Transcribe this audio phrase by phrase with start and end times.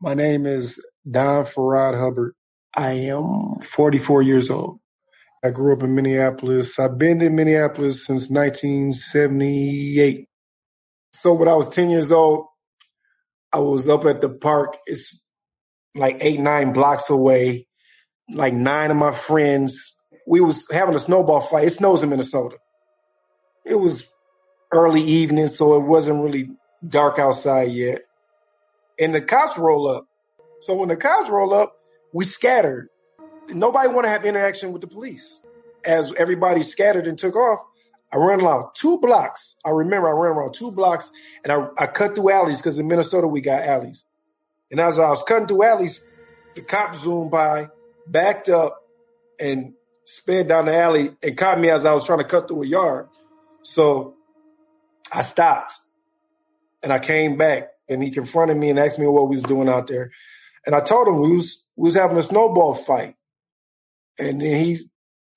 [0.00, 0.80] My name is
[1.10, 2.32] Don Farad Hubbard.
[2.74, 4.78] I am 44 years old.
[5.44, 6.78] I grew up in Minneapolis.
[6.78, 10.26] I've been in Minneapolis since 1978.
[11.12, 12.46] So when I was 10 years old,
[13.52, 14.78] I was up at the park.
[14.86, 15.22] It's
[15.94, 17.66] like eight, nine blocks away.
[18.30, 19.96] Like nine of my friends,
[20.26, 21.66] we was having a snowball fight.
[21.66, 22.56] It snows in Minnesota.
[23.66, 24.08] It was
[24.72, 26.48] early evening, so it wasn't really
[26.88, 28.02] dark outside yet.
[29.00, 30.06] And the cops roll up.
[30.60, 31.74] So when the cops roll up,
[32.12, 32.88] we scattered.
[33.48, 35.40] Nobody want to have interaction with the police.
[35.84, 37.60] As everybody scattered and took off,
[38.12, 39.56] I ran around two blocks.
[39.64, 41.10] I remember I ran around two blocks
[41.42, 44.04] and I, I cut through alleys because in Minnesota we got alleys.
[44.70, 46.02] And as I was cutting through alleys,
[46.54, 47.68] the cop zoomed by,
[48.06, 48.76] backed up,
[49.38, 52.64] and sped down the alley and caught me as I was trying to cut through
[52.64, 53.08] a yard.
[53.62, 54.14] So
[55.10, 55.78] I stopped
[56.82, 59.68] and I came back and he confronted me and asked me what we was doing
[59.68, 60.12] out there.
[60.66, 63.16] And I told him we was we was having a snowball fight.
[64.18, 64.78] And then he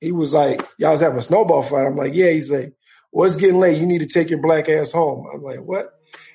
[0.01, 1.85] he was like, Y'all was having a snowball fight.
[1.85, 2.31] I'm like, Yeah.
[2.31, 2.73] He's like,
[3.11, 3.79] Well, it's getting late.
[3.79, 5.27] You need to take your black ass home.
[5.33, 5.89] I'm like, What?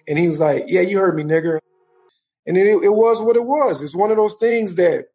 [0.09, 1.59] And he was like, Yeah, you heard me, nigger.
[2.47, 3.83] And it, it was what it was.
[3.83, 5.07] It's one of those things that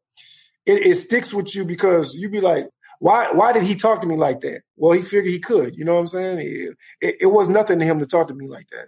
[0.66, 2.68] it, it sticks with you because you be like,
[3.00, 4.62] why why did he talk to me like that?
[4.78, 5.76] Well, he figured he could.
[5.76, 6.40] You know what I'm saying?
[6.40, 8.88] It, it, it was nothing to him to talk to me like that.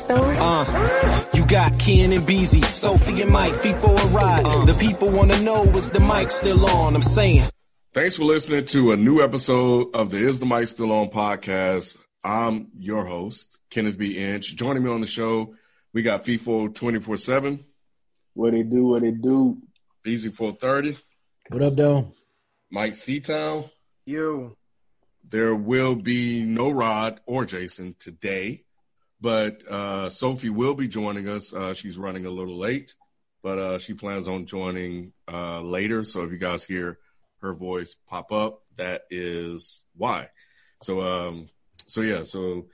[0.00, 0.38] The mic?
[0.40, 4.44] Uh, you got Ken and Beezy, Sophie and Mike, feet for a ride.
[4.46, 6.94] Uh, the people want to know is the mic still on?
[6.94, 7.42] I'm saying.
[7.94, 11.98] Thanks for listening to a new episode of the Is the Mic Still On podcast.
[12.24, 14.16] I'm your host, Kenneth B.
[14.16, 14.56] Inch.
[14.56, 15.54] Joining me on the show,
[15.92, 17.62] we got FIFO 24 7.
[18.32, 19.58] What it do, what it do.
[20.06, 20.96] Easy 430.
[21.50, 22.14] What up, though?
[22.70, 23.70] Mike Seatown.
[24.06, 24.56] You.
[25.28, 28.64] There will be no Rod or Jason today,
[29.22, 31.54] but uh, Sophie will be joining us.
[31.54, 32.96] Uh, she's running a little late,
[33.40, 36.02] but uh, she plans on joining uh, later.
[36.02, 36.98] So if you guys hear
[37.40, 40.28] her voice pop up, that is why.
[40.82, 41.48] So, um,
[41.86, 42.66] so yeah, so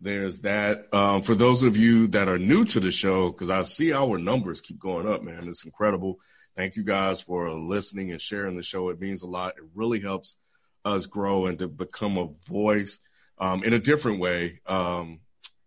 [0.00, 0.86] there's that.
[0.94, 4.16] Um, for those of you that are new to the show, because I see our
[4.16, 6.20] numbers keep going up, man, it's incredible.
[6.56, 8.90] Thank you guys for listening and sharing the show.
[8.90, 9.54] It means a lot.
[9.58, 10.36] It really helps
[10.84, 13.00] us grow and to become a voice
[13.38, 15.18] um, in a different way um,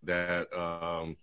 [0.04, 1.16] that um,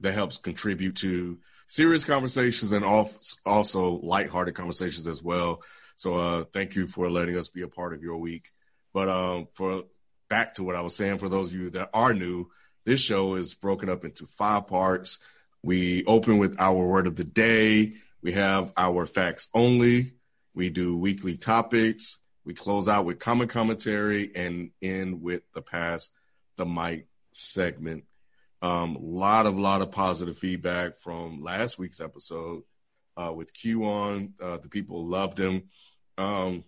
[0.00, 5.62] that helps contribute to serious conversations and also lighthearted conversations as well.
[5.96, 8.50] So uh, thank you for letting us be a part of your week.
[8.92, 9.84] But um, for
[10.28, 12.50] back to what I was saying, for those of you that are new,
[12.84, 15.18] this show is broken up into five parts.
[15.62, 17.94] We open with our word of the day.
[18.22, 20.12] We have our facts only.
[20.54, 22.18] We do weekly topics.
[22.44, 26.10] We close out with common commentary and end with the past
[26.56, 28.04] the mic segment.
[28.60, 32.62] Um, lot of lot of positive feedback from last week's episode
[33.16, 34.34] uh, with Q on.
[34.40, 35.64] Uh, the people loved him.
[36.16, 36.64] Um,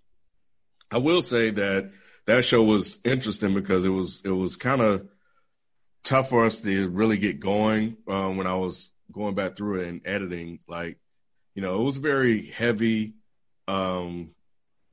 [0.90, 1.90] I will say that
[2.26, 5.06] that show was interesting because it was it was kind of
[6.02, 9.88] tough for us to really get going um, when I was going back through it
[9.88, 10.60] and editing.
[10.66, 10.98] Like
[11.54, 13.14] you know, it was a very heavy
[13.68, 14.30] um,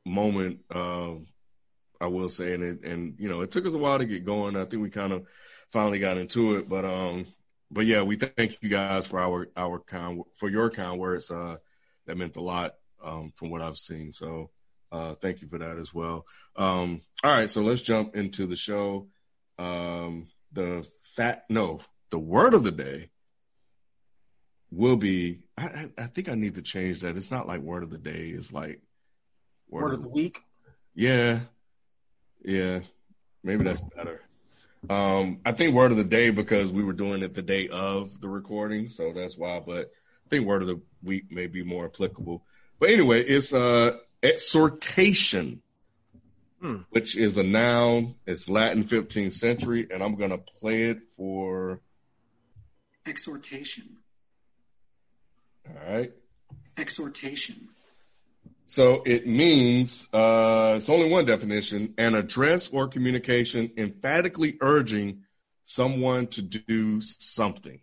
[0.06, 0.60] moment.
[0.74, 1.16] Uh,
[2.00, 4.26] I will say, and it, and you know, it took us a while to get
[4.26, 4.56] going.
[4.56, 5.26] I think we kind of
[5.72, 7.28] finally got into it, but um,
[7.70, 11.32] but yeah, we thank you guys for our our kind for your kind words.
[11.32, 11.58] Uh,
[12.06, 14.14] that meant a lot um, from what I've seen.
[14.14, 14.50] So
[14.92, 16.26] uh, thank you for that as well.
[16.56, 19.08] Um, all right, so let's jump into the show.
[19.58, 21.80] Um, the fact, no,
[22.10, 23.10] the word of the day
[24.72, 25.40] will be.
[25.58, 27.16] I, I think I need to change that.
[27.16, 28.34] It's not like word of the day.
[28.36, 28.82] It's like
[29.70, 30.40] word, word of the week.
[30.94, 31.42] Yeah,
[32.44, 32.82] yeah,
[33.44, 34.22] maybe that's better.
[34.90, 38.20] Um, I think word of the day because we were doing it the day of
[38.20, 39.60] the recording, so that's why.
[39.60, 39.92] But
[40.26, 42.44] I think word of the week may be more applicable.
[42.80, 45.62] But anyway, it's uh exhortation,
[46.60, 46.78] hmm.
[46.90, 48.16] which is a noun.
[48.26, 51.80] It's Latin 15th century, and I'm gonna play it for
[53.06, 53.98] exhortation.
[55.68, 56.12] All right.
[56.76, 57.70] Exhortation.
[58.68, 65.24] So it means uh, it's only one definition: an address or communication emphatically urging
[65.64, 67.82] someone to do something.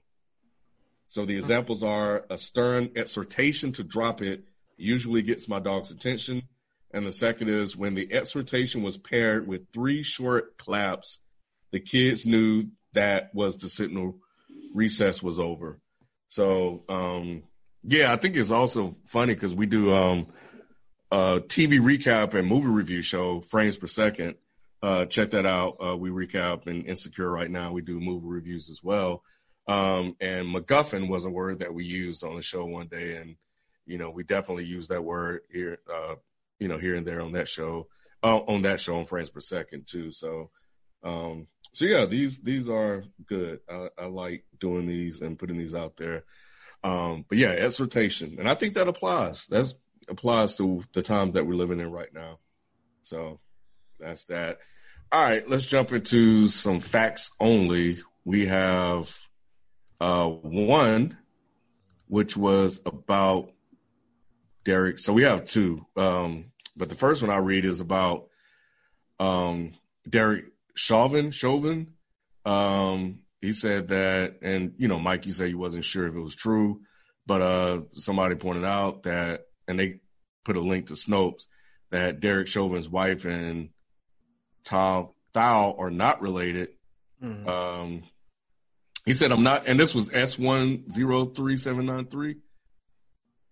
[1.06, 4.44] So the examples are a stern exhortation to drop it
[4.78, 6.42] usually gets my dog's attention.
[6.92, 11.18] And the second is when the exhortation was paired with three short claps,
[11.70, 14.16] the kids knew that was the signal
[14.74, 15.80] recess was over.
[16.28, 17.42] So, um,
[17.82, 20.28] yeah, I think it's also funny because we do um,
[21.10, 24.36] a TV recap and movie review show, Frames Per Second.
[24.82, 25.76] Uh, check that out.
[25.84, 27.72] Uh, we recap and Insecure right now.
[27.72, 29.22] We do movie reviews as well.
[29.66, 33.36] Um, and MacGuffin was a word that we used on the show one day, and
[33.86, 36.14] you know we definitely use that word here, uh,
[36.58, 37.88] you know, here and there on that show,
[38.22, 40.10] uh, on that show on frames per second too.
[40.10, 40.50] So,
[41.02, 43.60] um, so yeah, these these are good.
[43.68, 46.24] I, I like doing these and putting these out there.
[46.82, 49.46] Um, but yeah, exhortation, and I think that applies.
[49.48, 49.72] That
[50.08, 52.38] applies to the time that we're living in right now.
[53.02, 53.40] So
[53.98, 54.58] that's that.
[55.10, 58.00] All right, let's jump into some facts only.
[58.24, 59.16] We have
[60.00, 61.16] uh, one,
[62.08, 63.52] which was about
[64.64, 64.98] Derek.
[64.98, 68.28] So we have two, um, but the first one I read is about
[69.18, 69.72] um,
[70.08, 70.44] Derek
[70.74, 71.30] Chauvin.
[71.30, 71.94] Chauvin.
[72.44, 76.20] Um, he said that, and you know, Mike, you said you wasn't sure if it
[76.20, 76.80] was true,
[77.26, 80.00] but uh, somebody pointed out that, and they
[80.44, 81.44] put a link to Snopes
[81.90, 83.70] that Derek Chauvin's wife and
[84.64, 86.70] Thao Thao are not related.
[87.22, 87.48] Mm-hmm.
[87.48, 88.02] Um,
[89.04, 92.36] he said, I'm not, and this was S103793.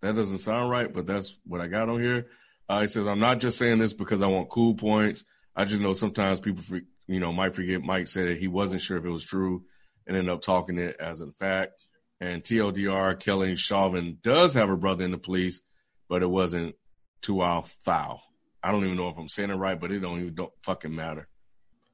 [0.03, 2.27] That doesn't sound right, but that's what I got on here.
[2.69, 5.25] Uh, he says, I'm not just saying this because I want cool points.
[5.55, 6.65] I just know sometimes people,
[7.07, 9.65] you know, might forget Mike said that he wasn't sure if it was true
[10.07, 11.73] and ended up talking it as a fact.
[12.21, 15.61] And TLDR, Kelly Chauvin does have a brother in the police,
[16.09, 16.75] but it wasn't
[17.23, 18.23] Tuao foul.
[18.63, 20.95] I don't even know if I'm saying it right, but it don't even don't fucking
[20.95, 21.29] matter.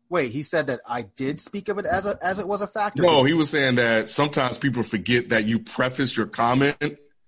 [0.08, 2.66] Wait, he said that I did speak of it as a as it was a
[2.66, 3.02] factor.
[3.02, 6.76] No, he was saying that sometimes people forget that you prefaced your comment.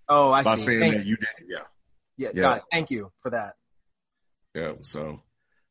[0.09, 0.63] Oh, I by see.
[0.63, 1.29] saying Thank that you did.
[1.47, 1.59] Yeah.
[2.17, 2.63] Yeah, yeah, got it.
[2.71, 3.55] Thank you for that.
[4.55, 4.75] Yeah.
[4.83, 5.23] So,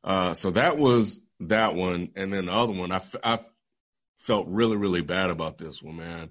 [0.04, 3.40] uh, so that was that one, and then the other one, I, I
[4.18, 6.30] felt really, really bad about this one, man.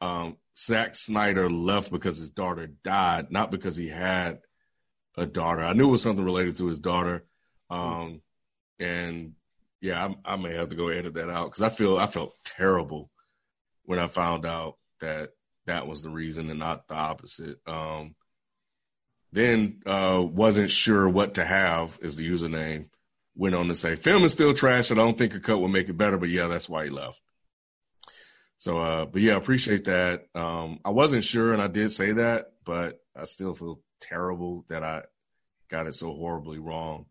[0.00, 4.40] Um, Zack Snyder left because his daughter died, not because he had
[5.16, 5.62] a daughter.
[5.62, 7.24] I knew it was something related to his daughter.
[7.68, 8.20] Um,
[8.78, 9.34] and
[9.80, 12.34] yeah, I, I, may have to go edit that out because I feel I felt
[12.44, 13.10] terrible
[13.84, 15.30] when I found out that
[15.66, 17.58] that was the reason and not the opposite.
[17.66, 18.14] Um,
[19.32, 22.86] then uh, wasn't sure what to have is the username.
[23.36, 24.90] Went on to say, film is still trash.
[24.90, 27.20] I don't think a cut will make it better, but yeah, that's why he left.
[28.60, 30.26] So, uh, but yeah, appreciate that.
[30.34, 34.82] Um, I wasn't sure, and I did say that, but I still feel terrible that
[34.82, 35.04] I
[35.70, 37.06] got it so horribly wrong.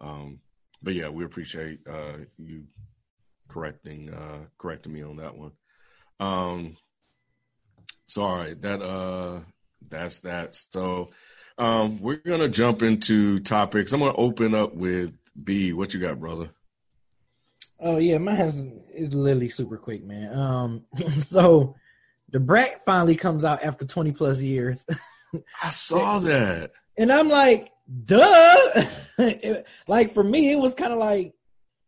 [0.00, 0.40] Um,
[0.82, 2.64] but yeah, we appreciate uh, you
[3.46, 5.52] correcting uh, correcting me on that one.
[6.18, 6.76] Um,
[8.16, 9.42] that uh,
[9.88, 10.56] that's that.
[10.56, 11.10] So
[11.56, 13.92] um, we're gonna jump into topics.
[13.92, 15.72] I'm gonna open up with B.
[15.72, 16.50] What you got, brother?
[17.80, 20.36] Oh yeah, mine is, is literally super quick, man.
[20.36, 20.84] Um,
[21.22, 21.74] so
[22.30, 24.86] the Brat finally comes out after 20 plus years.
[25.62, 27.72] I saw that, and I'm like,
[28.04, 28.84] duh.
[29.88, 31.34] like for me, it was kind of like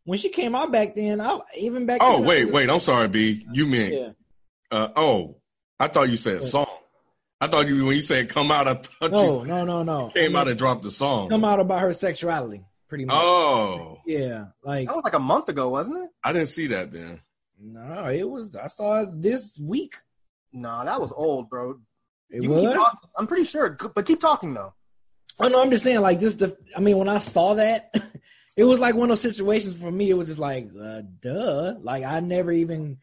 [0.04, 1.20] when she came out back then.
[1.20, 1.98] I even back.
[2.02, 2.68] Oh wait, wait.
[2.68, 3.46] I'm sorry, B.
[3.52, 3.94] You meant?
[3.94, 4.08] Yeah.
[4.70, 5.36] Uh, oh,
[5.78, 6.66] I thought you said song.
[7.40, 8.66] I thought you when you said come out.
[8.66, 10.10] I thought no, you no, no, no.
[10.14, 11.28] Came I mean, out and dropped the song.
[11.28, 13.16] Come out about her sexuality, pretty much.
[13.16, 14.46] Oh, yeah.
[14.62, 16.10] Like that was like a month ago, wasn't it?
[16.22, 17.20] I didn't see that then.
[17.60, 18.54] No, it was.
[18.54, 19.94] I saw it this week.
[20.52, 21.80] No, that was old, bro.
[22.30, 22.92] It you was.
[23.16, 24.74] I'm pretty sure, but keep talking though.
[25.38, 26.56] Oh no, I'm just saying, like, just the.
[26.76, 27.94] I mean, when I saw that,
[28.56, 30.10] it was like one of those situations for me.
[30.10, 31.74] It was just like, uh, duh.
[31.80, 32.98] Like, I never even.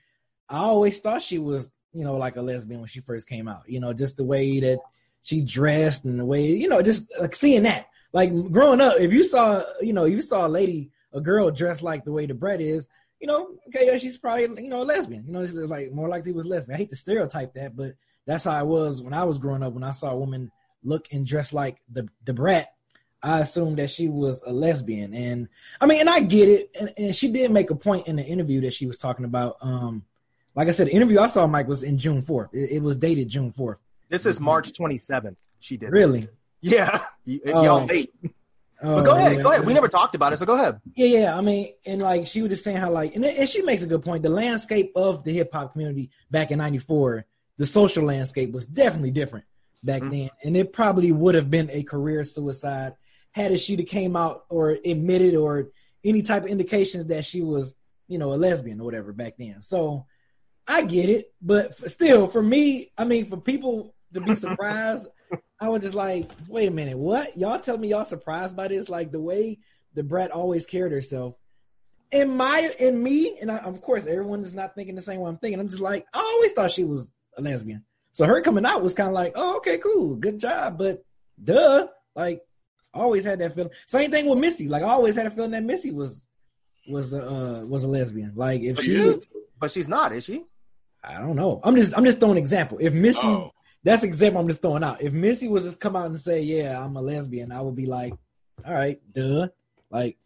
[0.50, 3.64] I always thought she was, you know, like a lesbian when she first came out.
[3.68, 4.80] You know, just the way that
[5.22, 7.88] she dressed and the way, you know, just like seeing that.
[8.14, 11.82] Like growing up, if you saw, you know, you saw a lady, a girl dressed
[11.82, 12.88] like the way the Brat is,
[13.20, 15.26] you know, okay, yeah, she's probably, you know, a lesbian.
[15.26, 16.76] You know, it's like more likely was lesbian.
[16.76, 19.74] I hate to stereotype that, but that's how it was when I was growing up.
[19.74, 20.52] When I saw a woman
[20.84, 22.74] look and dress like the Da Brat,
[23.24, 25.14] I assumed that she was a lesbian.
[25.14, 25.48] And
[25.80, 26.72] I mean, and I get it.
[26.78, 29.58] And, and, she did make a point in the interview that she was talking about.
[29.62, 30.04] Um,
[30.56, 32.50] like I said, the interview I saw Mike was in June 4th.
[32.54, 33.78] It, it was dated June 4th.
[34.10, 35.38] This is March 27th.
[35.62, 35.92] She did.
[35.92, 36.28] Really?
[36.62, 37.00] Yeah.
[37.26, 38.14] Y- y'all late.
[38.82, 39.44] Oh, but go ahead, yeah.
[39.44, 39.66] go ahead.
[39.66, 40.82] We never talked about it, so go ahead.
[40.96, 41.38] Yeah, yeah.
[41.38, 43.88] I mean, and like she was just saying how like, and, and she makes a
[43.88, 44.24] good point.
[44.24, 47.26] The landscape of the hip hop community back in '94,
[47.58, 49.46] the social landscape was definitely different
[49.84, 50.12] back mm-hmm.
[50.12, 52.96] then, and it probably would have been a career suicide
[53.34, 55.70] had it she came out or admitted or
[56.04, 57.76] any type of indications that she was,
[58.08, 59.62] you know, a lesbian or whatever back then.
[59.62, 60.06] So
[60.68, 65.08] I get it, but still, for me, I mean, for people to be surprised,
[65.60, 67.38] I was just like, wait a minute, what?
[67.38, 68.90] Y'all tell me y'all surprised by this?
[68.90, 69.60] Like the way
[69.94, 71.36] the brat always carried herself.
[72.12, 75.30] In my, in me, and I, of course, everyone is not thinking the same way
[75.30, 75.60] I'm thinking.
[75.60, 77.86] I'm just like, I always thought she was a lesbian.
[78.12, 81.04] So her coming out was kind of like, oh, okay, cool, good job, but
[81.44, 82.42] duh, like,
[82.94, 83.72] always had that feeling.
[83.88, 84.68] Same thing with Missy.
[84.68, 86.28] Like, I always had a feeling that Missy was
[86.88, 88.34] was a uh, was a lesbian.
[88.36, 89.28] Like, if but she, was,
[89.60, 90.44] but she's not, is she?
[91.04, 91.60] I don't know.
[91.64, 92.78] I'm just I'm just throwing an example.
[92.80, 93.53] If Missy, oh.
[93.84, 95.02] That's example I'm just throwing out.
[95.02, 97.86] If Missy was just come out and say, yeah, I'm a lesbian, I would be
[97.86, 98.14] like,
[98.66, 99.48] all right, duh.
[99.90, 100.18] Like,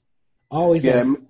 [0.50, 0.86] always.
[0.86, 1.28] Yeah, M-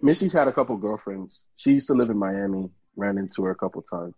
[0.00, 1.44] Missy's had a couple girlfriends.
[1.56, 2.70] She used to live in Miami.
[2.96, 4.14] Ran into her a couple times.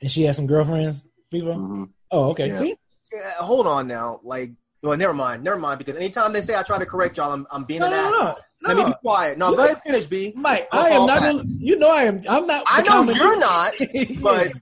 [0.00, 1.54] And she had some girlfriends, Fever?
[1.54, 1.84] Mm-hmm.
[2.10, 2.48] Oh, okay.
[2.48, 2.58] Yeah.
[2.58, 2.76] See?
[3.12, 4.20] Yeah, hold on now.
[4.22, 4.52] Like,
[4.82, 5.42] well, never mind.
[5.44, 5.78] Never mind.
[5.78, 7.98] Because anytime they say I try to correct y'all, I'm, I'm being no, an no,
[7.98, 8.34] asshole.
[8.62, 9.38] no, Let me be quiet.
[9.38, 10.32] No, go ahead and finish, B.
[10.36, 11.20] Mike, I am not.
[11.20, 12.22] Gonna, you know, I am.
[12.28, 12.64] I'm not.
[12.66, 13.74] I know you're not,
[14.22, 14.52] but.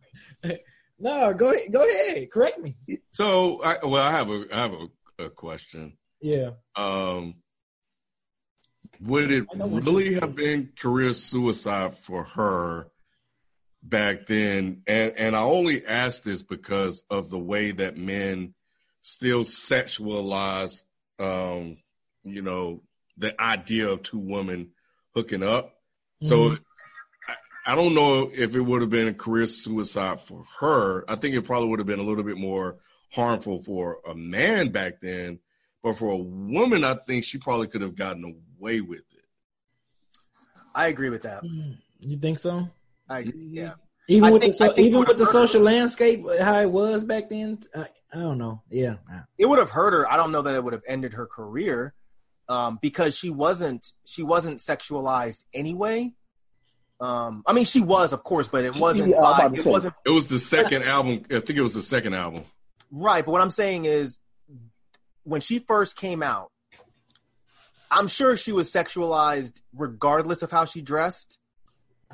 [1.00, 1.72] No, go ahead.
[1.72, 2.30] Go ahead.
[2.30, 2.76] Correct me.
[3.12, 5.96] So, I, well, I have a, I have a, a question.
[6.20, 6.50] Yeah.
[6.76, 7.36] Um,
[9.00, 12.88] would it really have been career suicide for her
[13.82, 14.82] back then?
[14.86, 18.54] And and I only ask this because of the way that men
[19.02, 20.82] still sexualize,
[21.18, 21.78] um,
[22.24, 22.82] you know,
[23.16, 24.72] the idea of two women
[25.14, 25.76] hooking up.
[26.22, 26.28] Mm-hmm.
[26.28, 26.56] So
[27.70, 31.04] I, I don't know if it would have been a career suicide for her.
[31.08, 32.76] I think it probably would have been a little bit more
[33.10, 35.38] harmful for a man back then.
[35.82, 39.24] But for a woman, I think she probably could have gotten away with it.
[40.74, 41.42] I agree with that.
[42.00, 42.68] You think so?
[43.08, 43.72] I yeah.
[44.08, 46.70] Even I with think- the so, even with the would've hurt social landscape, how it
[46.70, 48.62] was back then, I, I don't know.
[48.70, 48.96] Yeah,
[49.38, 50.10] it would have hurt her.
[50.10, 51.94] I don't know that it would have ended her career,
[52.48, 56.12] um, because she wasn't she wasn't sexualized anyway.
[57.00, 59.08] Um, I mean, she was, of course, but it wasn't.
[59.10, 61.24] Yeah, I'm by- it wasn't It was the second album.
[61.30, 62.44] I think it was the second album.
[62.90, 63.24] right.
[63.24, 64.20] But what I'm saying is,
[65.24, 66.50] when she first came out,
[67.90, 71.38] I'm sure she was sexualized regardless of how she dressed.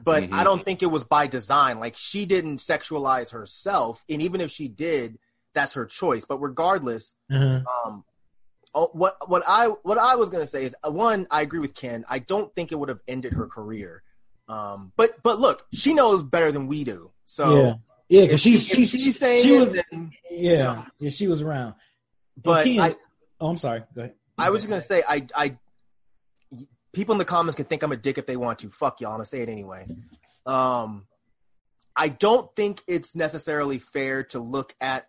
[0.02, 0.32] But Mhm.
[0.34, 1.80] I don't think it was by design.
[1.80, 5.18] Like she didn't sexualize herself, and even if she did,
[5.54, 6.24] that's her choice.
[6.26, 7.64] But regardless, Mhm.
[7.84, 8.04] um,
[8.74, 11.74] oh, what what I what I was gonna say is uh, one, I agree with
[11.74, 12.04] Ken.
[12.08, 14.02] I don't think it would have ended her career.
[14.48, 17.10] Um, but but look, she knows better than we do.
[17.24, 17.74] So yeah,
[18.08, 18.22] yeah.
[18.22, 21.74] Because she, she's if she's saying she it, was then, yeah yeah she was around.
[22.42, 22.96] But Ken- I
[23.40, 23.82] oh, I'm sorry.
[23.94, 24.14] Go ahead.
[24.38, 25.56] I was just gonna say I I
[26.92, 28.70] people in the comments can think I'm a dick if they want to.
[28.70, 29.10] Fuck y'all.
[29.10, 29.86] I'm gonna say it anyway.
[30.46, 31.06] Um,
[31.96, 35.08] I don't think it's necessarily fair to look at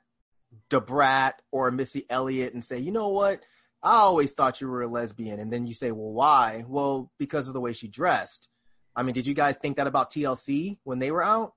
[0.69, 3.41] Da Brat or Missy Elliott and say, you know what?
[3.83, 6.65] I always thought you were a lesbian, and then you say, well, why?
[6.67, 8.49] Well, because of the way she dressed.
[8.97, 11.53] I mean, did you guys think that about TLC when they were out?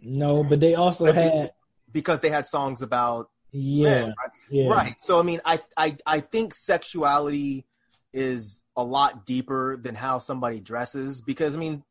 [0.00, 1.52] No, but they also But had
[1.92, 4.30] Because they had songs about yeah men, right?
[4.50, 4.94] yeah Right.
[5.00, 7.66] So I mean, I, I I think sexuality
[8.12, 11.82] is a lot deeper than how somebody dresses because I mean,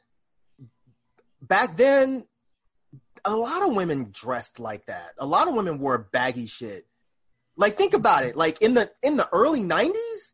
[1.41, 2.25] back then,
[3.25, 5.11] a lot of women dressed like that.
[5.19, 6.87] A lot of women wore baggy shit.
[7.55, 8.35] Like think about it.
[8.35, 10.33] Like in the in the early nineties,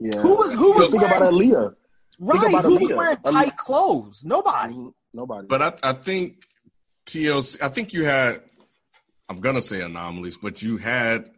[0.00, 0.20] Yeah.
[0.20, 1.74] who was who was think about wearing, Aaliyah?
[2.18, 2.64] Right?
[2.64, 2.96] Who was Aaliyah.
[2.96, 3.32] wearing Aaliyah.
[3.32, 4.24] tight clothes?
[4.24, 4.76] Nobody.
[5.14, 5.46] Nobody.
[5.48, 6.44] But I, I think
[7.06, 7.62] TLC.
[7.62, 8.42] I think you had.
[9.28, 11.30] I'm gonna say anomalies, but you had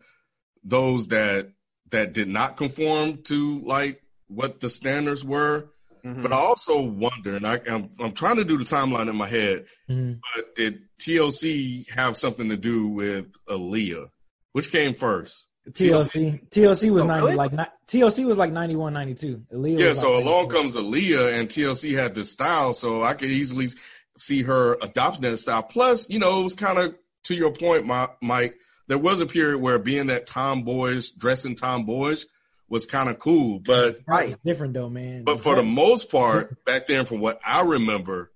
[0.63, 1.51] those that
[1.91, 5.69] that did not conform to like what the standards were.
[6.05, 6.23] Mhm.
[6.23, 9.27] But I also wonder, and I, I'm I'm trying to do the timeline in my
[9.29, 9.67] head.
[9.91, 10.21] Mhm.
[10.37, 14.09] But did TLC have something to do with Aaliyah?
[14.53, 15.47] Which came first?
[15.73, 17.37] TLC TLC was Oh, ninety really?
[17.37, 17.53] like
[17.87, 19.43] TLC was like 91, 92.
[19.53, 20.57] Aaliyah Yeah, so like along 92.
[20.57, 23.69] comes Aaliyah, and TLC had this style, so I could easily
[24.17, 25.63] see her adopting that style.
[25.63, 26.95] Plus, you know, it was kind of
[27.25, 27.87] to your point,
[28.21, 28.57] Mike.
[28.89, 32.25] There was a period where being that tomboyish, dressing tomboyish,
[32.71, 34.31] was kind of cool, but Right.
[34.31, 35.25] It's different though, man.
[35.25, 38.31] but for the most part, back then, from what I remember,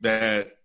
[0.00, 0.56] that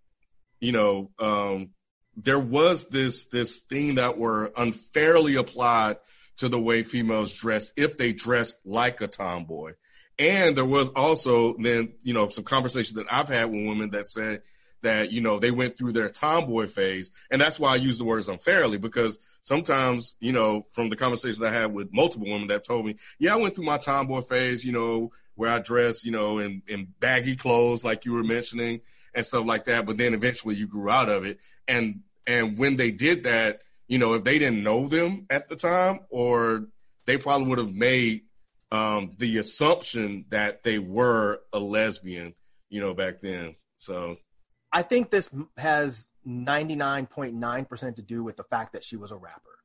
[0.59, 1.69] you know, um,
[2.15, 5.97] there was this this thing that were unfairly applied
[6.37, 9.73] to the way females dress if they dressed like a tomboy.
[10.19, 14.05] And there was also then, you know, some conversations that I've had with women that
[14.05, 14.43] said
[14.81, 17.09] that, you know, they went through their tomboy phase.
[17.31, 21.41] And that's why I use the words unfairly because sometimes, you know, from the conversations
[21.41, 24.63] I had with multiple women that told me, yeah, I went through my tomboy phase,
[24.63, 28.81] you know, where I dress, you know, in, in baggy clothes, like you were mentioning
[29.15, 29.85] and stuff like that.
[29.85, 31.39] But then eventually you grew out of it.
[31.67, 33.61] And And when they did that,
[33.93, 36.65] you know, if they didn't know them at the time, or
[37.05, 38.21] they probably would have made
[38.71, 42.33] um, the assumption that they were a lesbian,
[42.71, 43.53] you know, back then.
[43.77, 44.17] So
[44.71, 49.59] I think this has 99.9% to do with the fact that she was a rapper.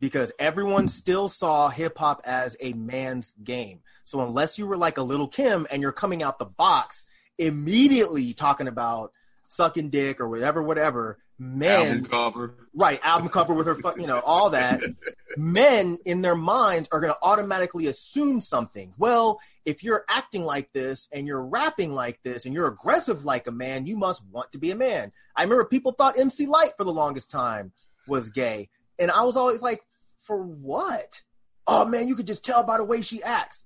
[0.00, 3.80] Because everyone still saw hip hop as a man's game.
[4.04, 7.04] So unless you were like a little Kim and you're coming out the box
[7.36, 9.12] immediately talking about
[9.48, 14.06] sucking dick or whatever, whatever, men album cover, right, album cover with her, fu- you
[14.06, 14.80] know, all that.
[15.36, 18.92] men in their minds are going to automatically assume something.
[18.98, 23.46] Well, if you're acting like this and you're rapping like this and you're aggressive like
[23.46, 25.12] a man, you must want to be a man.
[25.34, 27.72] I remember people thought MC Lyte for the longest time
[28.06, 28.68] was gay,
[28.98, 29.82] and I was always like,
[30.18, 31.22] for what?
[31.66, 33.64] Oh man, you could just tell by the way she acts.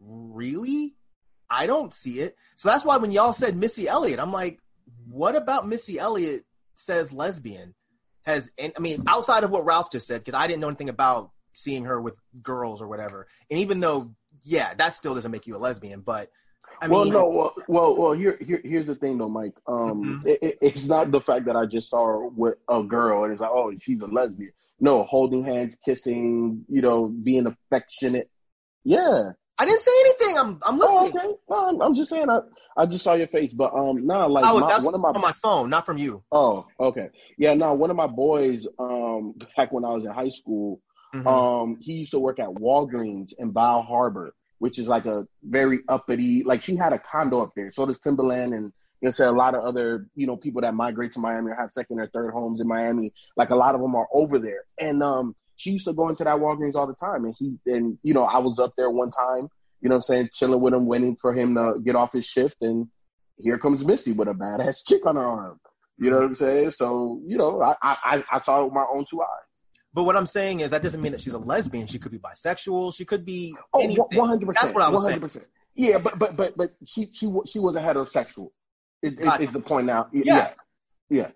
[0.00, 0.96] Really?
[1.48, 2.36] I don't see it.
[2.56, 4.58] So that's why when y'all said Missy Elliott, I'm like,
[5.06, 6.44] what about Missy Elliott
[6.84, 7.74] says lesbian?
[8.24, 10.88] Has and I mean outside of what Ralph just said, because I didn't know anything
[10.88, 13.26] about seeing her with girls or whatever.
[13.50, 16.30] And even though, yeah, that still doesn't make you a lesbian, but
[16.80, 19.52] I well, mean, no, well, well, well here, here, here's the thing, though, Mike.
[19.66, 20.26] Um, Mhm.
[20.26, 23.32] it, it- it's not the fact that I just saw her with a girl and
[23.32, 24.52] it's like, oh, she's a lesbian.
[24.80, 28.30] No, holding hands, kissing, you know, being affectionate.
[28.84, 29.32] Yeah.
[29.58, 30.38] I didn't say anything.
[30.38, 31.12] I'm I'm listening.
[31.14, 31.34] Oh, okay.
[31.50, 32.28] No, I'm, I'm just saying.
[32.30, 32.40] I,
[32.76, 35.08] I just saw your face, but um, nah, like was, my- that's one of my
[35.10, 36.22] on my phone, not from you.
[36.32, 37.08] Oh, okay.
[37.38, 40.80] Yeah, no, one of my boys, um, back when I was in high school,
[41.14, 41.26] Mhm.
[41.26, 45.80] um, he used to work at Walgreens in Bal Harbour, which is like a very
[45.86, 47.70] uppity, like she had a condo up there.
[47.70, 50.74] So does Timbaland and you know, say a lot of other, you know, people that
[50.74, 53.12] migrate to Miami or have second or third homes in Miami.
[53.36, 54.62] Like a lot of them are over there.
[54.78, 57.24] And, um, she used to go into that Walgreens all the time.
[57.24, 59.48] And he, and, you know, I was up there one time,
[59.80, 62.26] you know what I'm saying, chilling with him, waiting for him to get off his
[62.26, 62.56] shift.
[62.62, 62.88] And
[63.38, 65.60] here comes Missy with a badass chick on her arm.
[65.98, 66.70] You know what I'm saying?
[66.72, 69.28] So, you know, I, I, I saw it with my own two eyes.
[69.94, 71.86] But what I'm saying is that doesn't mean that she's a lesbian.
[71.86, 72.94] She could be bisexual.
[72.96, 74.04] She could be Oh, anything.
[74.18, 74.74] one hundred percent.
[74.74, 75.46] That's what I was saying.
[75.76, 78.48] Yeah, but but but but she she she was a heterosexual.
[79.00, 79.44] It, it- Gotcha.
[79.44, 80.08] is the point now?
[80.12, 80.22] Yeah.
[80.24, 80.50] yeah,
[81.10, 81.28] yeah.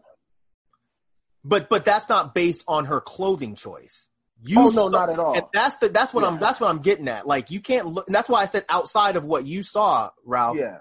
[1.44, 4.08] But but that's not based on her clothing choice.
[4.42, 5.34] You Oh no, not at all.
[5.34, 7.26] And that's the that's what I'm that's what I'm getting at.
[7.26, 8.06] Like you can't look.
[8.06, 10.58] And that's why I said outside of what you saw, Ralph.
[10.58, 10.78] Yeah.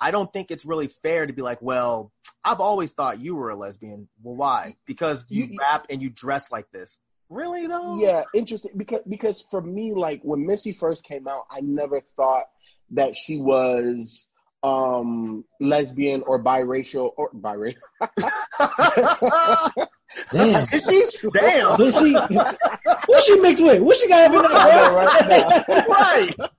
[0.00, 2.12] I don't think it's really fair to be like, well,
[2.44, 4.08] I've always thought you were a lesbian.
[4.22, 4.76] Well, why?
[4.86, 6.98] Because you, You- rap and you dress like this.
[7.30, 7.98] Really though?
[7.98, 12.44] Yeah, interesting because because for me, like when Missy first came out, I never thought
[12.92, 14.26] that she was
[14.62, 17.76] um lesbian or biracial or biracial.
[20.32, 20.62] Damn.
[20.72, 21.28] Is she?
[21.34, 21.78] Damn.
[21.78, 23.82] What she, what she mixed with?
[23.82, 24.92] What she got in I know, there?
[24.92, 25.88] right?
[25.88, 26.50] right.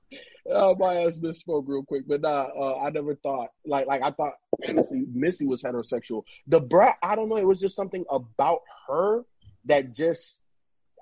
[0.51, 4.11] Oh, my ass misspoke real quick, but nah, uh, I never thought like like I
[4.11, 4.33] thought
[4.67, 6.23] honestly Missy was heterosexual.
[6.47, 9.25] The brat, I don't know, it was just something about her
[9.65, 10.41] that just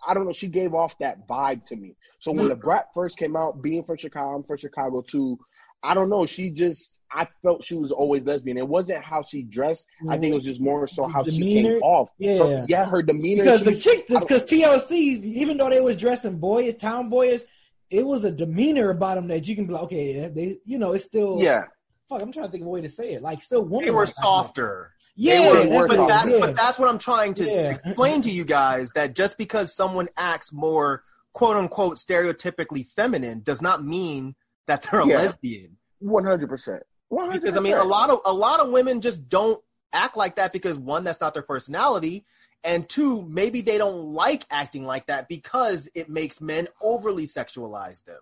[0.05, 0.33] I don't know.
[0.33, 1.95] She gave off that vibe to me.
[2.19, 5.39] So when the brat first came out, being from Chicago, I'm from Chicago too.
[5.83, 6.25] I don't know.
[6.25, 8.57] She just I felt she was always lesbian.
[8.57, 9.87] It wasn't how she dressed.
[10.09, 11.13] I think it was just more so mm.
[11.13, 12.09] how she came off.
[12.17, 12.37] Yeah.
[12.37, 13.43] Her- yeah, her demeanor.
[13.43, 17.41] because the chicks, because TLCs, even though they was dressing boyish, town boyish,
[17.89, 20.91] it was a demeanor about them that you can be like, okay, they, you know,
[20.93, 21.63] it's still, yeah.
[22.09, 23.21] Fuck, I'm trying to think of a way to say it.
[23.21, 23.85] Like, still woman.
[23.85, 24.93] They were softer.
[25.15, 26.39] Yeah, They were- that's they were what- but, that's, yeah.
[26.39, 27.79] but that's what I'm trying to Yeah.
[27.85, 33.61] explain to you guys that just because someone acts more quote unquote stereotypically feminine does
[33.61, 34.35] not mean
[34.67, 35.17] that they're a Yeah.
[35.17, 35.77] lesbian.
[35.99, 36.83] One hundred percent.
[37.09, 39.61] Because I mean a lot of a lot of women just don't
[39.93, 42.25] act like that because one, that's not their personality.
[42.63, 48.03] And two, maybe they don't like acting like that because it makes men overly sexualize
[48.03, 48.19] them.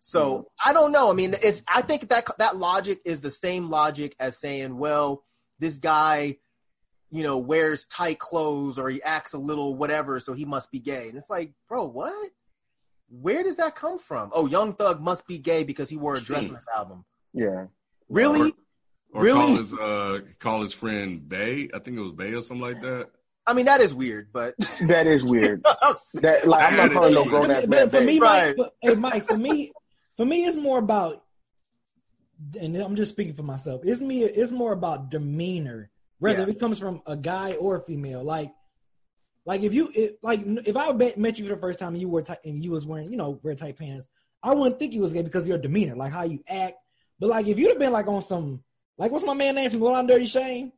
[0.00, 0.70] So mm-hmm.
[0.70, 1.10] I don't know.
[1.10, 5.24] I mean, it's I think that that logic is the same logic as saying, well,
[5.58, 6.36] this guy,
[7.10, 10.78] you know, wears tight clothes or he acts a little whatever, so he must be
[10.78, 11.08] gay.
[11.08, 12.30] And it's like, bro, what?
[13.10, 14.30] Where does that come from?
[14.34, 17.04] Oh, Young Thug must be gay because he wore a dress on his album.
[17.32, 17.66] Yeah.
[18.08, 18.54] Really?
[19.14, 19.38] Or Really?
[19.40, 21.70] call his uh call his friend Bay.
[21.72, 23.08] I think it was Bay or something like that.
[23.46, 25.64] I mean, that is weird, but That is weird.
[26.14, 27.88] That like I'm not calling no grown ass man.
[27.88, 28.18] for me.
[28.18, 28.48] Right.
[28.48, 29.72] Mike, but- hey Mike, for me,
[30.18, 31.24] for me, it's more about,
[32.60, 33.80] and I'm just speaking for myself.
[33.84, 34.24] It's me.
[34.24, 36.48] It's more about demeanor, whether Yeah.
[36.48, 38.22] it comes from a guy or a female.
[38.22, 38.52] Like,
[39.48, 42.00] like if you, it, like if I met met you for the first time and
[42.02, 44.06] you were tight and you was wearing, you know, wear tight pants,
[44.42, 46.76] I wouldn't think you was gay because of your demeanor, like how you act.
[47.18, 48.62] But like if you'd have been like on some,
[48.98, 50.72] like what's my man name from Low Down Dirty Shame?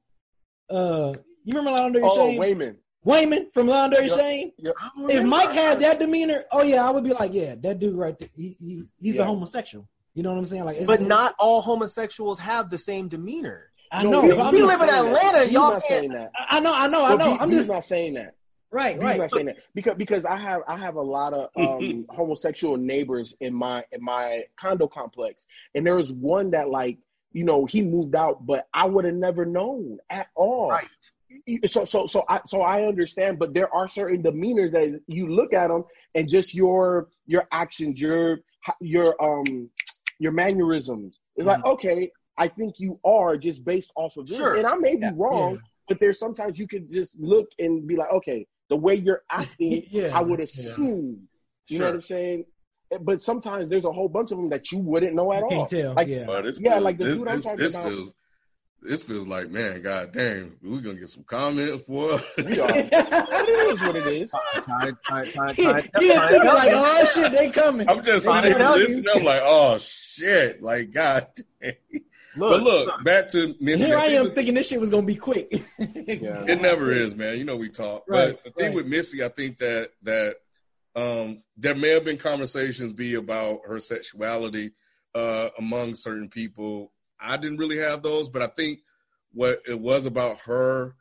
[0.71, 1.13] Uh,
[1.45, 2.39] you remember Low Down Dirty Oh, Shame?
[2.39, 2.77] Wayman.
[3.05, 4.19] Wayman from Low Down Dirty Yep.
[4.19, 4.51] Shame.
[4.59, 4.75] Yep.
[5.09, 8.19] If Mike had that demeanor, oh yeah, I would be like, yeah, that dude right
[8.19, 9.23] there, he, he he's Yeah.
[9.23, 9.89] a homosexual.
[10.15, 10.65] You know what I'm saying?
[10.65, 13.67] Like, it's, but not all homosexuals have the same demeanor.
[13.93, 14.23] I No, know.
[14.51, 16.31] we- we live in Atlanta, He's y'all not can't- saying that.
[16.39, 17.37] I I know, I know, I But know.
[17.41, 18.35] I'm B's just not saying that.
[18.71, 19.31] Right, right.
[19.31, 23.55] saying that because because I have I have a lot of um, homosexual neighbors in
[23.55, 26.99] my in my condo complex, and there was one that like
[27.33, 30.71] you know he moved out, but I would have never known at all.
[30.71, 30.87] Right.
[31.67, 35.53] So so so I so I understand, but there are certain demeanors that you look
[35.53, 38.41] at them and just your your actions, your
[38.81, 39.71] your um
[40.19, 41.21] your mannerisms.
[41.37, 44.57] It's like okay, I think you are just based off of this, Sure.
[44.57, 45.13] and I may be Yeah.
[45.15, 45.59] wrong, Yeah.
[45.89, 49.83] but there's sometimes you can just look and be like, okay, the way you're acting,
[49.91, 50.17] Yeah.
[50.17, 50.45] I would Yeah.
[50.45, 51.29] assume.
[51.69, 51.79] You Sure.
[51.81, 52.45] know what I'm saying?
[52.93, 55.45] Eh, but sometimes there's a whole bunch of them that you wouldn't know at You
[55.45, 55.51] all.
[55.51, 55.95] can't tell.
[55.95, 56.25] Like, yeah.
[56.27, 57.89] But this Yeah, feels, like the this, dude I'm this, talking this about.
[57.91, 58.13] feels
[58.83, 62.71] this feels like man, god damn, we're gonna get some comments for We are.
[62.79, 64.31] it is what it is.
[64.31, 65.91] Time, time, time, like,
[66.73, 67.87] oh shit, they coming.
[67.91, 69.05] I'm just sitting here listening.
[69.15, 71.27] I'm like, oh shit, like god
[71.61, 71.75] damn.
[72.37, 73.87] But look, back to Missy.
[73.87, 75.49] Here I I am thinking this shit was gonna be quick.
[75.79, 76.45] Yeah.
[76.49, 77.39] It never is, man.
[77.39, 78.05] You know we talk.
[78.09, 78.75] Right, but the thing right.
[78.77, 80.37] with Missy, I think that that
[80.97, 84.73] um there may have been conversations be about her sexuality
[85.15, 86.93] uh among certain people.
[87.21, 88.81] I didn't really have those, but I think
[89.33, 90.97] what it was about her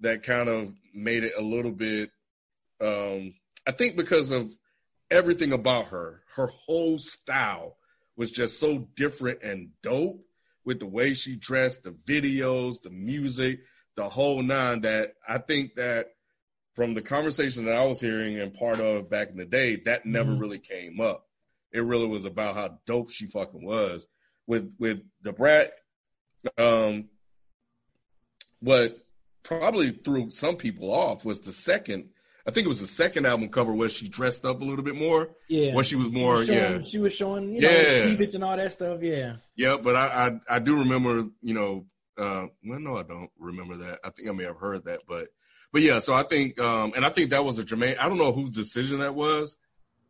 [0.00, 2.10] that kind of made it a little bit
[2.80, 3.34] um
[3.66, 4.50] I think because of
[5.10, 7.76] everything about her, her whole style
[8.16, 10.23] was just so different and dope
[10.64, 13.60] with the way she dressed, the videos, the music,
[13.96, 16.08] the whole nine that I think that
[16.74, 20.06] from the conversation that I was hearing and part of back in the day, that
[20.06, 20.40] never Mhm.
[20.40, 21.28] really came up.
[21.72, 24.06] It really was about how dope she fucking was.
[24.46, 25.72] With with the brat,
[26.58, 27.08] um
[28.60, 29.06] what
[29.42, 32.10] probably threw some people off was the second
[32.46, 34.96] I think it was the second album cover where she dressed up a little bit
[34.96, 35.30] more.
[35.48, 35.74] yeah.
[35.74, 36.82] Where she was She more, was showing, yeah.
[36.82, 38.02] She was showing, you know, Yeah.
[38.02, 39.00] cleavage and all that stuff.
[39.02, 39.36] Yeah.
[39.56, 40.06] Yeah, but I,
[40.48, 41.86] I I do remember, you know,
[42.18, 44.00] uh, well, no, I don't remember that.
[44.04, 45.28] I think I may have heard that, but
[45.72, 45.98] but yeah.
[46.00, 47.98] So I think, um, and I think that was a Jermaine.
[47.98, 49.56] I don't know whose decision that was.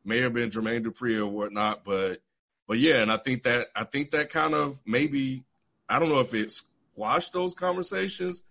[0.05, 2.21] May have been Jermaine Dupri or whatnot, but
[2.69, 5.45] but yeah, and I think that I think that kind of maybe
[5.89, 8.43] I don't know if it squashed those conversations,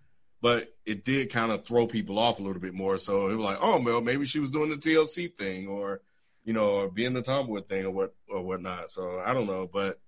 [0.44, 2.98] but it did kind of throw people off a little bit more.
[2.98, 6.02] So it was like, oh well, maybe she was doing the TLC thing, or
[6.44, 8.90] you know, or being the tomboy thing, or what or whatnot.
[8.90, 9.98] So I don't know, but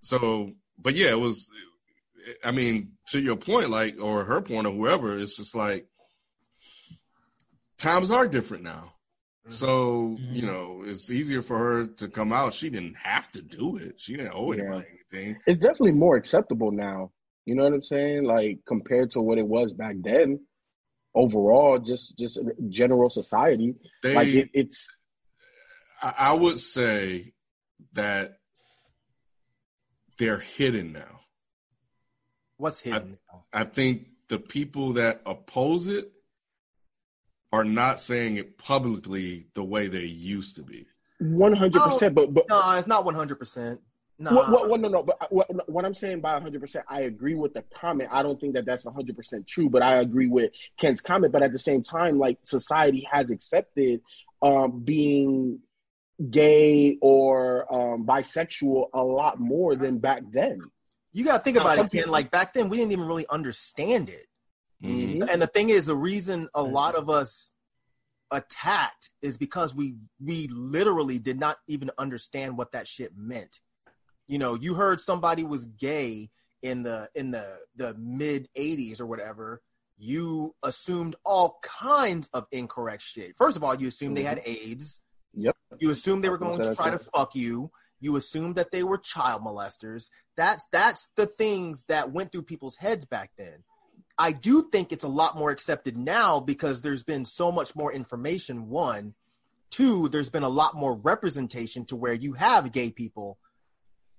[0.00, 1.48] so but yeah, it was.
[2.44, 5.88] I mean, to your point, like or her point or whoever, it's just like
[7.76, 8.92] times are different now.
[9.48, 10.32] So Mhm.
[10.36, 12.54] you know, it's easier for her to come out.
[12.54, 13.98] She didn't have to do it.
[13.98, 14.60] She didn't owe Yeah.
[14.62, 15.38] anybody anything.
[15.48, 17.10] It's definitely more acceptable now.
[17.44, 18.24] You know what I'm saying?
[18.24, 20.40] Like compared to what it was back then.
[21.14, 24.98] Overall, just just general society, They, like it, it's
[26.02, 27.34] I, I would say
[27.92, 28.38] that
[30.16, 31.20] they're hidden now.
[32.56, 33.18] What's hidden?
[33.52, 36.10] I think the people that oppose it
[37.52, 40.86] are not saying it publicly the way they used to be.
[41.18, 42.14] one hundred percent.
[42.14, 43.80] But but no, it's not one hundred percent.
[44.22, 45.02] No, What, what, what, no, no.
[45.02, 48.10] But uh, what, what I'm saying by 100, percent I agree with the comment.
[48.12, 51.32] I don't think that that's 100 percent true, but I agree with Ken's comment.
[51.32, 54.00] But at the same time, like society has accepted
[54.40, 55.60] um, being
[56.30, 60.60] gay or um, bisexual a lot more than back then.
[61.12, 62.00] you got to think about some it, Ken.
[62.02, 64.26] people- Like back then, we didn't even really understand it.
[64.84, 65.28] Mhm.
[65.28, 67.52] And the thing is, the reason a lot of us
[68.30, 73.60] attacked is because we we literally did not even understand what that shit meant.
[74.32, 76.30] You know, you heard somebody was gay
[76.62, 79.60] in the in the the mid '80s or whatever.
[79.98, 83.36] You assumed all kinds of incorrect shit.
[83.36, 85.00] First of all, you assumed they had AIDS.
[85.34, 85.54] Yep.
[85.80, 87.72] You assumed they were going to try to fuck you.
[88.00, 90.08] You assumed that they were child molesters.
[90.34, 93.64] That's that's the things that went through people's heads back then.
[94.16, 97.92] I do think it's a lot more accepted now because there's been so much more
[97.92, 98.70] information.
[98.70, 99.12] One,
[99.68, 103.36] two, there's been a lot more representation to where you have gay people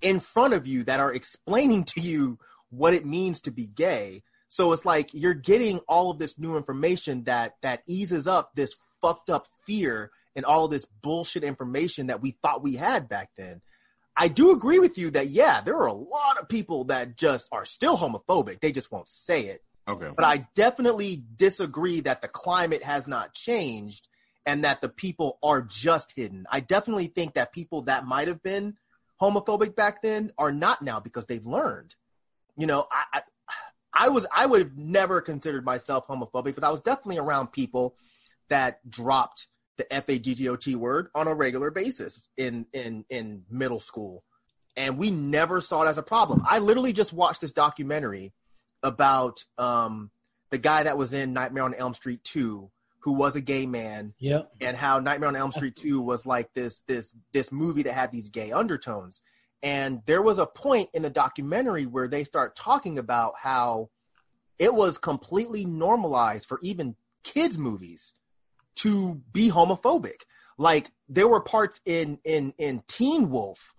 [0.03, 2.37] in front of you that are explaining to you
[2.69, 4.23] what it means to be gay.
[4.49, 8.75] So it's like you're getting all of this new information that that eases up this
[9.01, 13.31] fucked up fear and all of this bullshit information that we thought we had back
[13.37, 13.61] then.
[14.15, 17.47] I do agree with you that yeah, there are a lot of people that just
[17.51, 18.59] are still homophobic.
[18.59, 19.61] They just won't say it.
[19.87, 20.09] Okay.
[20.15, 24.07] But I definitely disagree that the climate has not changed
[24.45, 26.45] and that the people are just hidden.
[26.49, 28.75] I definitely think that people that might have been
[29.23, 31.95] homophobic back then are not now because they've learned.
[32.57, 33.21] You know, I, I
[33.93, 37.95] I was I would have never considered myself homophobic, but I was definitely around people
[38.49, 42.65] that dropped the F A G G O T word on a regular basis in
[42.73, 44.23] in in middle school,
[44.75, 46.43] and we never saw it as a problem.
[46.47, 48.33] I literally just watched this documentary
[48.81, 50.11] about um,
[50.49, 52.69] the guy that was in Nightmare on Elm Street 2
[53.03, 54.51] who was a gay man Yep.
[54.61, 58.11] and how Nightmare on Elm Street 2 was like this this this movie that had
[58.11, 59.21] these gay undertones.
[59.61, 63.89] And there was a point in the documentary where they start talking about how
[64.59, 68.13] it was completely normalized for even kids movies
[68.75, 70.23] to be homophobic.
[70.57, 73.73] Like there were parts in in in Teen Wolf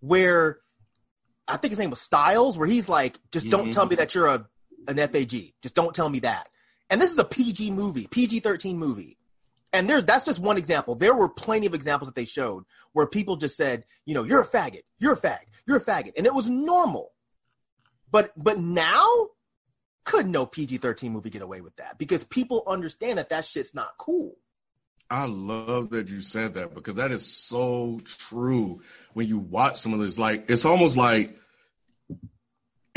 [0.00, 0.58] where
[1.48, 4.00] I think his name was Stiles, where he's like, just don't tell me mm-hmm.
[4.00, 4.46] that you're a
[4.86, 5.54] an FAG.
[5.62, 6.48] Just don't tell me that.
[6.90, 9.18] And this is a PG movie, PG thirteen movie.
[9.72, 10.94] And there, that's just one example.
[10.94, 14.40] There were plenty of examples that they showed where people just said, you know, you're
[14.40, 17.12] a faggot, you're a fag, you're a faggot, and it was normal.
[18.10, 19.28] But but now,
[20.04, 21.98] could no PG thirteen movie get away with that?
[21.98, 24.36] Because people understand that that shit's not cool.
[25.10, 28.82] I love that you said that because that is so true.
[29.14, 31.38] When you watch some of this, like it's almost like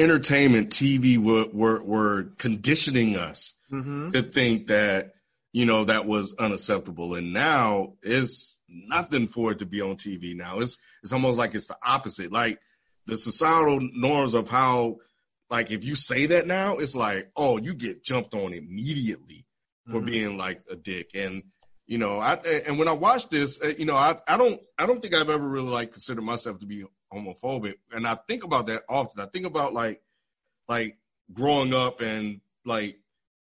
[0.02, 4.10] entertainment TV were were, were conditioning us Mm-hmm.
[4.10, 5.14] to think that
[5.54, 10.36] you know that was unacceptable, and now it's nothing for it to be on TV.
[10.36, 12.34] Now it's it's almost like it's the opposite.
[12.34, 12.60] Like
[13.06, 14.98] the societal norms of how,
[15.50, 19.46] like if you say that now, it's like oh you get jumped on immediately
[19.90, 20.06] for Mhm.
[20.06, 21.44] being like a dick and
[21.88, 22.34] you know i
[22.68, 25.30] and when i watch this uh, you know i i don't i don't think i've
[25.30, 27.76] ever really like considered myself to be homophobic.
[27.92, 29.22] And i think about that often.
[29.22, 30.02] I think about like
[30.68, 30.98] like
[31.34, 32.98] growing up and like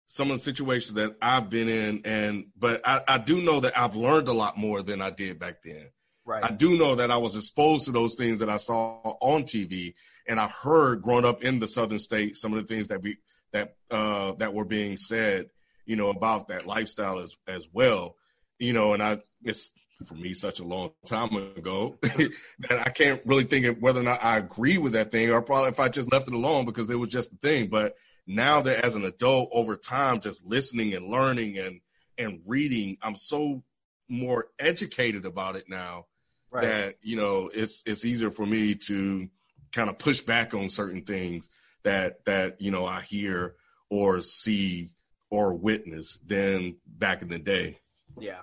[0.06, 3.78] some of the situations that i've been in and but i i do know that
[3.78, 5.88] i've learned a lot more than i did back then.
[6.24, 6.44] Right.
[6.44, 9.94] I do know that I was exposed to those things that I saw on TV,
[10.28, 13.16] and I heard growing up in the southern state some of the things that we
[13.52, 15.50] that uh, that were being said,
[15.84, 18.16] you know, about that lifestyle as as well,
[18.58, 19.70] you know, and I it's
[20.04, 24.04] for me such a long time ago that I can't really think of whether or
[24.04, 26.88] not I agree with that thing, or probably if I just left it alone because
[26.90, 27.68] it was just a thing.
[27.68, 31.80] But now that as an adult, over time, just listening and learning and
[32.18, 33.62] and reading, I'm so
[34.08, 36.06] more educated about it now
[36.50, 36.62] right.
[36.62, 39.28] that you know it's it's easier for me to
[39.72, 41.48] kind of push back on certain things
[41.82, 43.56] that that you know I hear
[43.90, 44.90] or see
[45.30, 47.78] or witness than back in the day.
[48.20, 48.42] yeah.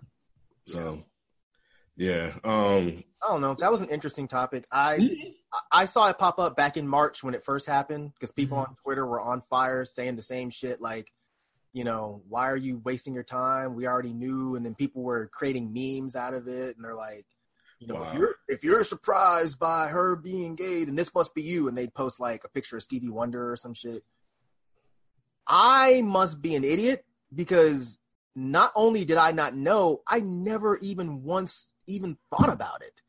[0.66, 1.02] So yeah,
[2.44, 3.56] um, I don't know.
[3.60, 4.66] That was an interesting topic.
[4.72, 5.18] I
[5.72, 8.76] I saw it pop up back in March when it first happened because people on
[8.84, 11.12] Twitter were on fire saying the same shit like,
[11.74, 13.76] you know, why are you wasting your time?
[13.76, 17.26] We already knew, and then people were creating memes out of it, and they're like,
[17.80, 18.08] you know, Wow.
[18.08, 21.78] if you're if you're surprised by her being gay, then this must be you, and
[21.78, 24.04] they'd post like a picture of Stevie Wonder or some shit.
[25.48, 27.98] I must be an idiot because
[28.36, 33.02] not only did I not know, I never even once even thought about it.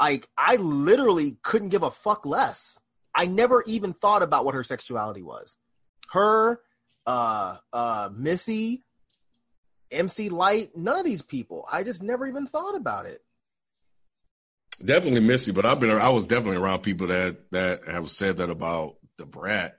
[0.00, 2.78] Like I literally couldn't give a fuck less.
[3.14, 5.56] I never even thought about what her sexuality was.
[6.12, 6.60] Her,
[7.06, 8.84] uh, uh, Missy,
[9.90, 11.66] MC Lyte, none of these people.
[11.70, 13.22] I just never even thought about it.
[14.84, 18.50] definitely Missy, but I've been I was definitely around people that that have said that
[18.50, 19.76] about the brat.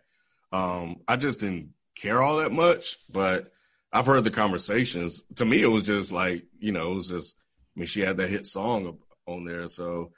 [0.51, 3.51] Um, I just didn't care all that much, but
[3.93, 5.23] I've heard the conversations.
[5.37, 7.37] To me, it was just like you know, it was just.
[7.75, 10.11] I mean, she had that hit song on there, so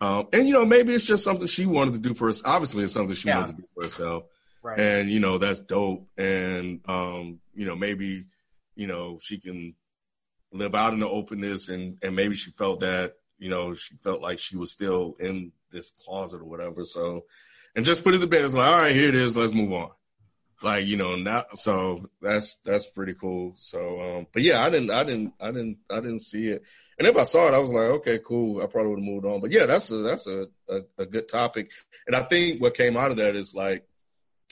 [0.00, 2.42] um, and you know, maybe it's just something she wanted to do for us.
[2.44, 3.40] Obviously, it's something she Yeah.
[3.40, 4.24] wanted to do for herself,
[4.62, 4.78] Right.
[4.78, 6.06] and you know, that's dope.
[6.16, 8.26] And um, you know, maybe
[8.76, 9.74] you know she can
[10.52, 14.20] live out in the openness, and and maybe she felt that you know she felt
[14.20, 16.84] like she was still in this closet or whatever.
[16.84, 17.24] So,
[17.74, 18.44] and just put it to bed.
[18.44, 19.36] It's like, all right, here it is.
[19.36, 19.90] Let's move on.
[20.62, 23.54] Like you know now, so that's that's pretty cool.
[23.56, 26.62] So, um, but yeah, I didn't, I didn't, I didn't, I didn't see it.
[27.00, 28.62] And if I saw it, I was like, okay, cool.
[28.62, 29.40] I probably would have moved on.
[29.40, 31.70] But yeah, that's a that's a, a, a good topic.
[32.06, 33.86] And I think what came out of that is like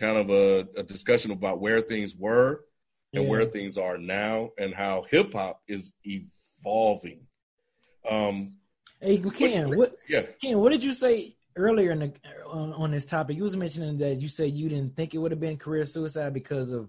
[0.00, 2.64] kind of a, a discussion about where things were
[3.12, 3.28] and Yeah.
[3.28, 7.20] where things are now and how hip hop is evolving.
[8.08, 8.54] Um,
[8.98, 10.22] Hey, Ken, what yeah.
[10.42, 12.12] Ken, what did you say earlier in the
[12.46, 13.36] on, on this topic?
[13.36, 16.32] You was mentioning that you said you didn't think it would have been career suicide
[16.32, 16.88] because of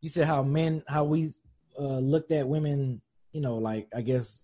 [0.00, 1.32] you said how men how we
[1.76, 3.00] uh, looked at women,
[3.32, 4.42] you know, like I guess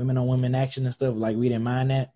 [0.00, 1.14] women on women action and stuff.
[1.16, 2.12] Like we didn't mind that.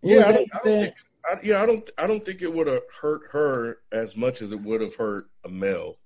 [0.00, 0.94] What Yeah, I don't, you I don't think,
[1.26, 4.52] I, yeah, I don't, I don't think it would have hurt her as much as
[4.52, 5.96] it would have hurt a male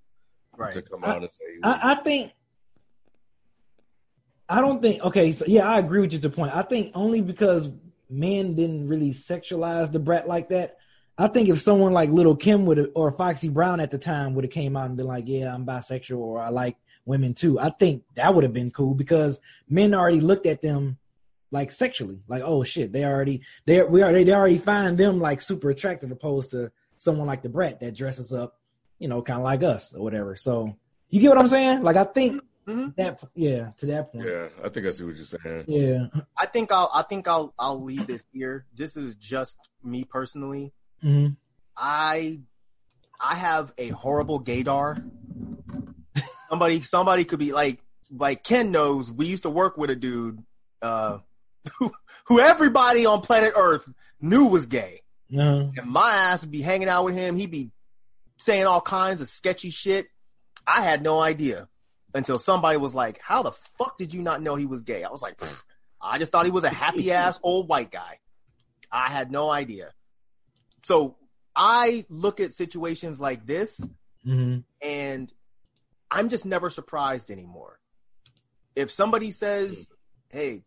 [0.57, 0.73] Right.
[0.73, 2.33] to come out and say, I, I think
[4.49, 6.55] I don't think okay, so yeah, I agree with you to the point.
[6.55, 7.71] I think only because
[8.11, 10.77] men didn't really sexualize the brat like that.
[11.17, 14.35] I think if someone like Little Kim would have or Foxy Brown at the time
[14.35, 16.77] would have came out and been like, Yeah, I'm bisexual or I like
[17.11, 20.97] women too, I think that would have been cool because men already looked at them
[21.51, 22.21] like sexually.
[22.29, 26.11] Like, oh shit, they already they we are they already find them like super attractive
[26.11, 28.57] opposed to someone like the brat that dresses up
[28.99, 30.37] you know, kind of like us or whatever.
[30.37, 30.77] So
[31.09, 31.83] you get what I'm saying?
[31.83, 32.95] Like I think Mhm.
[32.97, 34.27] that yeah, to that point.
[34.27, 35.65] Yeah, I think I see what you're saying.
[35.67, 36.07] Yeah.
[36.37, 38.67] I think I'll I think I'll I'll leave this here.
[38.77, 40.73] This is just me personally.
[41.03, 41.37] Mhm.
[41.77, 42.41] I
[43.19, 45.03] I have a horrible gaydar.
[46.51, 50.43] Somebody somebody could be like like Ken knows we used to work with a dude
[50.83, 51.19] uh
[51.79, 51.93] who,
[52.27, 53.89] who everybody on planet Earth
[54.21, 55.03] knew was gay.
[55.33, 55.69] Uh-huh.
[55.77, 57.37] And my ass would be hanging out with him.
[57.37, 57.71] He'd be
[58.39, 60.09] saying all kinds of sketchy shit.
[60.67, 61.69] I had no idea
[62.15, 65.11] until somebody was like, "How the fuck did you not know he was gay?" I
[65.11, 65.63] was like, "Pfft,
[66.01, 68.19] "I just thought he was a happy ass old white guy."
[68.91, 69.93] I had no idea.
[70.83, 71.17] So
[71.55, 73.81] I look at situations like this
[74.27, 74.65] Mhm.
[74.83, 75.33] and
[76.11, 77.79] I'm just never surprised anymore.
[78.75, 79.89] If somebody says,
[80.29, 80.65] "Hey,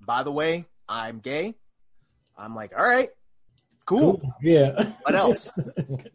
[0.00, 1.54] by the way, I'm gay,"
[2.36, 3.10] I'm like, "All right,
[3.86, 4.20] cool.
[4.42, 4.92] Yeah.
[5.02, 5.50] What else?"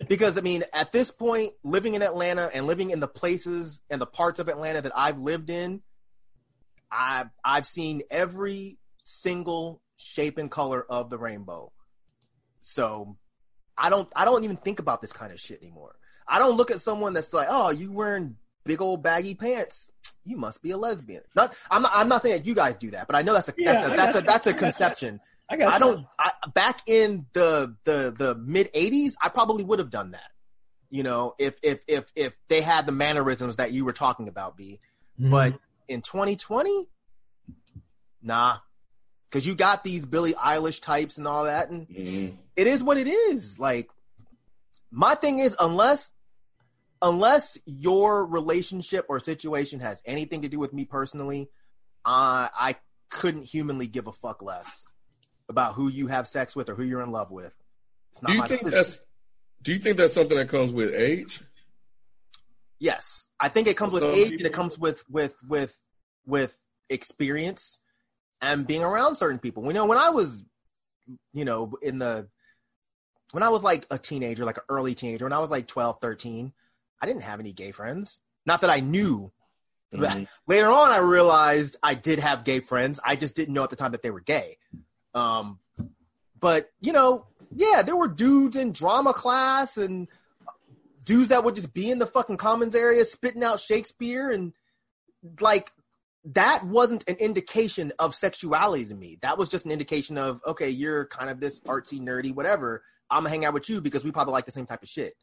[0.07, 4.01] because I mean, at this point, living in Atlanta and living in the places and
[4.01, 5.81] the parts of Atlanta that I've lived in,
[6.91, 11.71] I've I've seen every single shape and color of the rainbow.
[12.61, 13.17] So
[13.77, 15.95] I don't I don't even think about this kind of shit anymore.
[16.27, 19.91] I don't look at someone that's like, oh, you wearing big old baggy pants.
[20.25, 21.23] You must be a lesbian.
[21.35, 21.91] Not, I'm not.
[21.93, 23.83] I'm not saying that you guys do that, but I know that's a Yeah, that's
[23.83, 24.53] a I that's got a that's a you.
[24.53, 24.65] I got you.
[24.65, 25.21] conception.
[25.49, 26.05] I got I don't.
[26.19, 30.29] I, back in the the the mid '80s, I probably would have done that.
[30.91, 34.55] You know, if if if if they had the mannerisms that you were talking about,
[34.57, 34.79] B.
[35.19, 35.31] Mhm.
[35.31, 36.87] But in 2020,
[38.21, 38.57] nah,
[39.29, 42.37] because you got these Billie Eilish types and all that, and Mhm.
[42.55, 43.59] it is what it is.
[43.59, 43.89] Like,
[44.91, 46.11] my thing is, unless
[47.01, 51.49] unless your relationship or situation has anything to do with me personally,
[52.05, 52.75] I I
[53.09, 54.85] couldn't humanly give a fuck less
[55.47, 57.53] about who you have sex with or who you're in love with.
[58.11, 58.97] It's not Do you my think business.
[58.97, 59.05] that's
[59.61, 61.41] do you think that's something that comes with age?
[62.79, 65.77] Yes, I think it comes with age and it comes with with with
[66.25, 66.57] with
[66.89, 67.79] experience
[68.41, 69.63] and being around certain people.
[69.63, 70.43] We know when I was,
[71.33, 72.29] you know, in the
[73.31, 75.99] when I was like a teenager, like an early teenager, when I was like 12,
[75.99, 76.53] 13,
[77.01, 78.21] I didn't have any gay friends.
[78.45, 79.31] Not that I knew.
[79.93, 80.27] Mhm.
[80.47, 82.99] Later on, I realized I did have gay friends.
[83.03, 84.57] I just didn't know at the time that they were gay.
[85.13, 85.59] Um,
[86.39, 90.07] but you know, yeah, there were dudes in drama class and
[91.05, 94.53] dudes that would just be in the fucking commons area spitting out Shakespeare and
[95.39, 95.71] like
[96.25, 99.17] that wasn't an indication of sexuality to me.
[99.21, 102.83] That was just an indication of okay, you're kind of this artsy, nerdy, whatever.
[103.09, 105.15] I'm gonna hang out with you because we probably like the same type of shit.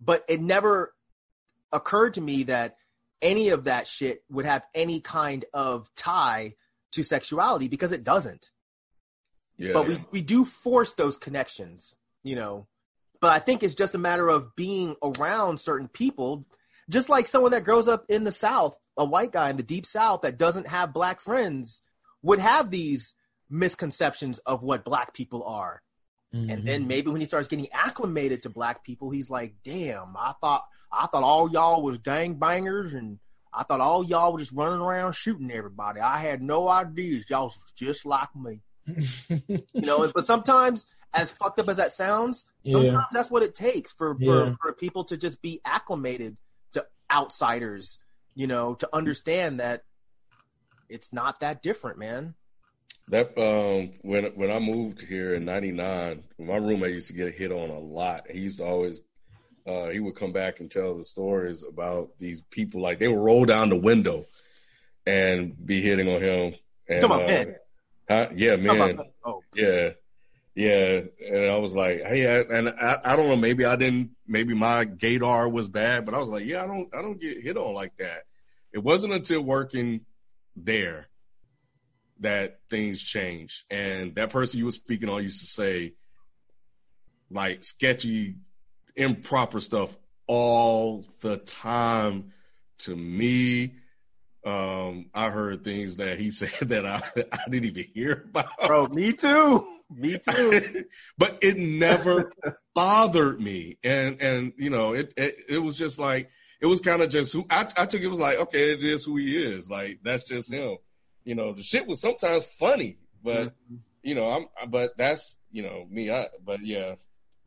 [0.00, 0.94] But it never
[1.72, 2.76] occurred to me that
[3.20, 6.54] any of that shit would have any kind of tie
[6.92, 8.50] to sexuality because it doesn't
[9.56, 9.72] Yeah.
[9.72, 12.66] but we, we do force those connections, you know.
[13.20, 16.46] But I think it's just a matter of being around certain people,
[16.88, 19.84] just like someone that grows up in the South, a white guy in the deep
[19.84, 21.82] South that doesn't have black friends
[22.22, 23.14] would have these
[23.50, 25.82] misconceptions of what black people are.
[26.30, 26.88] And then mm-hmm.
[26.88, 31.06] maybe when he starts getting acclimated to black people, he's like, damn, I thought I
[31.06, 33.18] thought all y'all was dang bangers and
[33.52, 36.00] I thought all y'all was just running around shooting everybody.
[36.00, 38.60] I had no ideas y'all was just like me.
[38.86, 43.04] You know, but sometimes, as fucked up as that sounds, sometimes Yeah.
[43.12, 44.54] that's what it takes for, for, Yeah.
[44.62, 46.36] for people to just be acclimated
[46.72, 47.98] to outsiders,
[48.34, 49.82] you know, to understand that
[50.88, 52.34] it's not that different, man.
[53.08, 57.50] That um when when I moved here in '99, my roommate used to get hit
[57.52, 58.30] on a lot.
[58.30, 59.00] He used to always
[59.68, 63.18] uh he would come back and tell the stories about these people like they would
[63.18, 64.26] roll down the window
[65.08, 66.54] and be hitting on him.
[66.88, 67.56] And, Talking about uh, men.
[68.08, 68.28] huh?
[68.34, 69.00] Yeah, man.
[69.24, 69.90] Oh, Yeah.
[70.54, 71.02] Yeah.
[71.24, 74.54] And I was like, hey, I, and I, I don't know, maybe I didn't, maybe
[74.54, 77.56] my gaydar was bad, but I was like, yeah, I don't, I don't get hit
[77.56, 78.24] on like that.
[78.72, 80.04] It wasn't until working
[80.56, 81.06] there
[82.20, 83.64] that things changed.
[83.70, 85.94] And that person you were speaking on used to say
[87.30, 88.36] like sketchy,
[88.98, 92.32] improper stuff all the time
[92.78, 93.74] to me.
[94.44, 98.50] Um, I heard things that he said that I, I didn't even hear about.
[98.66, 99.66] bro, me too.
[99.90, 100.84] Me too.
[101.18, 102.32] but it never
[102.74, 103.78] bothered me.
[103.82, 106.30] And and you know, it it, it was just like
[106.60, 109.04] it was kind of just who I, I took it was like, okay, it is
[109.04, 109.68] who he is.
[109.68, 110.76] Like that's just him.
[111.24, 113.54] You know, the shit was sometimes funny, but
[114.02, 116.94] you know, I'm but that's you know, me, I but yeah.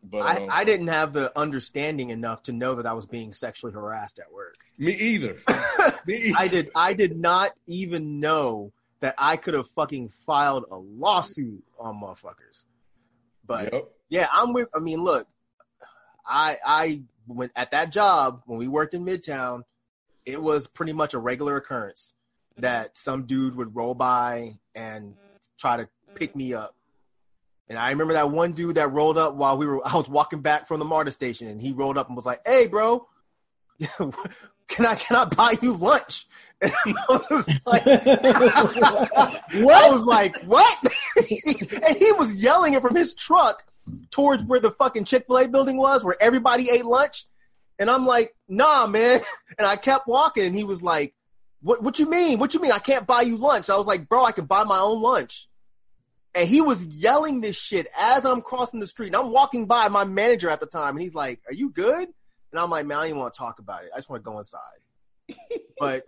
[0.04, 3.32] But I, um, I didn't have the understanding enough to know that I was being
[3.32, 4.56] sexually harassed at work.
[4.78, 5.38] me either.
[6.06, 6.38] me either.
[6.38, 11.64] I did I did not even know that I could have fucking filed a lawsuit
[11.80, 12.66] on motherfuckers.
[13.46, 13.92] But Yep.
[14.10, 15.28] yeah, I'm with I mean, look,
[16.26, 19.64] I I when at that job when we worked in Midtown,
[20.26, 22.14] it was pretty much a regular occurrence
[22.58, 25.16] that some dude would roll by and
[25.58, 26.76] try to pick me up.
[27.72, 30.42] And I remember that one dude that rolled up while we were I was walking
[30.42, 33.08] back from the MARTA station and he rolled up and was like, "Hey, bro,
[34.68, 36.28] can I can I buy you lunch?"
[36.64, 37.88] And I was like,
[39.56, 40.78] I was like, "What?"
[41.16, 43.64] and he was yelling it from his truck
[44.12, 47.26] towards where the fucking Chick Fil A building was, where everybody ate lunch.
[47.80, 49.22] And I'm like, "Nah, man."
[49.58, 51.16] And I kept walking, and he was like,
[51.62, 51.82] "What?
[51.82, 52.38] What you mean?
[52.38, 52.72] What you mean?
[52.74, 55.48] I can't buy you lunch?" I was like, "Bro, I can buy my own lunch."
[56.34, 59.08] And he was yelling this shit as I'm crossing the street.
[59.08, 62.08] And I'm walking by my manager at the time, and he's like, "Are you good?"
[62.52, 63.90] And I'm like, "Man, I don't even want to talk about it.
[63.94, 64.60] I just want to go inside."
[65.80, 66.06] but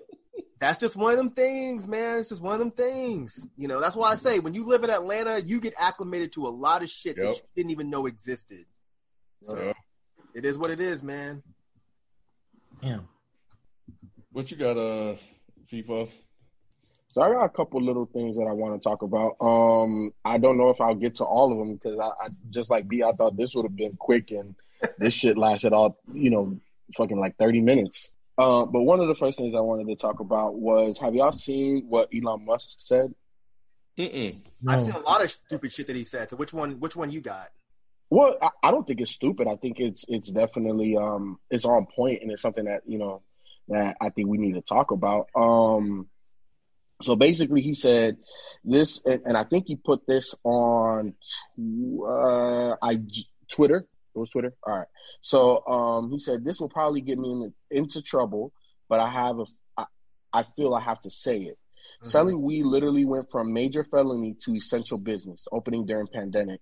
[0.59, 2.19] that's just one of them things, man.
[2.19, 3.45] It's just one of them things.
[3.57, 6.47] You know, that's why I say when you live in Atlanta, you get acclimated to
[6.47, 8.65] a lot of shit that you didn't even know existed.
[9.43, 9.74] So So,
[10.34, 11.43] it is what it is, man.
[12.82, 12.99] Yeah.
[14.32, 15.17] what you got, uh,
[15.71, 16.09] FIFA?
[17.14, 19.36] So I got a couple little things that I want to talk about.
[19.39, 22.72] Um, I don't know if I'll get to all of them because I, I just
[22.72, 24.55] like B, I thought this would have been quick and
[24.97, 26.59] this shit lasted all you know,
[26.97, 28.09] fucking like thirty minutes.
[28.36, 31.32] Uh, but one of the first things I wanted to talk about was: Have y'all
[31.32, 33.14] seen what Elon Musk said?
[33.95, 34.41] Mm-mm.
[34.68, 36.32] I've seen a lot of stupid shit that he said.
[36.32, 36.80] So which one?
[36.80, 37.49] Which one you got?
[38.09, 39.47] Well, I, I don't think it's stupid.
[39.47, 43.22] I think it's it's definitely um it's on point and it's something that you know
[43.68, 45.28] that I think we need to talk about.
[45.36, 46.07] Um,
[47.03, 48.17] so basically, he said
[48.63, 52.99] this, and, and I think he put this on tw- uh, I
[53.51, 53.85] Twitter.
[54.15, 54.53] It was Twitter.
[54.65, 54.87] All right.
[55.21, 58.53] So um, he said this will probably get me in, into trouble,
[58.89, 59.45] but I have a
[59.77, 59.85] I,
[60.31, 61.57] I feel I have to say it.
[62.01, 66.59] Selling weed literally went from major felony to essential business, opening during pandemic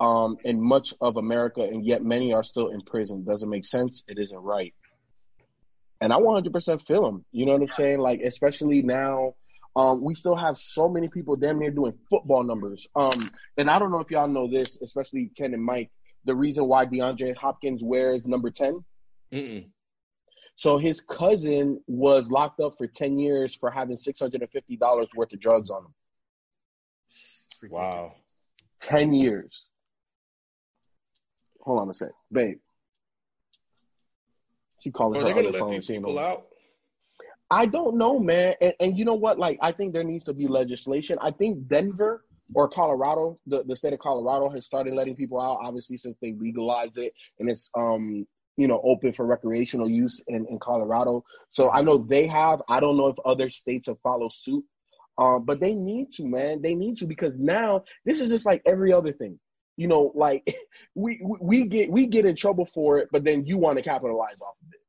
[0.00, 3.24] um, in much of America, and yet many are still in prison.
[3.24, 4.02] Doesn't make sense.
[4.08, 4.74] It isn't right.
[6.00, 7.24] And I 100% feel him.
[7.30, 8.00] You know what I'm saying?
[8.00, 9.34] Like, especially now,
[9.76, 12.86] um, we still have so many people damn near doing football numbers.
[12.94, 15.90] Um, and I don't know if y'all know this, especially Ken and Mike.
[16.24, 18.82] The reason why DeAndre Hopkins wears number 10
[19.32, 19.66] Mm-mm.
[20.56, 25.70] so his cousin was locked up for 10 years for having $650 worth of drugs
[25.70, 25.94] on him.
[27.70, 28.14] Wow.
[28.80, 29.64] 10 years.
[31.60, 32.08] Hold on a sec.
[32.30, 32.58] Babe.
[34.80, 35.80] She calling Are her on the other phone.
[35.80, 36.24] She ain't people on.
[36.24, 36.46] out?
[37.54, 38.54] I don't know, man.
[38.60, 39.38] And, and you know what?
[39.38, 41.18] Like, I think there needs to be legislation.
[41.22, 42.24] I think Denver
[42.54, 46.32] or Colorado, the, the state of Colorado, has started letting people out, obviously, since they
[46.32, 48.26] legalized it and it's, um,
[48.56, 51.24] you know, open for recreational use in, in Colorado.
[51.50, 52.60] So I know they have.
[52.68, 54.64] I don't know if other states have followed suit.
[55.16, 56.60] Um, but they need to, man.
[56.60, 59.38] They need to because now this is just like every other thing.
[59.76, 60.42] You know, like
[60.96, 63.84] we we- we get we get in trouble for it, but then you want to
[63.84, 64.80] capitalize off of it.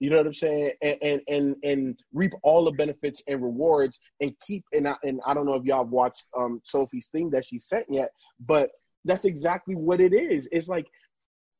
[0.00, 0.72] You know what I'm saying?
[0.82, 5.20] And and and, and reap all the benefits and rewards and keep and I, and
[5.26, 8.70] I don't know if y'all watched um Sophie's thing that she sent yet, but
[9.04, 10.48] that's exactly what it is.
[10.50, 10.86] It's like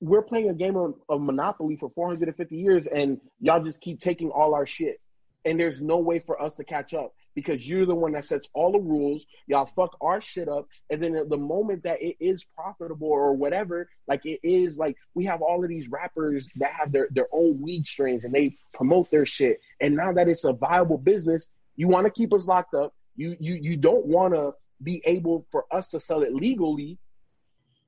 [0.00, 4.30] we're playing a game of, of Monopoly for 450 years, and y'all just keep taking
[4.30, 4.98] all our shit,
[5.44, 8.48] and there's no way for us to catch up because you're the one that sets
[8.54, 9.24] all the rules.
[9.46, 13.88] Y'all fuck our shit up, and then the moment that it is profitable or whatever,
[14.06, 17.60] like it is, like we have all of these rappers that have their their own
[17.60, 21.88] weed strains and they promote their shit, and now that it's a viable business, you
[21.88, 22.94] want to keep us locked up.
[23.16, 24.52] You you you don't want to
[24.82, 26.98] be able for us to sell it legally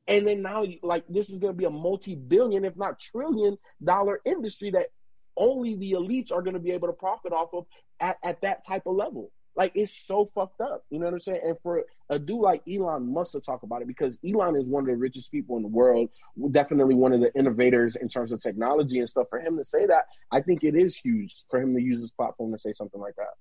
[0.09, 3.57] and then now, like, this is going to be a multi billion, if not trillion
[3.83, 4.89] dollar industry that
[5.37, 7.67] only the elites are going to be able to profit off of
[8.03, 9.31] at, at that type of level.
[9.55, 10.85] Like, it's so fucked up.
[10.91, 11.41] You know what I'm saying?
[11.45, 14.83] And for a dude like Elon Musk to talk about it, because Elon is one
[14.83, 16.09] of the richest people in the world,
[16.51, 19.27] definitely one of the innovators in terms of technology and stuff.
[19.29, 22.11] For him to say that, I think it is huge for him to use his
[22.11, 23.35] platform to say something like that.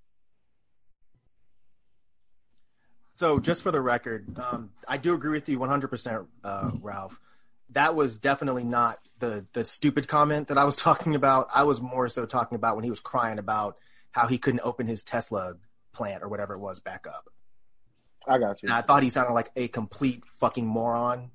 [3.14, 7.20] So, just for the record, um, I do agree with you 100%, uh, Ralph.
[7.70, 11.48] That was definitely not the the stupid comment that I was talking about.
[11.54, 13.78] I was more so talking about when he was crying about
[14.12, 15.56] how he couldn't open his Tesla
[15.94, 17.30] plant or whatever it was back up.
[18.28, 18.68] I got you.
[18.70, 21.32] And I thought he sounded like a complete fucking moron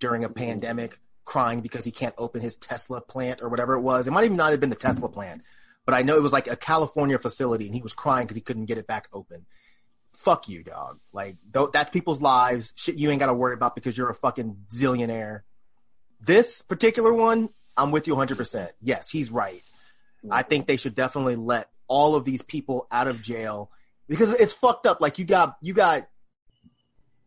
[0.00, 0.38] during a Mm-hmm.
[0.38, 4.06] pandemic, crying because he can't open his Tesla plant or whatever it was.
[4.06, 5.42] It might even not have been the Tesla plant,
[5.86, 8.42] but I know it was like a California facility, and he was crying because he
[8.42, 9.46] couldn't get it back open.
[10.16, 11.00] Fuck you, dog.
[11.12, 12.72] Like th- that's people's lives.
[12.76, 15.40] Shit, you ain't got to worry about because you're a fucking zillionaire.
[16.20, 18.36] This particular one, I'm with you 100.
[18.36, 19.62] percent Yes, he's right.
[20.30, 23.70] I think they should definitely let all of these people out of jail
[24.08, 25.00] because it's fucked up.
[25.00, 26.08] Like you got you got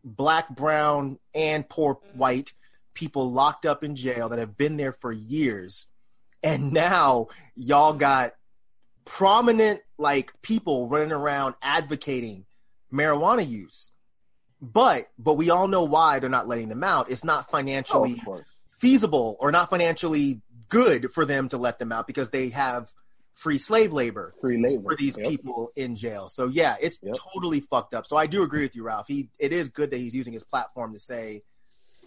[0.04, 2.52] black, brown, and poor white
[2.94, 5.86] people locked up in jail that have been there for years,
[6.42, 8.32] and now y'all got
[9.04, 12.44] prominent like people running around advocating
[12.92, 13.92] marijuana use.
[14.60, 17.10] But but we all know why they're not letting them out.
[17.10, 18.48] It's not Oh, financially course.
[18.78, 22.92] feasible or not financially good for them to let them out because they have
[23.38, 25.26] free slave labor Free labor for these Yep.
[25.28, 26.28] people in jail.
[26.28, 27.14] So yeah, it's Yep.
[27.32, 28.06] totally fucked up.
[28.06, 29.06] So I do agree with you, Ralph.
[29.06, 31.42] He it is good that he's using his platform to say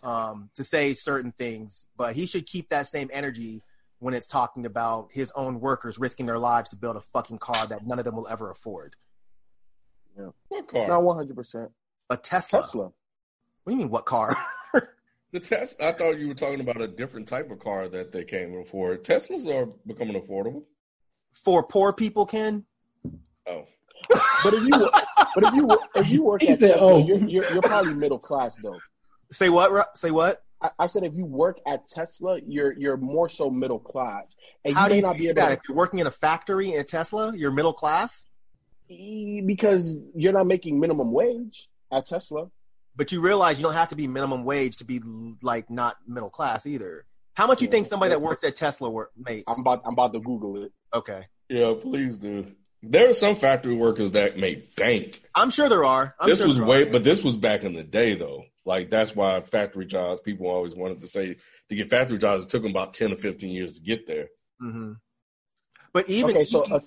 [0.04, 3.64] um to say certain things, but he should keep that same energy
[4.00, 7.66] when it's talking about his own workers risking their lives to build a fucking car
[7.68, 8.96] that none of them will ever afford.
[10.50, 10.88] What car?
[10.88, 11.72] Not one hundred percent.
[12.10, 12.62] A Tesla.
[12.62, 12.84] Tesla.
[12.84, 12.94] What
[13.68, 14.36] do you mean what car?
[15.34, 15.88] The Tesla.
[15.88, 19.06] I thought you were talking about a different type of car that they can't afford.
[19.06, 20.64] Teslas are becoming affordable.
[21.34, 22.66] For poor people, Ken?
[23.48, 23.66] Oh,
[24.44, 24.90] But if you
[25.36, 28.20] but if you if you work at said, Tesla, "Oh." you're, you're you're probably middle
[28.20, 28.80] class though.
[29.32, 29.98] Say what?
[29.98, 30.44] Say what?
[30.62, 34.76] I, I said if you work at Tesla, you're you're more so middle class, and
[34.76, 35.48] How you do you not be able that?
[35.48, 38.26] to If you're working in a factory in Tesla, you're middle class,
[38.88, 42.50] because you're not making minimum wage at Tesla.
[42.96, 45.02] but you realize you don't have to be minimum wage to be
[45.42, 47.06] like not middle class either.
[47.34, 49.46] How much you think somebody that works at Tesla work makes?
[49.48, 50.72] I'm about I'm about to Google it.
[50.94, 51.74] Okay, yeah.
[51.80, 52.48] Please do.
[52.84, 55.22] There are some factory workers that make bank.
[55.36, 56.16] I'm sure there are.
[56.20, 56.92] I'm this sure was there way, are.
[56.92, 58.46] but this was back in the day though.
[58.66, 60.22] Like that's why factory jobs.
[60.22, 61.38] People always wanted to say
[61.70, 62.44] to get factory jobs.
[62.44, 64.28] It took them about ten or fifteen years to get there.
[64.60, 64.94] hmm
[65.94, 66.80] But even okay, so uh,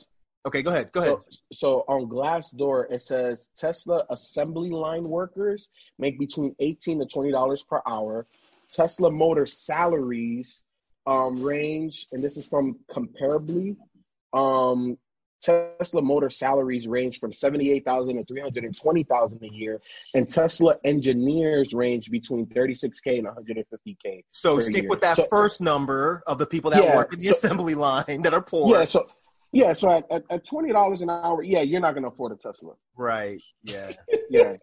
[0.47, 1.17] okay, go ahead, go ahead.
[1.31, 7.31] so, so on Glassdoor it says Tesla assembly line workers make between eighteen to twenty
[7.33, 8.27] dollars per hour.
[8.71, 10.65] Tesla motor salaries
[11.07, 13.77] um, range, and this is from Comparably.
[14.35, 14.99] Um,
[15.43, 19.79] Tesla motor salaries range from seventy-eight thousand to three hundred and twenty thousand a year,
[20.15, 24.25] and Tesla engineers range between thirty-six k and one hundred and fifty k.
[24.31, 24.89] So stick year.
[24.89, 27.75] with that So- first number of the people that Yeah, work in the so- assembly
[27.75, 28.75] line that are poor.
[28.75, 29.07] Yeah, so
[29.53, 32.37] yeah, so at, at, at twenty dollars an hour, yeah, you're not gonna afford a
[32.37, 32.73] Tesla.
[32.97, 33.39] Right.
[33.63, 33.93] Yeah.
[34.31, 34.55] Yeah,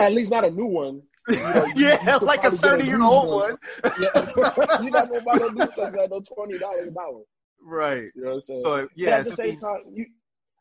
[0.00, 1.02] at least not a new one.
[1.28, 3.92] You know, you- yeah, you like a thirty year old used one.
[4.00, 7.22] Yeah, you're not gonna buy no new Tesla at no twenty dollars an hour.
[7.62, 8.10] Right.
[8.14, 8.62] You know what I'm saying?
[8.64, 10.06] So But yeah, at the same he- time, you,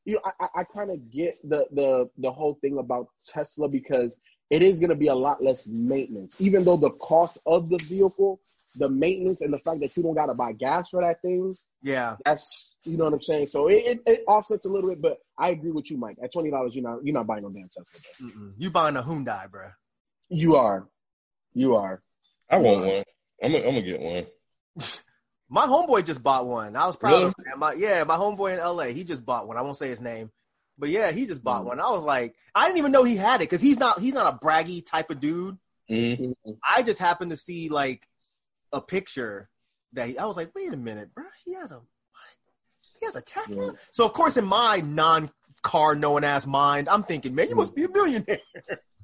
[0.06, 4.16] you, I, I- I kind of get the the the whole thing about Tesla because
[4.50, 7.78] it is going to be a lot less maintenance, even though the cost of the
[7.84, 8.40] vehicle,
[8.78, 11.56] the maintenance, and the fact that you don't got to buy gas for that thing.
[11.82, 12.16] yeah.
[12.26, 13.48] That's you know what I'm saying.
[13.48, 16.18] So it, it, it offsets a little bit, but I agree with you, Mike.
[16.24, 18.30] At twenty dollars, you're not you're not buying no damn Tesla.
[18.34, 18.52] Bro.
[18.58, 19.74] You buying a Hyundai, bruh.
[20.30, 20.88] You are,
[21.54, 22.02] you are.
[22.50, 23.04] I want one.
[23.44, 24.26] I'm gonna, I'm gonna get one.
[25.50, 26.76] My homeboy just bought one.
[26.76, 27.26] I was proud Really?
[27.28, 27.60] of him.
[27.60, 29.56] My, yeah, my homeboy in LA, he just bought one.
[29.58, 30.32] I won't say his name,
[30.78, 31.80] but yeah, he just bought one.
[31.80, 34.34] I was like, I didn't even know he had it because he's not he's not
[34.34, 35.58] a braggy type of dude.
[35.90, 36.36] Mhm.
[36.68, 38.08] I just happened to see like
[38.74, 39.50] a picture
[39.94, 41.86] that he, I was like, wait a minute, bro, he has a what?
[43.00, 43.68] He has a Tesla.
[43.68, 43.72] Yeah.
[43.92, 47.86] So of course, in my non-car knowing ass mind, I'm thinking, man, you must be
[47.86, 48.40] a millionaire.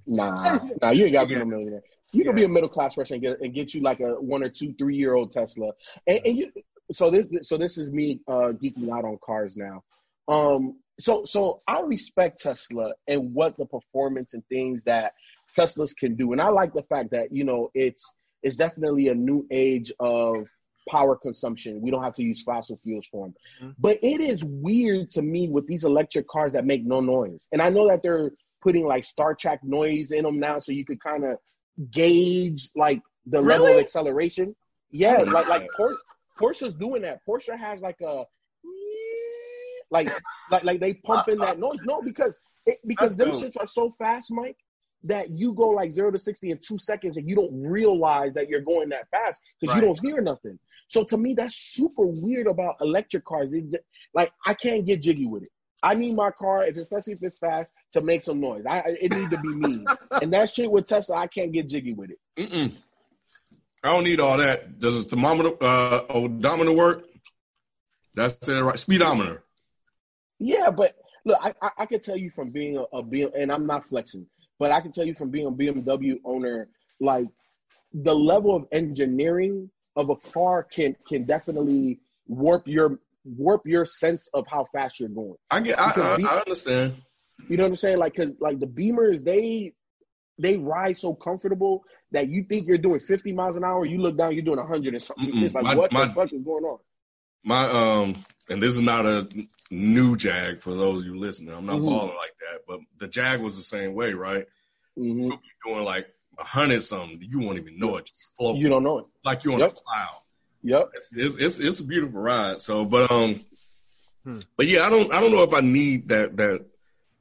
[0.06, 1.42] Nah, nah, you ain't got to be Yeah.
[1.42, 1.84] a millionaire.
[2.14, 2.42] You can Yeah.
[2.42, 4.74] be a middle class person and get, and get you like a one or two,
[4.74, 5.72] three year old Tesla.
[6.08, 6.52] And, and you,
[6.92, 9.84] so this, so this is me uh, geeking out on cars now.
[10.28, 15.14] Um, so, so I respect Tesla and what the performance and things that
[15.58, 18.04] Teslas can do, and I like the fact that you know it's
[18.42, 20.48] it's definitely a new age of
[20.90, 21.82] power consumption.
[21.82, 23.36] We don't have to use fossil fuels for them.
[23.62, 23.76] Mhm.
[23.80, 27.48] But it is weird to me with these electric cars that make no noise.
[27.52, 30.86] And I know that they're putting like Star Trek noise in them now, so you
[30.86, 31.38] could kind of
[31.92, 34.56] gauge like the level of acceleration.
[34.92, 35.98] Yeah, like like Por-
[36.40, 37.22] Porsche's doing that.
[37.28, 38.26] Porsche has like a
[39.90, 40.10] like
[40.52, 41.80] like like they pump in that noise.
[41.86, 43.52] No, because it, because them That's dope.
[43.54, 44.58] shits are so fast, Mike,
[45.04, 48.50] that you go like zero to sixty in two seconds and you don't realize that
[48.50, 50.60] you're going that fast because you don't hear nothing.
[50.88, 53.48] So to me, that's super weird about electric cars.
[53.52, 55.52] It like I can't get jiggy with it.
[55.84, 58.64] I need my car, if especially if it's fast, to make some noise.
[58.68, 59.86] I I- it need to be me.
[60.22, 62.20] and that shit with Tesla, I can't get jiggy with it.
[62.38, 62.74] Mm-mm.
[63.84, 64.80] I don't need all that.
[64.80, 67.04] Does the thermometer, uh, odometer work?
[68.16, 68.80] That's it, right?
[68.80, 69.44] Speedometer.
[70.40, 73.52] Yeah, but look, I I, I can tell you from being a, a BM, and
[73.52, 74.26] I'm not flexing,
[74.60, 76.70] but I can tell you from being a BMW owner,
[77.02, 77.28] like
[77.94, 84.30] the level of engineering of a car can can definitely warp your warp your sense
[84.34, 85.36] of how fast you're going.
[85.50, 85.80] I get.
[85.80, 86.96] I, I, be- I understand.
[87.50, 87.98] You know what I'm saying?
[87.98, 89.74] Like, cause like the Beamers, they
[90.40, 93.86] they ride so comfortable that you think you're doing 50 miles an hour.
[93.86, 95.32] You look down, you're doing 100 and something.
[95.34, 95.44] Mm-mm.
[95.44, 96.80] It's like, My- what my- the fuck is going on?
[97.46, 99.28] My um, and this is not a
[99.70, 101.54] new Jag for those of you listening.
[101.54, 101.86] I'm not Mhm.
[101.90, 104.46] balling like that, but the Jag was the same way, right?
[104.96, 106.08] hmm You'll be doing like
[106.40, 107.20] a hundred something.
[107.22, 108.06] You won't even know it.
[108.06, 109.06] Just float You don't know it.
[109.26, 109.72] like you're on Yep.
[109.72, 110.20] a cloud.
[110.64, 110.90] Yep.
[111.14, 112.62] It's, it's it's a beautiful ride.
[112.62, 113.42] So, but um,
[114.26, 114.40] Hmm.
[114.56, 116.66] but yeah, I don't I don't know if I need that that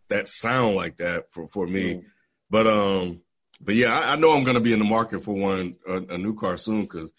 [0.08, 1.94] that sound like that for for me.
[1.96, 2.04] Mm.
[2.48, 3.20] But um,
[3.60, 6.18] but yeah, I, I know I'm gonna be in the market for one a, a
[6.18, 7.12] new car soon because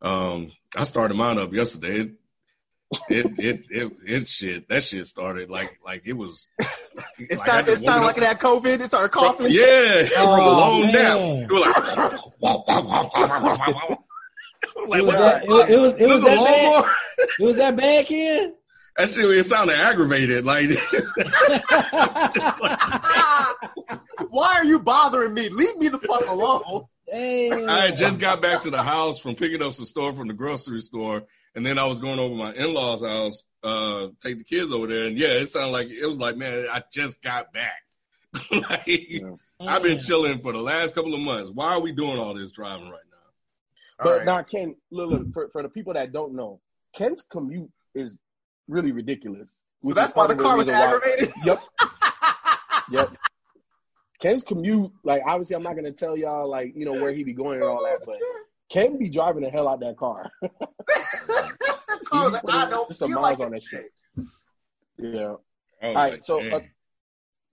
[0.00, 2.00] um, I started mine up yesterday.
[2.00, 2.16] It
[3.10, 6.46] it it it, it shit that shit started like like it was.
[7.18, 8.80] It like I sounded, just it sounded woke like up- it had COVID.
[8.80, 9.46] It started coughing.
[9.50, 10.92] Yeah, Oh, from a long man.
[10.92, 11.50] nap.
[11.50, 11.62] It was
[12.40, 13.98] like.
[14.88, 15.68] like It was what that- the fuck?
[15.70, 16.84] it- it was- it This was is that bad?
[17.38, 18.52] It was that bad, kid?
[18.98, 20.44] That shit, it sounded aggravated.
[20.46, 20.70] Like,
[24.30, 25.48] Why are you bothering me?
[25.48, 26.84] Leave me the fuck alone.
[27.10, 27.68] Damn.
[27.68, 30.34] I had just got back to the house from picking up some store from the
[30.34, 34.44] grocery store, and then I was going over my in laws' house, uh, take the
[34.44, 37.52] kids over there, and yeah, it sounded like it was like, man, I just got
[37.52, 37.82] back.
[38.50, 39.22] like,
[39.60, 41.50] I've been chilling for the last couple of months.
[41.50, 43.05] Why are we doing all this driving right now?
[43.98, 44.26] But All right.
[44.26, 46.60] now, Ken, look, look for, for the people that don't know,
[46.94, 48.16] Ken's commute is
[48.68, 49.48] really ridiculous.
[49.86, 51.32] So that's why the car was reason why- aggravated.
[51.44, 51.58] Yep.
[52.90, 53.10] yep.
[54.20, 57.34] Ken's commute, like obviously, I'm not gonna tell y'all like you know where he be
[57.34, 58.18] going and all that, but
[58.70, 60.30] Ken be driving the hell out that car.
[60.40, 61.52] That
[62.00, 63.84] He car be was I don't some miles like on that shit.
[64.98, 65.34] Yeah.
[65.82, 66.60] I was All right, so uh,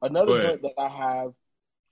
[0.01, 1.33] another Go joint that I have,